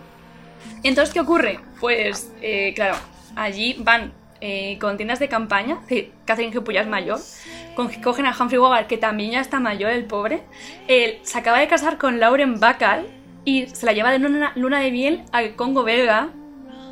[0.83, 1.59] Entonces, ¿qué ocurre?
[1.79, 2.95] Pues, eh, claro,
[3.35, 7.19] allí van eh, con tiendas de campaña, decir, Catherine Hepburn ya es mayor,
[8.03, 10.43] cogen a Humphrey Bogart, que también ya está mayor, el pobre,
[10.87, 13.16] él se acaba de casar con Lauren Bacall
[13.47, 16.31] y se la lleva de luna, luna de miel al Congo belga,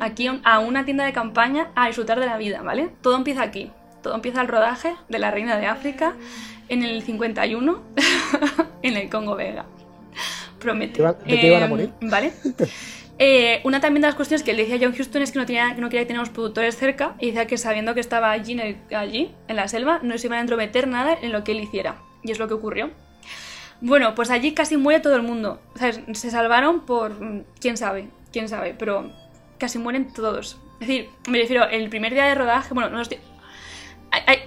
[0.00, 2.88] aquí a una tienda de campaña, a disfrutar de la vida, ¿vale?
[3.02, 3.70] Todo empieza aquí,
[4.02, 6.14] todo empieza el rodaje de la Reina de África
[6.70, 7.82] en el 51
[8.82, 9.66] en el Congo belga.
[10.58, 11.02] Promete.
[11.02, 11.90] ¿De qué iban a Em, morir?
[12.00, 12.32] ¿Vale?
[13.18, 15.46] Eh, una también de las cuestiones que le decía a John Huston es que no,
[15.46, 18.52] tenía, que no quería que teníamos productores cerca y decía que sabiendo que estaba allí
[18.52, 21.52] en, el- allí, en la selva, no se iban a entrometer nada en lo que
[21.52, 21.96] él hiciera.
[22.22, 22.90] Y es lo que ocurrió.
[23.80, 25.60] Bueno, pues allí casi muere todo el mundo.
[25.74, 27.20] O sea, se salvaron por...
[27.20, 29.10] mm, quién sabe, quién sabe, pero
[29.58, 30.58] casi mueren todos.
[30.80, 33.18] Es decir, me refiero, el primer día de rodaje, bueno, no estoy...
[34.10, 34.38] Hay,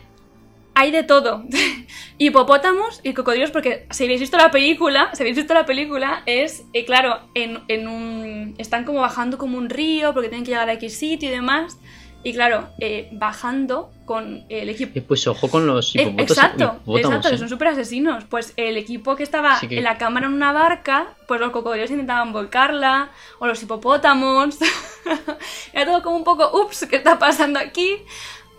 [0.73, 1.43] hay, de todo.
[2.17, 6.63] Hipopótamos y cocodrilos, porque si habéis visto la película, si habéis visto la película, es,
[6.73, 8.55] eh, claro, en, en un...
[8.57, 11.77] Están como bajando como un río porque tienen que llegar a X sitio y demás.
[12.21, 14.99] Y claro, eh, bajando con el equipo...
[15.07, 16.29] Pues ojo con los Eh, hipopótamos.
[16.31, 16.63] Exacto,
[16.97, 17.37] exacto, que ¿eh?
[17.37, 18.25] son súper asesinos.
[18.25, 21.91] Pues el equipo que estaba que- en la cámara en una barca, pues los cocodrilos
[21.91, 23.09] intentaban volcarla,
[23.39, 24.57] o los hipopótamos.
[25.73, 27.97] Era todo como un poco, ups, ¿qué está pasando aquí?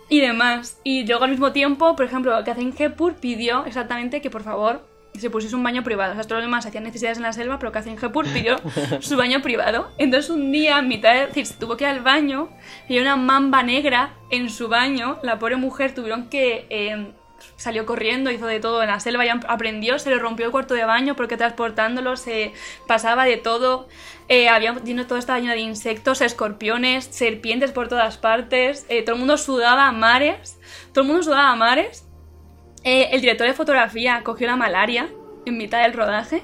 [0.08, 0.78] Y demás.
[0.82, 4.88] Y luego al mismo tiempo, por ejemplo, Catherine Hepburn pidió exactamente que por favor
[5.18, 6.12] se pusiese un baño privado.
[6.12, 8.56] O sea, todos los demás hacían necesidades en la selva, pero Catherine Hepburn pidió
[9.00, 9.90] su baño privado.
[9.98, 11.20] Entonces un día, en mitad de...
[11.22, 12.48] Es decir, se tuvo que ir al baño
[12.88, 15.18] y una mamba negra en su baño.
[15.22, 16.66] La pobre mujer tuvieron que...
[16.70, 17.12] eh,
[17.56, 20.52] salió corriendo, hizo de todo en la selva y am- aprendió, se le rompió el
[20.52, 22.52] cuarto de baño porque transportándolo se
[22.86, 23.88] pasaba de todo.
[24.28, 28.84] Eh, había, lleno- todo estaba lleno de insectos, escorpiones, serpientes por todas partes.
[28.90, 30.58] eh, todo el mundo sudaba a mares.
[30.92, 32.06] Todo el mundo sudaba a mares.
[32.82, 35.08] Eh, el director de fotografía cogió la malaria
[35.44, 36.42] en mitad del rodaje,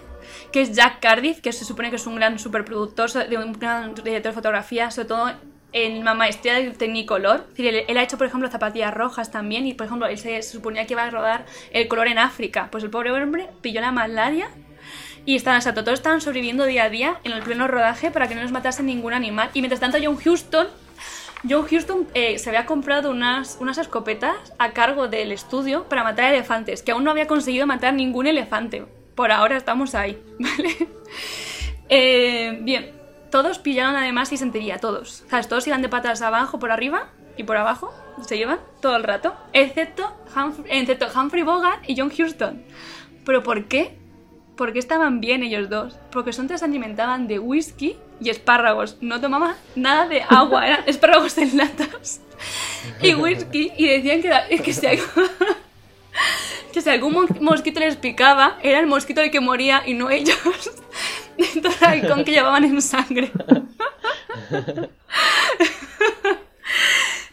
[0.53, 3.95] que es Jack Cardiff, que se supone que es un gran superproductor, de un gran
[3.95, 5.33] director de fotografía, sobre todo
[5.73, 7.47] en la maestría del Technicolor.
[7.57, 10.87] Él, él ha hecho, por ejemplo, zapatillas rojas también, y por ejemplo, él se, suponía
[10.87, 12.69] que iba a rodar el color en África.
[12.71, 14.49] Pues el pobre hombre pilló la malaria
[15.25, 18.35] y estaban, exacto, todos estaban sobreviviendo día a día en el pleno rodaje para que
[18.35, 19.51] no les matase ningún animal.
[19.55, 20.69] Y mientras tanto, John Houston
[21.49, 26.33] John Houston eh, se había comprado unas, unas escopetas a cargo del estudio para matar
[26.33, 28.85] elefantes, que aún no había conseguido matar ningún elefante.
[29.15, 30.89] Por ahora estamos ahí, ¿vale?
[31.89, 32.91] Eh, bien,
[33.31, 35.25] todos pillaron además disentería, todos.
[35.29, 35.49] ¿Sabes?
[35.49, 37.95] Todos iban de patas abajo, por arriba y por abajo,
[38.27, 42.65] se llevan todo el rato, excepto, Humph- excepto Humphrey Bogart y John Houston.
[43.25, 43.97] ¿Pero por qué?
[44.57, 45.97] Porque estaban bien ellos dos.
[46.11, 48.97] Porque son se alimentaban de whisky y espárragos.
[49.01, 52.21] No tomaban nada de agua, eran espárragos en latas
[53.03, 53.73] y whisky.
[53.77, 54.87] Y decían que, que, si,
[56.73, 60.09] que si algún mo- mosquito les picaba, era el mosquito el que moría y no
[60.11, 60.39] ellos.
[61.37, 63.31] De todo el halcón que llevaban en sangre.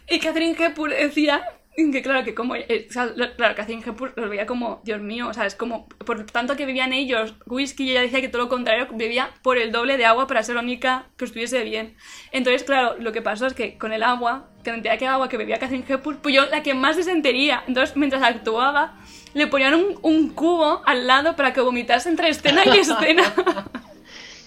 [0.10, 1.44] Y Catherine Hepburn decía
[1.92, 5.02] que claro, que como, eh, o sea, lo- claro, Catherine Hepburn los veía como, Dios
[5.02, 8.30] mío, o sea, es como, por tanto que bebían ellos whisky, y ella decía que
[8.30, 11.64] todo lo contrario, bebía por el doble de agua para ser la única que estuviese
[11.64, 11.96] bien.
[12.32, 15.38] Entonces, claro, lo que pasó es que con el agua, que cantidad de agua que
[15.38, 17.64] bebía Catherine Hepburn, pues yo la que más desentería.
[17.68, 18.98] Entonces, mientras actuaba,
[19.34, 23.24] le ponían un, un cubo al lado para que vomitase entre escena y escena.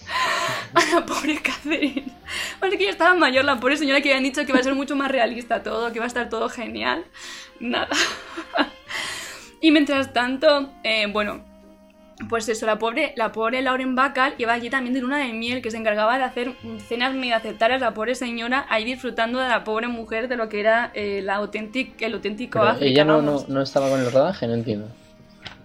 [0.73, 2.05] a la pobre Catherine.
[2.59, 4.75] Bueno, que ya estaba mayor, la pobre señora que habían dicho que iba a ser
[4.75, 7.05] mucho más realista todo, que iba a estar todo genial.
[7.59, 7.87] Nada.
[9.61, 11.41] y mientras tanto, eh, bueno,
[12.29, 15.61] pues eso, la pobre, la pobre Lauren Bacall iba allí también de luna de miel,
[15.61, 16.53] que se encargaba de hacer
[16.87, 20.59] cenas medio aceptables, la pobre señora ahí disfrutando de la pobre mujer de lo que
[20.59, 22.85] era eh, la auténtic- el auténtico África.
[22.85, 24.87] ella no, no, no estaba con el rodaje, no entiendo.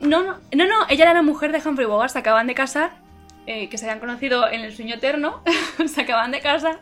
[0.00, 2.96] No, no, no, no, ella era la mujer de Humphrey Bogart, se acaban de casar,
[3.46, 5.42] eh, que se habían conocido en el sueño eterno,
[5.86, 6.80] se acaban de casar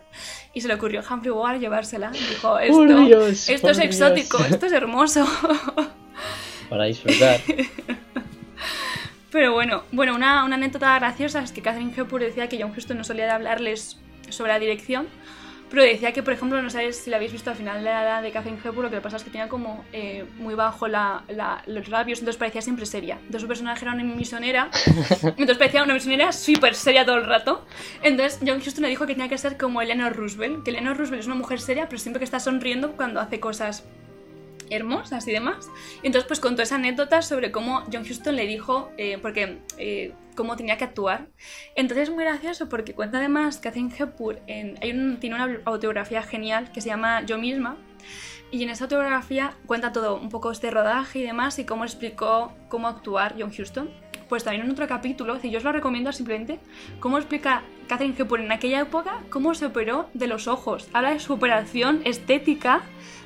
[0.53, 2.11] y se le ocurrió a Humphrey Bogart llevársela.
[2.11, 3.79] Dijo, esto, Por Dios, esto por es Dios".
[3.79, 5.27] exótico, esto es hermoso.
[6.69, 7.41] Para disfrutar.
[9.33, 12.99] Pero bueno, bueno una, una anécdota graciosa es que Catherine Hepburn decía que John Huston
[12.99, 15.07] no solía hablarles sobre la dirección,
[15.71, 18.03] pero decía que, por ejemplo, no sabéis si la habéis visto al final de la
[18.03, 21.23] edad de Catherine Hepburn, lo que pasa es que tenía como eh, muy bajo la,
[21.29, 23.15] la- los labios, entonces parecía siempre seria.
[23.17, 24.69] Entonces su personaje era una misionera,
[25.23, 27.65] entonces parecía una misionera súper seria todo el rato.
[28.03, 31.21] Entonces John Huston le dijo que tenía que ser como Eleanor Roosevelt, que Eleanor Roosevelt
[31.23, 33.85] es una mujer seria, pero siempre que está sonriendo cuando hace cosas
[34.71, 35.69] hermosas y demás.
[36.03, 40.13] Y entonces pues contó esa anécdota sobre cómo John Huston le dijo, eh, porque eh,
[40.37, 41.27] cómo tenía que actuar.
[41.75, 45.59] Entonces es muy gracioso porque cuenta además que Catherine Hepburn en, hay un- tiene una
[45.65, 47.77] autobiografía genial que se llama Yo misma.
[48.53, 52.53] Y en esa autobiografía cuenta todo, un poco este rodaje y demás, y cómo explicó
[52.69, 53.91] cómo actuar John Huston.
[54.29, 56.61] Pues también en otro capítulo, yo os lo recomiendo simplemente,
[57.01, 60.89] cómo explica Catherine Hepburn en aquella época cómo se operó de los ojos.
[60.93, 62.83] Habla de su operación estética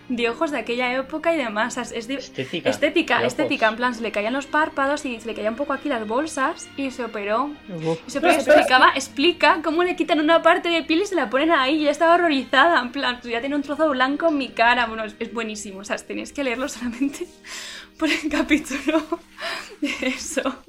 [0.08, 1.76] de ojos de aquella época y demás.
[1.78, 2.68] Es, es di- Estética.
[2.68, 5.56] estética, de estética, en plan, se le caían los párpados y se le caían un
[5.58, 7.50] poco aquí las bolsas y se operó.
[7.68, 7.98] Uf.
[8.06, 11.50] Y se explicaba, explica cómo le quitan una parte de piel y se la ponen
[11.52, 11.76] ahí.
[11.76, 14.86] Y ella estaba horrorizada, en plan, ya tiene un trozo blanco en mi cara.
[14.86, 15.80] Bueno, es, es buenísimo.
[15.80, 17.26] O sea, tenéis que leerlo solamente
[17.98, 19.02] por el capítulo
[19.80, 20.42] de eso.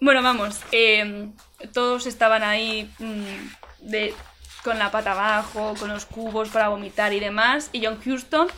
[0.00, 0.60] Bueno, vamos.
[0.72, 1.28] eh,
[1.72, 4.14] todos estaban ahí mm, de,
[4.66, 7.70] con la pata abajo, con los cubos para vomitar y demás.
[7.72, 8.48] Y John Huston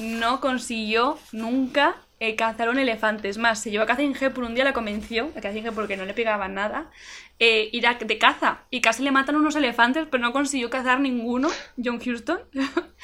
[0.00, 3.28] no consiguió nunca eh, cazar un elefante.
[3.28, 5.96] Es más, se llevó a Catherine Hepburn un día, la convenció, a Catherine Hepburn que
[5.98, 6.90] no le pegaba nada,
[7.38, 8.62] eh, ir a- de caza.
[8.70, 11.48] Y casi le matan unos elefantes, pero no consiguió cazar ninguno,
[11.82, 12.40] John Huston.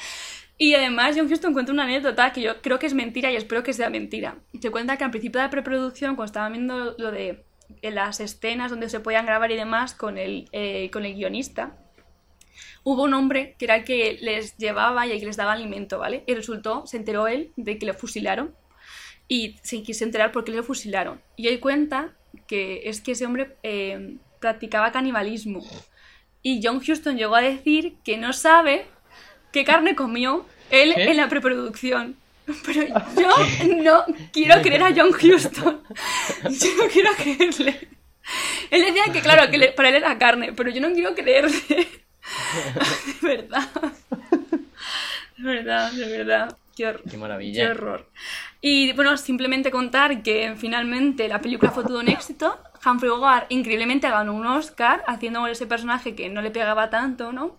[0.57, 3.61] Y además John Huston cuenta una anécdota que yo creo que es mentira y espero
[3.61, 4.37] que sea mentira.
[4.61, 7.43] Se cuenta que al principio de la preproducción, cuando estaban viendo lo de
[7.81, 11.75] eh, las escenas donde se podían grabar y demás con el, eh, con el guionista,
[12.85, 15.99] hubo un hombre que era el que les llevaba y el que les daba alimento,
[15.99, 16.23] ¿vale?
[16.27, 18.55] Y resultó, se enteró él de que le fusilaron
[19.27, 21.19] y se quiso enterar por qué le fusilaron.
[21.35, 22.13] Y él cuenta
[22.47, 25.65] que es que ese hombre eh, practicaba canibalismo.
[26.43, 28.85] Y John Huston llegó a decir que no sabe
[29.51, 31.05] qué carne comió él ¿Qué?
[31.05, 32.15] en la preproducción.
[32.65, 32.85] Pero
[33.17, 33.27] yo
[33.81, 35.81] no quiero creer a John Huston.
[36.43, 37.89] Yo no quiero creerle.
[38.69, 42.04] Él decía que, claro, que para él era carne, pero yo no quiero creerle.
[43.21, 43.69] De verdad.
[45.37, 46.57] De verdad, de verdad.
[46.75, 47.65] Qué, hor- Qué maravilla.
[47.65, 48.09] qué horror.
[48.61, 52.59] Y bueno, simplemente contar que finalmente la película fue todo un éxito.
[52.85, 57.57] Humphrey Bogart increíblemente ganó un Oscar haciendo ese personaje que no le pegaba tanto, ¿no?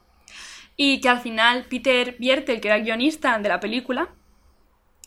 [0.76, 4.09] Y que al final Peter Biertel, que era el guionista de la película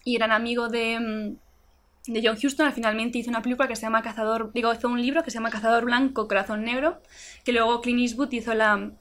[0.03, 4.01] y gran amigo de, mm, de John Huston, finalmente hizo una película que se llama
[4.01, 7.01] Cazador, digo, hizo un libro que se llama Cazador Blanco, Corazón Negro,
[7.45, 8.91] que luego Clint Eastwood hizo la,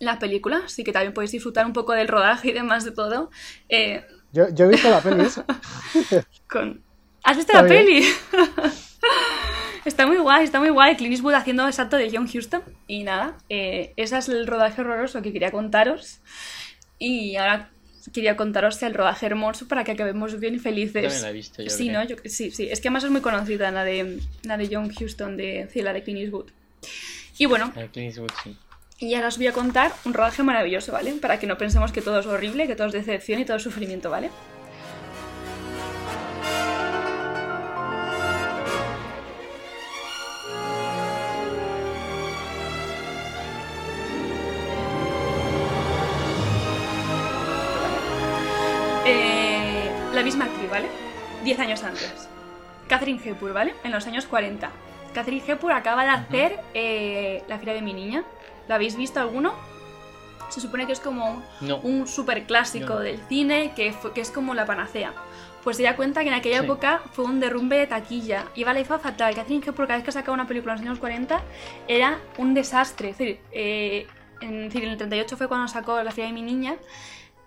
[0.00, 3.30] la película, así que también podéis disfrutar un poco del rodaje y demás de todo.
[3.68, 5.44] eh, Yo, yo he visto la peli esa.
[6.50, 6.82] con...
[7.22, 7.84] ¿Has visto Está la bien.
[7.86, 8.06] peli?
[9.84, 10.96] está muy guay, está muy guay.
[10.96, 12.62] Clint Eastwood haciendo exacto de John Huston.
[12.86, 16.20] Y nada, eh, ese es el rodaje horroroso que quería contaros.
[16.98, 17.70] Y ahora
[18.12, 21.02] quería contaros el rodaje hermoso para que acabemos bien y felices.
[21.02, 22.00] También la he visto, yo sí, creo.
[22.00, 22.08] ¿no?
[22.08, 22.68] Yo- sí, sí.
[22.70, 25.92] Es que además es muy conocida la de, la de John Huston, de, sí, la
[25.92, 26.46] de Clint Eastwood.
[27.36, 28.56] Y bueno, El Clint Eastwood, sí.
[29.00, 31.12] Y ahora os voy a contar un rodaje maravilloso, ¿vale?
[31.14, 33.62] Para que no pensemos que todo es horrible, que todo es decepción y todo es
[33.62, 34.30] sufrimiento, ¿vale?
[49.06, 50.88] Eh, la misma actriz, ¿vale?
[51.42, 52.28] Diez años antes.
[52.86, 53.74] Catherine Hepburn, ¿vale?
[53.82, 54.70] En los años 40.
[55.14, 58.24] Catherine Hepburn acaba de hacer eh, La Feria de mi Niña.
[58.70, 59.52] ¿La habéis visto alguno?
[60.48, 61.78] Se supone que es como No.
[61.78, 63.00] un super clásico no.
[63.00, 65.12] del cine, que, fue- que es como la panacea.
[65.64, 66.64] Pues ella cuenta que en aquella Sí.
[66.66, 68.44] época fue un derrumbe de taquilla.
[68.54, 69.34] Iba la iba fatal.
[69.34, 71.42] Catherine Hepburn cada vez que sacaba una película en los años 40
[71.88, 73.08] era un desastre.
[73.08, 74.06] Es decir, eh,
[74.40, 76.76] en, es decir, en el 38 fue cuando sacó La Feria de mi Niña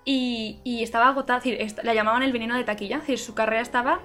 [0.03, 3.33] y, y estaba agotada, es decir, la llamaban el veneno de taquilla, es decir, su
[3.33, 4.01] carrera estaba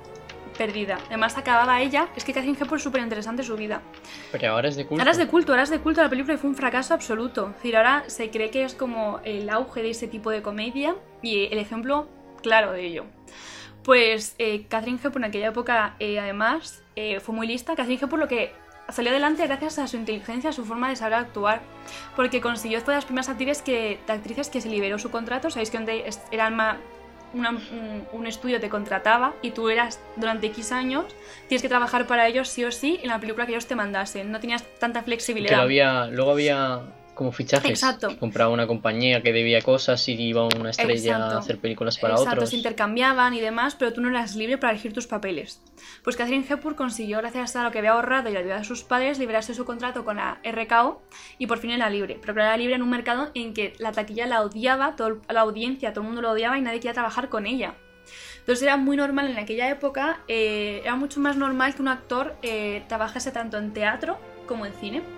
[0.58, 0.98] perdida.
[1.06, 3.80] Además acababa ella, es que Catherine Hepburn es súper interesante su vida.
[4.32, 5.00] Pero ahora es de culto.
[5.00, 7.46] Ahora es de culto, ahora es de culto la película y fue un fracaso absoluto.
[7.50, 10.94] Es decir, ahora se cree que es como el auge de ese tipo de comedia
[11.22, 12.08] y el ejemplo
[12.42, 13.04] claro de ello.
[13.84, 17.74] Pues eh, Catherine Hepburn en aquella época, eh, además, eh, fue muy lista.
[17.74, 18.52] Catherine Hepburn lo que
[18.90, 21.60] salió adelante gracias a su inteligencia, a su forma de saber actuar,
[22.16, 25.50] porque consiguió fue de las primeras actrices que, de actrices que se liberó su contrato.
[25.50, 26.78] Sabéis que donde es- era ma-
[27.34, 31.04] una- un, un estudio te contrataba y tú eras durante X años,
[31.48, 34.30] tienes que trabajar para ellos sí o sí en la película que ellos te mandasen.
[34.32, 35.52] No tenías tanta flexibilidad.
[36.10, 36.80] luego había
[37.18, 37.68] como fichajes.
[37.68, 38.16] Exacto.
[38.16, 41.34] Compraba una compañía que debía cosas y iba una estrella Exacto.
[41.34, 42.50] a hacer películas para Exacto, otros.
[42.50, 45.60] se intercambiaban y demás, pero tú no eras libre para elegir tus papeles.
[46.04, 48.84] Pues Catherine Hepburn consiguió, gracias a lo que había ahorrado y la ayuda de sus
[48.84, 51.02] padres, liberarse de su contrato con la RKO
[51.38, 52.20] y por fin era libre.
[52.20, 55.92] Pero era libre en un mercado en que la taquilla la odiaba, todo, la audiencia,
[55.92, 57.74] todo el mundo lo odiaba y nadie quería trabajar con ella.
[58.38, 62.36] Entonces era muy normal en aquella época, eh, era mucho más normal que un actor
[62.42, 65.17] eh, trabajase tanto en teatro como en cine.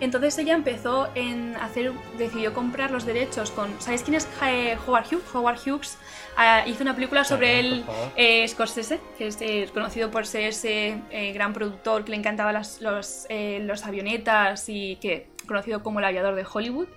[0.00, 5.06] Entonces ella empezó en hacer, decidió comprar los derechos con, ¿sabéis quién es eh, Howard
[5.06, 5.34] Hughes?
[5.34, 5.98] Howard Hughes
[6.36, 8.12] ah, hizo una película sobre favor.
[8.16, 12.52] eh, Scorsese, que es eh, conocido por ser ese eh, gran productor que le encantaba
[12.52, 16.88] las los, los avionetas y que conocido como el aviador de Hollywood.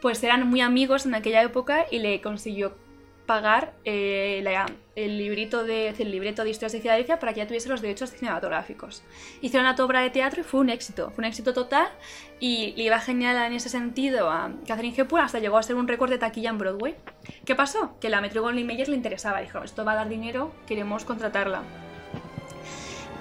[0.00, 2.76] Pues eran muy amigos en aquella época y le consiguió
[3.26, 7.46] pagar eh, la- el librito de el libreto de historias de Filadelfia para que ya
[7.46, 9.02] tuviese los derechos cinematográficos.
[9.42, 11.88] Hicieron una obra de teatro y fue un éxito, fue un éxito total
[12.40, 15.86] y le iba genial en ese sentido a Catherine Hepburn hasta llegó a ser un
[15.88, 16.94] récord de taquilla en Broadway.
[17.44, 17.98] ¿Qué pasó?
[18.00, 21.62] Que la Metro Goldwyn Mayer le interesaba, dijo, esto va a dar dinero, queremos contratarla.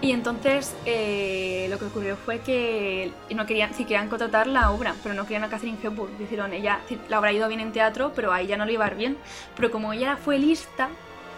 [0.02, 4.94] Y entonces eh, lo que ocurrió fue que no querían, sí querían contratar la obra,
[5.02, 6.18] pero no querían a Catherine Hepburn.
[6.18, 8.90] Dijeron, ella, la habrá ido bien en teatro, pero a ella no le iba a
[8.90, 9.18] ir bien.
[9.56, 10.90] Pero como ella fue lista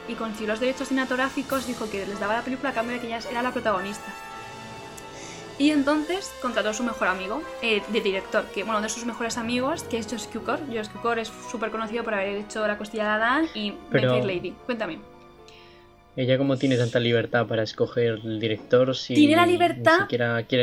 [0.07, 3.07] y consiguió los derechos cinematográficos, dijo que les daba la película a cambio de que
[3.07, 4.11] ella era la protagonista.
[5.59, 9.37] Y entonces contrató a su mejor amigo, eh, de director, que bueno, de sus mejores
[9.37, 10.59] amigos, que es Josh Cukor.
[10.67, 14.53] Josh Cukor es súper conocido por haber hecho La Costilla de Adán y Pero- Lady.
[14.65, 14.99] Cuéntame.
[16.17, 20.07] Ella como tiene tanta libertad para escoger el director si Tiene la ni libertad a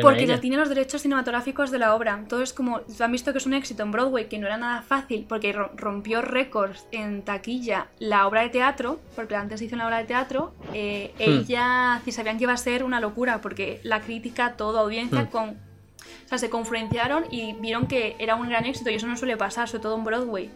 [0.02, 2.14] Porque no tiene los derechos cinematográficos de la obra.
[2.18, 5.24] Entonces, como han visto que es un éxito en Broadway, que no era nada fácil,
[5.28, 9.98] porque ro- rompió récords en taquilla la obra de teatro, porque antes hizo una obra
[9.98, 11.22] de teatro, eh, Hmm.
[11.22, 15.28] ella sí sabían que iba a ser una locura, porque la crítica, toda audiencia, Hmm.
[15.28, 19.16] con, o sea, se confluenciaron y vieron que era un gran éxito, y eso no
[19.16, 20.50] suele pasar, sobre todo en Broadway.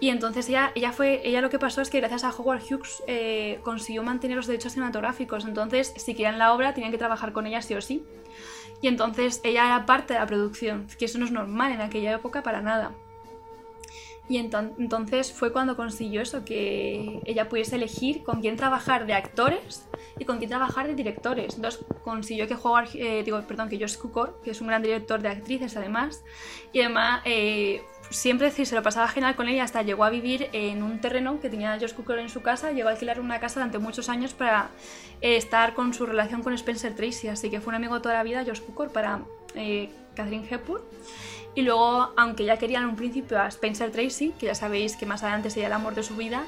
[0.00, 3.02] Y entonces ella, ella fue, ella lo que pasó es que gracias a Howard Hughes
[3.06, 5.44] eh, consiguió mantener los derechos cinematográficos.
[5.44, 8.02] Entonces, si querían la obra, tenían que trabajar con ella sí o sí.
[8.80, 12.14] Y entonces ella era parte de la producción, que eso no es normal en aquella
[12.14, 12.92] época para nada.
[14.26, 19.12] Y enton- entonces fue cuando consiguió eso, que ella pudiese elegir con quién trabajar de
[19.12, 19.86] actores
[20.18, 21.56] y con quién trabajar de directores.
[21.56, 25.20] Entonces consiguió que Howard, eh, digo, perdón, que Josh Cukor, que es un gran director
[25.20, 26.22] de actrices además,
[26.72, 30.48] y además eh, siempre sí, se lo pasaba genial con y hasta llegó a vivir
[30.52, 33.60] en un terreno que tenía Josh Cooker en su casa, llegó a alquilar una casa
[33.60, 34.70] durante muchos años para
[35.20, 38.22] eh, estar con su relación con Spencer Tracy, así que fue un amigo toda la
[38.22, 39.20] vida Josh Cooker para
[39.54, 40.82] eh, Catherine Hepburn.
[41.52, 45.04] Y luego, aunque ya querían en un principio a Spencer Tracy, que ya sabéis que
[45.04, 46.44] más adelante sería el amor de su vida,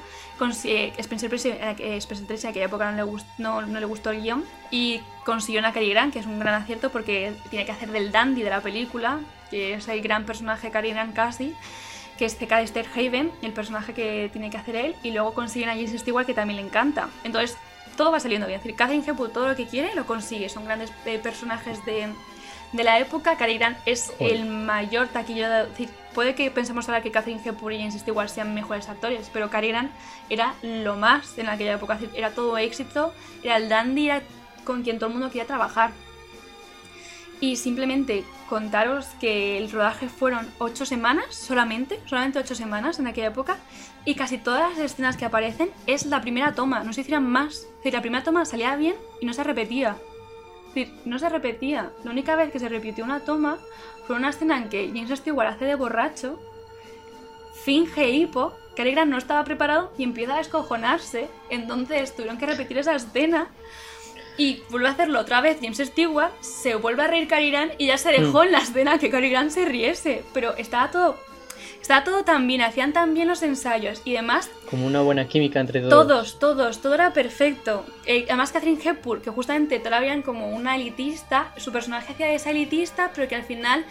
[0.63, 3.85] eh, Spencer, Tracy, eh, Spencer Tracy en aquella época no le, gust- no, no le
[3.85, 7.65] gustó el guion y consiguió a Cary Grant, que es un gran acierto porque tiene
[7.65, 9.19] que hacer del dandy de la película,
[9.53, 11.53] que es el gran personaje Grant casi,
[12.17, 12.65] que es C.K.
[12.95, 16.33] Haven, el personaje que tiene que hacer él, y luego consiguen a James Stewart, que
[16.33, 17.09] también le encanta.
[17.23, 17.55] Entonces,
[17.95, 18.57] todo va saliendo bien.
[18.57, 20.49] Es decir, Catherine Hepburn todo lo que quiere lo consigue.
[20.49, 22.07] Son grandes eh, personajes de,
[22.71, 23.37] de la época.
[23.37, 24.33] Cary Grant es Joder.
[24.33, 25.49] el mayor taquillero.
[25.51, 29.29] de- decir, puede que pensemos ahora que Catherine Hepburn y James Stewart sean mejores actores,
[29.31, 29.91] pero Cary Grant
[30.31, 31.93] era lo más en aquella época.
[31.95, 33.13] Decir, era todo éxito,
[33.43, 34.21] era el dandy, era
[34.63, 35.91] con quien todo el mundo quería trabajar.
[37.43, 43.27] Y simplemente contaros que el rodaje fueron ocho semanas solamente, solamente ocho semanas en aquella
[43.27, 43.57] época,
[44.05, 47.55] y casi todas las escenas que aparecen es la primera toma, no se hicieron más.
[47.55, 49.97] Es decir, la primera toma salía bien y no se repetía.
[50.69, 51.91] Es decir, no se repetía.
[52.05, 53.57] La única vez que se repitió una toma
[54.07, 56.39] fue una escena en que James Stewart hace de borracho,
[57.65, 61.27] finge hipo, Cary Grant no estaba preparado y empieza a descojonarse.
[61.49, 63.49] Entonces tuvieron que repetir esa escena
[64.37, 67.87] y vuelve a hacerlo otra vez James Stewart, se vuelve a reír Cary Grant y
[67.87, 70.23] ya se dejó en la escena que Cary Grant se riese.
[70.33, 71.17] Pero estaba todo,
[71.81, 75.59] estaba todo tan bien, hacían tan bien los ensayos y demás Como una buena química
[75.59, 76.07] entre todos.
[76.07, 77.85] todos, todos, todo era perfecto.
[78.05, 82.27] Eh, además, Catherine Hepburn, que justamente te la veían como una elitista, su personaje hacía
[82.27, 83.85] de esa elitista, pero que al final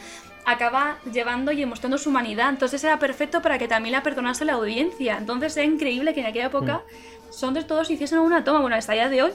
[0.45, 2.49] acaba llevando y demostrando su humanidad.
[2.49, 5.17] Entonces era perfecto para que también la perdonase la audiencia.
[5.19, 6.83] Entonces era increíble que en aquella época
[7.31, 9.33] son de todos hiciesen una toma, bueno, hasta día de hoy.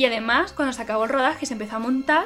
[0.00, 2.24] Y además, cuando se acabó el rodaje y se empezó a montar,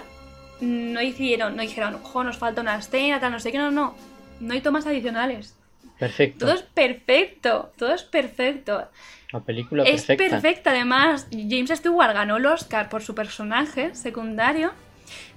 [0.61, 3.97] no hicieron, no dijeron, jo, nos falta una escena, tal, no sé qué, no, no.
[4.39, 5.57] No hay tomas adicionales.
[5.99, 6.47] Perfecto.
[6.47, 8.89] Todo es perfecto, todo es perfecto.
[9.33, 10.41] La película Es perfecta.
[10.41, 11.27] perfecta, además.
[11.33, 14.73] James Stewart ganó el Oscar por su personaje secundario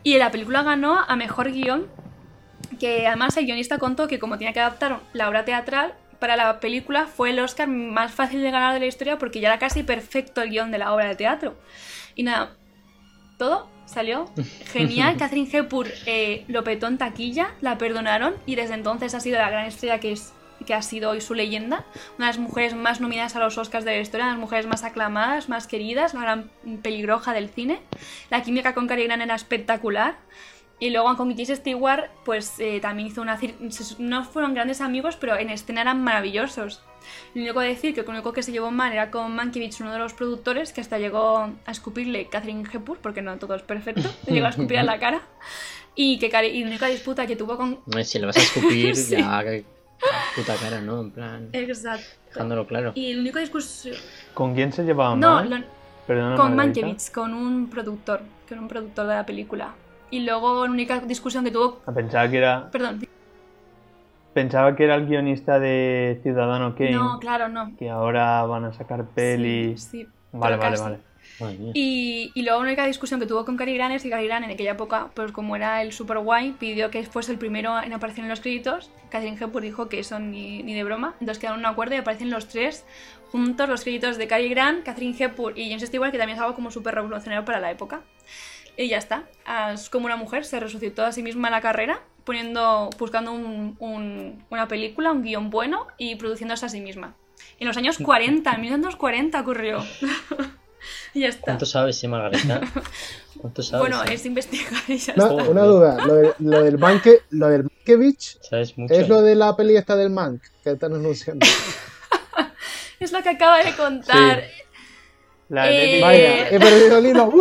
[0.03, 1.87] y la película ganó a mejor guion.
[2.79, 6.59] Que además el guionista contó que, como tenía que adaptar la obra teatral, para la
[6.59, 9.81] película fue el Oscar más fácil de ganar de la historia porque ya era casi
[9.81, 11.55] perfecto el guion de la obra de teatro.
[12.17, 12.57] Y nada,
[13.37, 14.25] todo salió
[14.73, 15.15] genial.
[15.17, 19.49] Catherine Hepburn eh, lo petó en taquilla, la perdonaron y desde entonces ha sido la
[19.49, 20.33] gran estrella que es
[20.65, 21.85] que ha sido hoy su leyenda,
[22.17, 24.41] una de las mujeres más nominadas a los Oscars de la historia, una de las
[24.41, 26.49] mujeres más aclamadas, más queridas, la gran
[26.81, 27.79] peligroja del cine.
[28.31, 30.17] La química con Cary Grant era espectacular.
[30.79, 33.39] Y luego con James Stewart, pues eh, también hizo una...
[33.99, 36.83] No fueron grandes amigos, pero en escena eran maravillosos.
[37.33, 39.93] Lo único que decir que lo único que se llevó mal era con Mankiewicz, uno
[39.93, 44.09] de los productores, que hasta llegó a escupirle Catherine Hepburn, porque no todo es perfecto,
[44.25, 45.21] le llegó a escupir en la cara.
[45.95, 47.79] Y que y la única disputa que tuvo con...
[48.03, 49.15] Si le vas a escupir, Sí.
[49.17, 49.43] ya.
[49.43, 49.65] que-
[50.35, 51.01] Puta cara, ¿no?
[51.01, 51.49] En plan.
[51.53, 52.05] Exacto.
[52.27, 52.91] Dejándolo claro.
[52.93, 53.89] Y el único discurso...
[54.35, 55.49] ¿Con quién se llevaba No, mal?
[55.49, 55.63] lo-
[56.05, 56.81] Perdona, con Margarita.
[56.85, 59.73] Mankiewicz, con un productor, con un productor de la película.
[60.11, 61.81] Y luego la única discusión que tuvo...
[61.87, 63.06] Ah, Pensaba que era, Perdón,
[64.37, 66.91] pensaba que era el guionista de Ciudadano Kane.
[66.91, 67.75] no, claro, no.
[67.75, 69.75] Que ahora van a sacar peli.
[69.77, 70.83] Sí, sí, vale, vale, casi.
[70.83, 70.99] vale.
[71.73, 74.45] Y, y luego la única discusión que tuvo con Cary Grant es que Cary Grant
[74.45, 77.93] en aquella época, pues como era el super guay, pidió que fuese el primero en
[77.93, 78.91] aparecer en los créditos.
[79.09, 81.15] Catherine Hepburn dijo que eso ni, ni de broma.
[81.19, 82.85] Entonces quedaron en un acuerdo y aparecen los tres
[83.31, 86.55] juntos los créditos de Cary Grant, Catherine Hepburn y James Stewart, que también es algo
[86.55, 88.01] como súper revolucionario para la época.
[88.77, 89.23] Y ya está.
[89.45, 93.31] Ah, Es como una mujer, se resucitó a sí misma en la carrera, poniendo, buscando
[93.31, 97.15] un- un- una película, un guion bueno y produciéndose a sí misma.
[97.59, 99.83] En los años 40, en 1940 ocurrió.
[101.15, 101.41] y ya está.
[101.45, 102.61] ¿Cuánto sabes, eh, Margarita?
[103.41, 103.79] ¿Cuánto sabes?
[103.79, 104.13] Bueno, eh?
[104.13, 105.49] es investigar y ya No, está.
[105.51, 106.05] una duda.
[106.05, 108.93] Lo, de- lo del Manke, lo del Mankiewicz Sabes mucho.
[108.93, 111.45] es lo de la peli esta del Mank que están anunciando.
[112.99, 114.43] Es lo que acaba de contar.
[115.49, 117.31] La de Eh, Vaya, he perdido el hilo.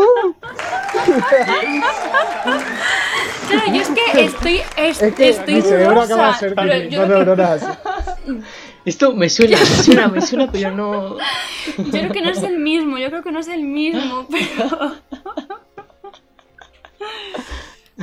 [3.48, 6.55] Claro, yo es que estoy, es- Es que estoy mi cerebro acaba de dudosa, ser
[6.55, 7.78] pero dos yo, neuronas.
[8.85, 11.16] Esto me suena, me suena, me suena, pero no.
[11.78, 14.93] yo creo que no es el mismo, yo creo que no es el mismo, pero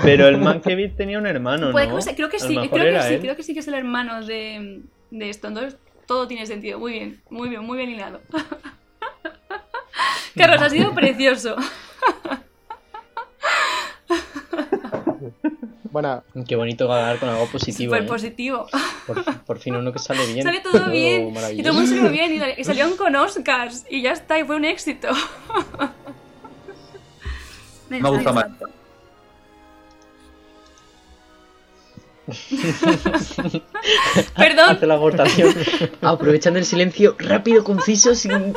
[0.03, 1.99] Pero el Mankiewicz tenía un hermano, Puede ¿no?
[2.15, 3.22] creo que sí, creo que sí, él.
[3.22, 6.91] creo que sí que es el hermano de, de esto, entonces todo tiene sentido, muy
[6.94, 8.22] bien, muy bien, muy bien hilado.
[10.36, 11.56] Carlos, ha sido precioso.
[15.94, 17.94] Bueno, Qué bonito ganar con algo positivo.
[17.94, 18.07] Súper ¿eh?
[18.07, 18.65] positivo.
[19.06, 20.41] Por, por fin uno que sale bien.
[20.41, 21.32] Sale todo bien.
[21.52, 22.41] Y todo el mundo salió bien.
[22.57, 23.86] Y, salieron con Oscars.
[23.91, 25.10] Y ya está, y fue un éxito.
[27.90, 28.48] Me gusta más.
[34.36, 34.70] Perdón.
[34.70, 35.53] Hace la abortación.
[36.02, 38.32] Aprovechando el silencio, rápido, conciso, sin.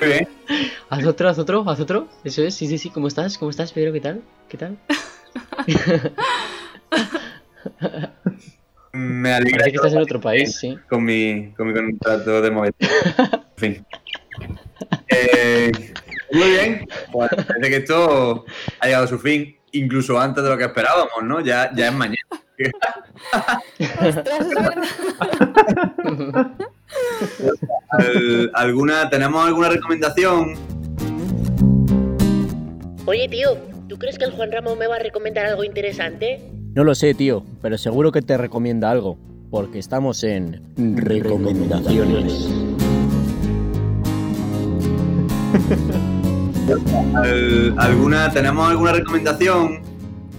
[0.00, 0.39] Muy bien.
[0.88, 2.08] Haz otro, haz otro, haz otro.
[2.24, 2.90] Eso es, sí, sí, sí.
[2.90, 3.38] ¿Cómo estás?
[3.38, 3.92] ¿Cómo estás, Pedro?
[3.92, 4.22] ¿Qué tal?
[4.48, 4.78] ¿Qué tal?
[8.92, 10.76] Me alegra Parece que estás en otro país, sí.
[10.88, 12.74] con mi, con mi contrato de móvil.
[13.60, 13.86] En fin.
[15.08, 15.70] Eh,
[16.32, 16.88] muy bien.
[17.12, 18.46] Pues parece que esto
[18.80, 21.40] ha llegado a su fin, incluso antes de lo que esperábamos, ¿no?
[21.40, 22.16] Ya, ya es mañana.
[28.54, 30.54] ¿Alguna, ¿Tenemos alguna recomendación?
[33.06, 33.56] Oye, tío,
[33.88, 36.40] ¿tú crees que el Juan Ramón me va a recomendar algo interesante?
[36.74, 39.18] No lo sé, tío, pero seguro que te recomienda algo,
[39.50, 40.62] porque estamos en
[40.96, 42.48] recomendaciones.
[47.14, 49.80] Al- ¿Alguna, ¿Tenemos alguna recomendación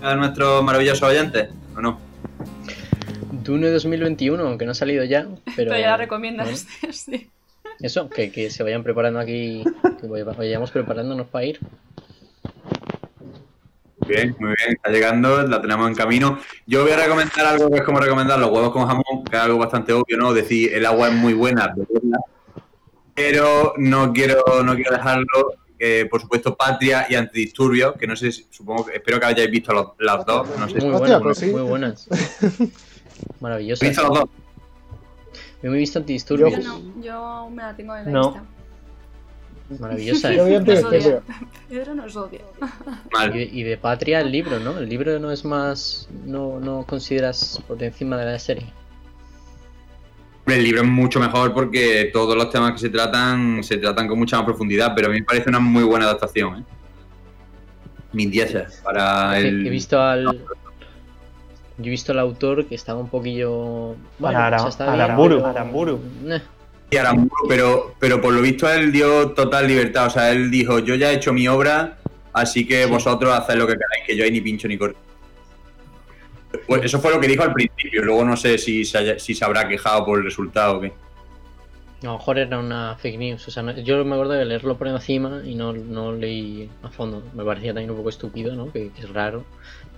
[0.01, 1.49] a nuestros maravillosos oyentes?
[3.51, 3.61] ¿O no?
[3.61, 5.23] Dune 2021, que no ha salido ya,
[5.55, 5.71] pero.
[5.71, 6.65] Pero ya la recomiendas.
[6.91, 7.29] sí.
[7.79, 9.63] Eso, que, que se vayan preparando aquí,
[9.99, 11.59] que vaya- vayamos preparándonos para ir.
[14.07, 16.37] Bien, muy bien, está llegando, la tenemos en camino.
[16.65, 19.41] Yo voy a recomendar algo que es como recomendar los huevos con jamón, que es
[19.41, 20.33] algo bastante obvio, ¿no?
[20.33, 21.73] Decir, el agua es muy buena,
[23.15, 25.53] pero no quiero, no quiero dejarlo.
[25.79, 29.49] eh, por supuesto, Patria y Antidisturbios, que no sé, si- supongo que, espero que hayáis
[29.49, 30.47] visto los, las dos.
[30.59, 32.07] No sé Muy buenas, pues muy buenas.
[33.39, 33.81] Maravillosas.
[33.83, 34.29] ¿Habéis visto los dos?
[35.63, 36.51] Yo me he visto antidisturbios.
[36.51, 38.21] Yo no, yo me la tengo en la No.
[38.23, 38.43] lista.
[39.79, 40.33] Maravillosa.
[40.33, 40.37] ¿eh?
[40.37, 41.21] Nos odia.
[41.69, 41.95] Pedro.
[41.95, 42.41] Nos odia.
[43.13, 43.35] Mal.
[43.35, 44.77] Y, y de Patria el libro, ¿no?
[44.77, 46.09] El libro no es más.
[46.25, 48.65] No, no consideras por encima de la serie.
[50.47, 54.17] El libro es mucho mejor porque todos los temas que se tratan se tratan con
[54.19, 56.59] mucha más profundidad, pero a mí me parece una muy buena adaptación.
[56.59, 56.63] ¿eh?
[58.11, 59.67] Mis dieces para He- el.
[59.67, 60.43] He visto al.
[61.81, 63.95] Yo he visto al autor que estaba un poquillo.
[64.19, 65.99] Bueno, Ara- o sea, está bien, Aramburu, pero- Aramburu.
[66.29, 66.41] Eh,
[66.91, 70.07] y Aramburu, pero, pero por lo visto él dio total libertad.
[70.07, 71.97] O sea, él dijo: Yo ya he hecho mi obra,
[72.33, 72.89] así que Sí.
[72.89, 74.97] vosotros haced lo que queráis, que yo ahí ni pincho ni corto.
[76.67, 78.03] Pues eso fue lo que dijo al principio.
[78.03, 80.87] Luego no sé si se, haya- si se habrá quejado por el resultado o qué.
[82.01, 83.47] A lo mejor era una fake news.
[83.47, 86.89] O sea, no- yo me acuerdo de leerlo por encima y no, no leí a
[86.89, 87.23] fondo.
[87.33, 88.71] Me parecía también un poco estúpido, ¿no?
[88.71, 89.45] Que, que es raro.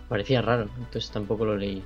[0.09, 1.83] Parecía raro, entonces tampoco lo leí.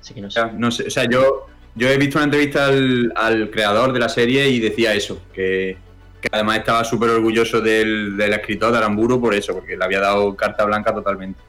[0.00, 0.40] Así que no sé.
[0.54, 4.08] No sé, o sea, yo, yo he visto una entrevista al, al creador de la
[4.08, 5.76] serie y decía eso, que,
[6.20, 10.00] que además estaba súper orgulloso del, del escritor de Aramburu por eso, porque le había
[10.00, 11.40] dado carta blanca totalmente.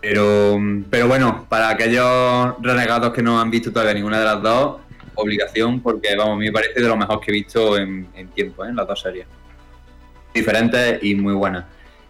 [0.00, 0.58] Pero,
[0.88, 4.80] pero bueno, para aquellos renegados que no han visto todavía ninguna de las dos,
[5.14, 8.28] obligación, porque vamos, a mí me parece de lo mejor que he visto en, en
[8.28, 8.72] tiempo, ¿eh?
[8.72, 9.26] las dos series.
[10.32, 11.64] Diferentes y muy buenas.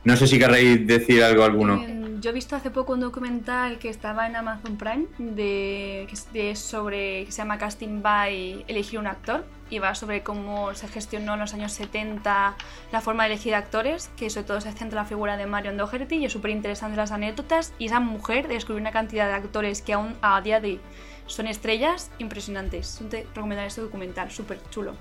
[0.05, 1.83] No sé si querréis decir algo alguno.
[1.83, 6.07] Eh, Yo he visto hace poco un documental que estaba en Amazon Prime de,
[6.55, 11.35] sobre que se llama Casting by elegir un actor y va sobre cómo se gestionó
[11.35, 12.57] en los años 70
[12.93, 15.77] la forma de elegir actores, que sobre todo se centra en la figura de Marion
[15.77, 19.81] Doherty y es súper interesante las anécdotas y esa mujer descubrió una cantidad de actores
[19.81, 20.81] que aún a día de hoy
[21.27, 23.01] son estrellas impresionantes.
[23.09, 24.95] Te recomendaré este documental, súper chulo.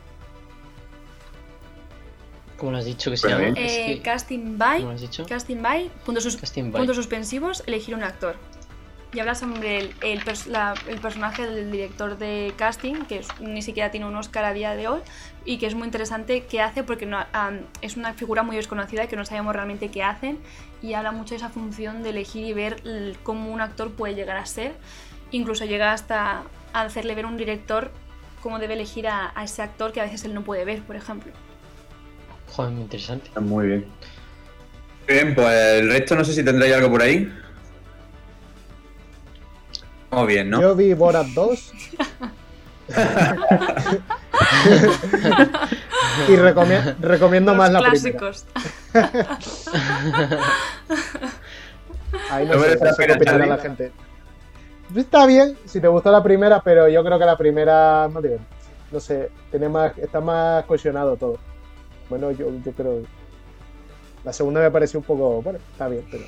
[2.59, 3.47] ¿Cómo lo has dicho que se llama?
[3.47, 3.53] ¿eh?
[3.55, 5.25] Es que- casting by ¿Cómo lo has dicho?
[5.25, 6.79] Casting by, puntos, sus- Casting by.
[6.81, 8.35] puntos suspensivos, elegir un actor.
[9.11, 13.27] Y habla sobre el, el pers- la- el personaje del director de casting, que es-
[13.39, 14.99] ni siquiera tiene un Oscar a día de hoy,
[15.45, 19.07] y que es muy interesante qué hace, porque no, am, es una figura muy desconocida
[19.07, 20.37] que no sabemos realmente qué hacen,
[20.83, 24.13] y habla mucho de esa función de elegir y ver el- cómo un actor puede
[24.13, 24.75] llegar a ser,
[25.31, 27.91] incluso llega hasta a hacerle ver a un director
[28.43, 30.95] cómo debe elegir a, a ese actor que a veces él no puede ver, por
[30.95, 31.31] ejemplo.
[32.51, 33.29] Joder, muy interesante.
[33.39, 33.85] Muy bien.
[35.07, 35.47] Bien, pues
[35.79, 37.31] el resto no sé si tendréis algo por ahí.
[40.11, 40.61] Vamos bien, ¿no?
[40.61, 41.71] Yo vi Borat 2.
[46.27, 48.45] y recomi- recomiendo más la clásicos.
[52.31, 53.47] Ahí no No sé opinará Charlie.
[53.47, 53.91] la gente.
[54.95, 58.37] Está bien, si te gustó la primera, pero yo creo que la primera no tiene.
[58.91, 61.37] No sé, tiene más, está más cohesionado todo.
[62.09, 63.03] Bueno, yo, yo creo.
[64.23, 65.41] La segunda me pareció un poco.
[65.41, 66.23] Bueno, está bien, pero.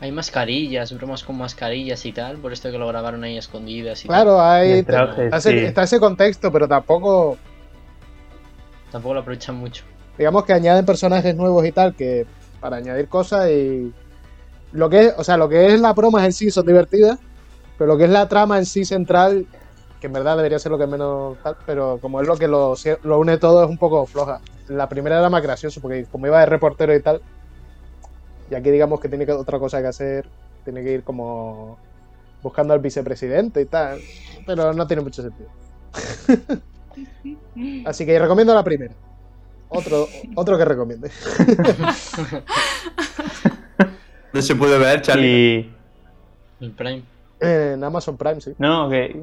[0.00, 4.08] Hay mascarillas, bromas con mascarillas y tal, por esto que lo grabaron ahí escondidas y
[4.08, 4.50] Claro, tal.
[4.60, 4.82] hay.
[4.84, 5.58] Traje, está, ese, sí.
[5.58, 7.36] está ese contexto, pero tampoco.
[8.92, 9.84] Tampoco lo aprovechan mucho.
[10.16, 12.26] digamos que añaden personajes nuevos y tal, que
[12.60, 13.92] para añadir cosas y
[14.72, 17.18] lo que es, o sea, lo que es la broma en sí son divertidas,
[17.76, 19.46] pero lo que es la trama en sí central,
[20.00, 22.74] que en verdad debería ser lo que menos tal, pero como es lo que lo,
[23.02, 24.40] lo une todo es un poco floja.
[24.68, 27.20] La primera era más gracioso, porque como iba de reportero y tal,
[28.50, 30.28] y aquí digamos que tiene que- otra cosa que hacer,
[30.64, 31.78] tiene que ir como
[32.42, 34.00] buscando al vicepresidente y tal,
[34.46, 35.48] pero no tiene mucho sentido.
[37.84, 38.94] Así que recomiendo la primera.
[39.70, 41.10] Otro, otro que recomiende.
[44.32, 45.26] ¿Dónde se puede ver, Charlie?
[46.60, 46.64] Y...
[46.64, 47.02] El Prime.
[47.40, 48.52] En Amazon Prime, sí.
[48.58, 49.20] No, que...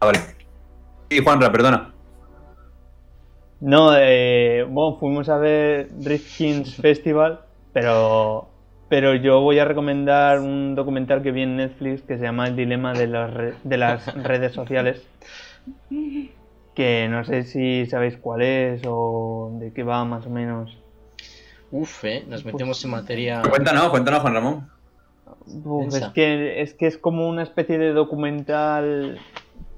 [0.00, 0.20] Ah, vale.
[1.10, 1.92] Sí, Juanra, perdona.
[3.60, 7.40] No, eh, bueno, fuimos a ver Rifkin's Festival,
[7.74, 8.48] pero,
[8.88, 12.56] pero yo voy a recomendar un documental que vi en Netflix que se llama El
[12.56, 15.06] dilema de las, re- de las redes sociales,
[16.74, 20.76] que no sé si sabéis cuál es o de qué va más o menos.
[21.70, 23.42] Uf, eh, nos metemos en materia.
[23.48, 24.70] Cuéntanos, cuéntanos, Juan Ramón.
[25.64, 29.20] Uf, es, que, es que es como una especie de documental,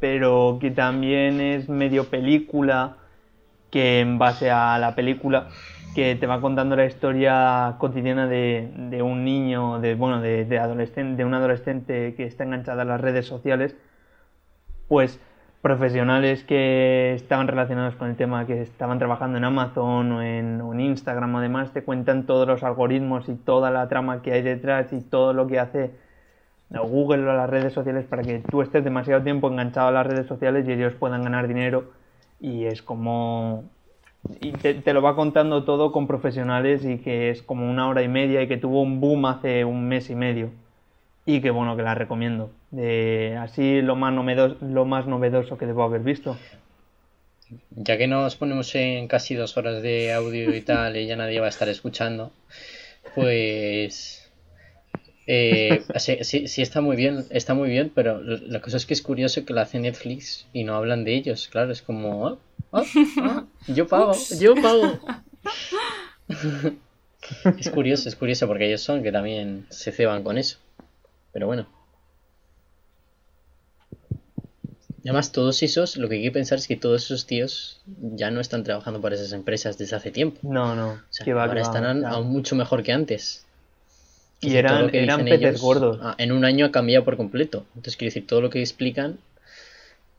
[0.00, 2.96] pero que también es medio película,
[3.72, 5.48] que en base a la película,
[5.94, 11.16] que te va contando la historia cotidiana de, un niño, de bueno, de, de adolescente,
[11.16, 13.74] de un adolescente que está enganchada a las redes sociales,
[14.88, 15.18] pues
[15.62, 20.74] profesionales que estaban relacionados con el tema, que estaban trabajando en Amazon o en, o
[20.74, 24.92] en Instagram, además te cuentan todos los algoritmos y toda la trama que hay detrás
[24.92, 25.92] y todo lo que hace
[26.70, 30.26] Google o las redes sociales para que tú estés demasiado tiempo enganchado a las redes
[30.26, 32.01] sociales y ellos puedan ganar dinero
[32.42, 33.64] y es como
[34.40, 38.02] y te, te lo va contando todo con profesionales y que es como una hora
[38.02, 40.50] y media y que tuvo un boom hace un mes y medio
[41.24, 45.66] y que bueno que la recomiendo de así lo más novedoso, lo más novedoso que
[45.66, 46.36] debo haber visto
[47.70, 51.40] Ya que nos ponemos en casi dos horas de audio y tal, y ya nadie
[51.40, 52.32] va a estar escuchando,
[53.14, 54.21] pues.
[55.26, 58.94] Eh, sí, sí, sí está muy bien, está muy bien, pero la cosa es que
[58.94, 62.38] es curioso que lo hace Netflix y no hablan de ellos, claro, es como, ah,
[62.72, 62.82] ah,
[63.20, 64.38] ah, yo pago, Ups.
[64.40, 64.98] yo pago.
[67.58, 70.58] Es curioso, es curioso porque ellos son que también se ceban con eso,
[71.32, 71.68] pero bueno.
[75.04, 78.40] Además, todos esos, lo que hay que pensar es que todos esos tíos ya no
[78.40, 80.40] están trabajando para esas empresas desde hace tiempo.
[80.42, 82.08] no no O sea, que va, ahora que va, están ya.
[82.10, 83.46] aún mucho mejor que antes.
[84.42, 87.64] Y eran, que eran peces ellos, gordos ah, en un año ha cambiado por completo.
[87.74, 89.18] Entonces, quiero decir, todo lo que explican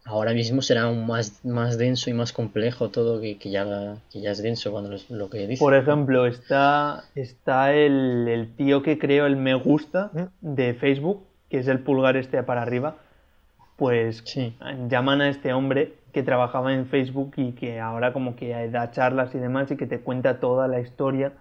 [0.06, 4.22] ahora mismo será aún más, más denso y más complejo todo que, que ya, que
[4.22, 5.60] ya es denso cuando los- lo que dicen.
[5.66, 11.60] Por ejemplo, está, está el, el tío que creó el me gusta de Facebook, que
[11.60, 12.98] es el pulgar este para arriba.
[13.78, 14.56] Pues Sí.
[14.90, 19.34] llaman a este hombre que trabajaba en Facebook y que ahora como que da charlas
[19.34, 21.32] y demás y que te cuenta toda la historia.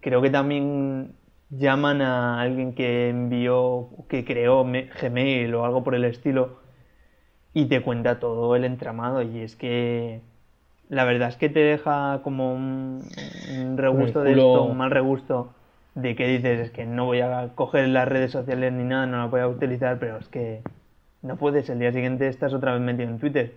[0.00, 1.12] Creo que también
[1.50, 6.60] llaman a alguien que envió, que creó Gmail o algo por el estilo
[7.52, 9.22] y te cuenta todo el entramado.
[9.22, 10.20] Y es que
[10.88, 13.02] la verdad es que te deja como un,
[13.58, 15.52] un regusto de esto, un mal regusto
[15.94, 19.18] de que dices es que no voy a coger las redes sociales ni nada, no
[19.18, 20.62] las voy a utilizar, pero es que
[21.22, 23.54] no puedes, el día siguiente estás otra vez metido en Twitter.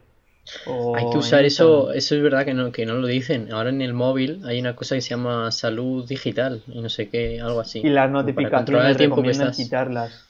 [0.95, 3.51] Hay que usar eso, eso es verdad que no, que no lo dicen.
[3.51, 7.09] Ahora en el móvil hay una cosa que se llama salud digital y no sé
[7.09, 7.79] qué, algo así.
[7.79, 9.55] Y las controlar el notificaciones tiempo que estás.
[9.55, 10.25] quitarlas.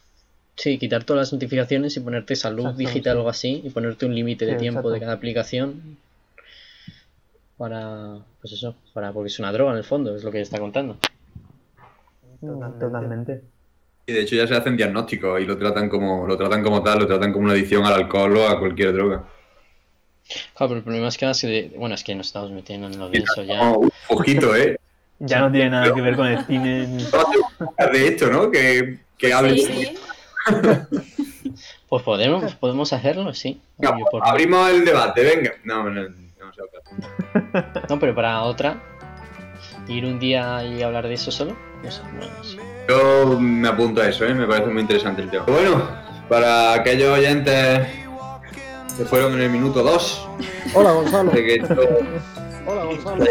[0.55, 3.17] Sí, quitar todas las notificaciones y ponerte salud Exacto, digital sí.
[3.17, 5.97] o algo así y ponerte un límite de Sí, tiempo de cada aplicación
[7.57, 10.59] para, pues eso, para, porque es una droga en el fondo, es lo que está
[10.59, 10.97] contando.
[12.79, 13.41] Totalmente.
[14.05, 16.99] Y de hecho ya se hacen diagnósticos y lo tratan como, lo tratan como tal,
[16.99, 19.23] lo tratan como una adicción al alcohol o a cualquier droga.
[20.55, 22.97] Claro, pero el problema es que, ahora se- bueno, es que nos estamos metiendo en
[22.97, 23.61] lo denso ya.
[23.71, 24.77] Oh, ojito, ¿eh?
[25.19, 26.87] Ya no tiene nada que ver con el cine.
[27.93, 28.51] De esto, ¿no?
[28.51, 29.57] Que, que hablen.
[29.57, 29.97] Sí, sí.
[31.87, 33.61] Pues podemos, podemos hacerlo, sí.
[33.77, 35.51] Venga, Yo por- Abrimos el debate, venga.
[35.63, 36.09] No, no, no,
[37.89, 38.81] no, pero para otra,
[39.87, 42.57] ir un día y hablar de eso solo, no sé, no, no sé.
[42.89, 44.33] Yo me apunto a eso, ¿eh?
[44.33, 45.45] me parece muy interesante el tema.
[45.45, 45.87] Bueno,
[46.27, 47.87] para aquellos oyentes
[48.97, 50.27] que fueron en el minuto 2,
[50.73, 51.31] Hola, Gonzalo.
[51.31, 51.75] de que esto
[52.65, 53.25] Hola, Gonzalo.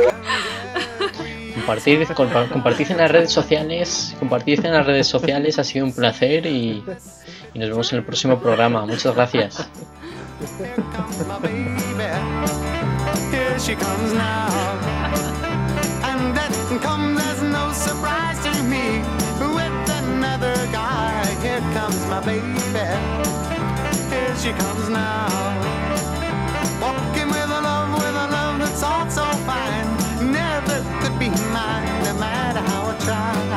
[1.54, 5.92] Compartid, compa- compartid en las redes sociales, compartid en las redes sociales, ha sido un
[5.92, 6.82] placer y,
[7.54, 8.84] y nos vemos en el próximo programa.
[8.86, 9.68] Muchas gracias.
[24.32, 25.28] Here she comes now.
[26.80, 30.32] Walking with a love, with a love that's all so fine.
[30.32, 33.51] Never could be mine, no matter how I try.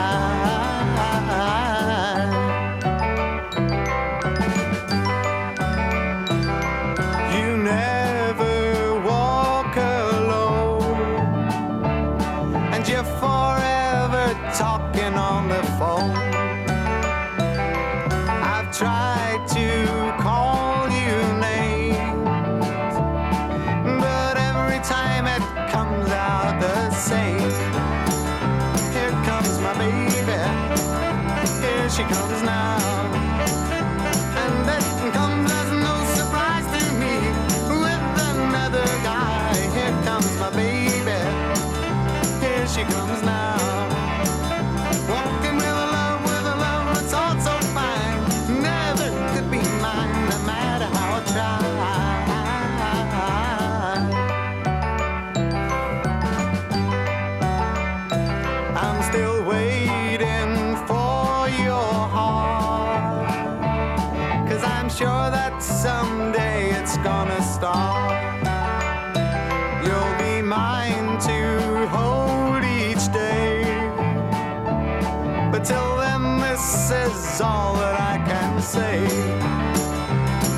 [77.35, 78.99] Is all that I can say.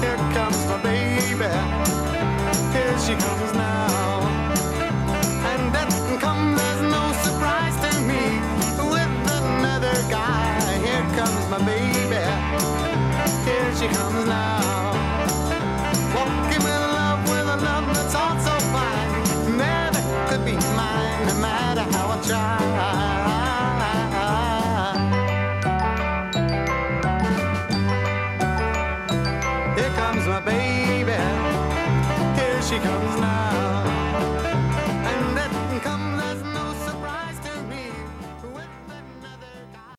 [0.02, 1.52] Here comes my baby.
[2.76, 4.22] Here she comes now.
[5.52, 5.90] And that
[6.22, 8.26] comes as no surprise to me
[8.94, 10.54] with another guy.
[10.86, 12.24] Here comes my baby.
[13.48, 14.94] Here she comes now.
[16.16, 16.64] Walking
[16.98, 19.58] love, with a love that's all so fine.
[19.58, 22.57] Never could be mine, no matter how I try.
[32.80, 33.27] becomes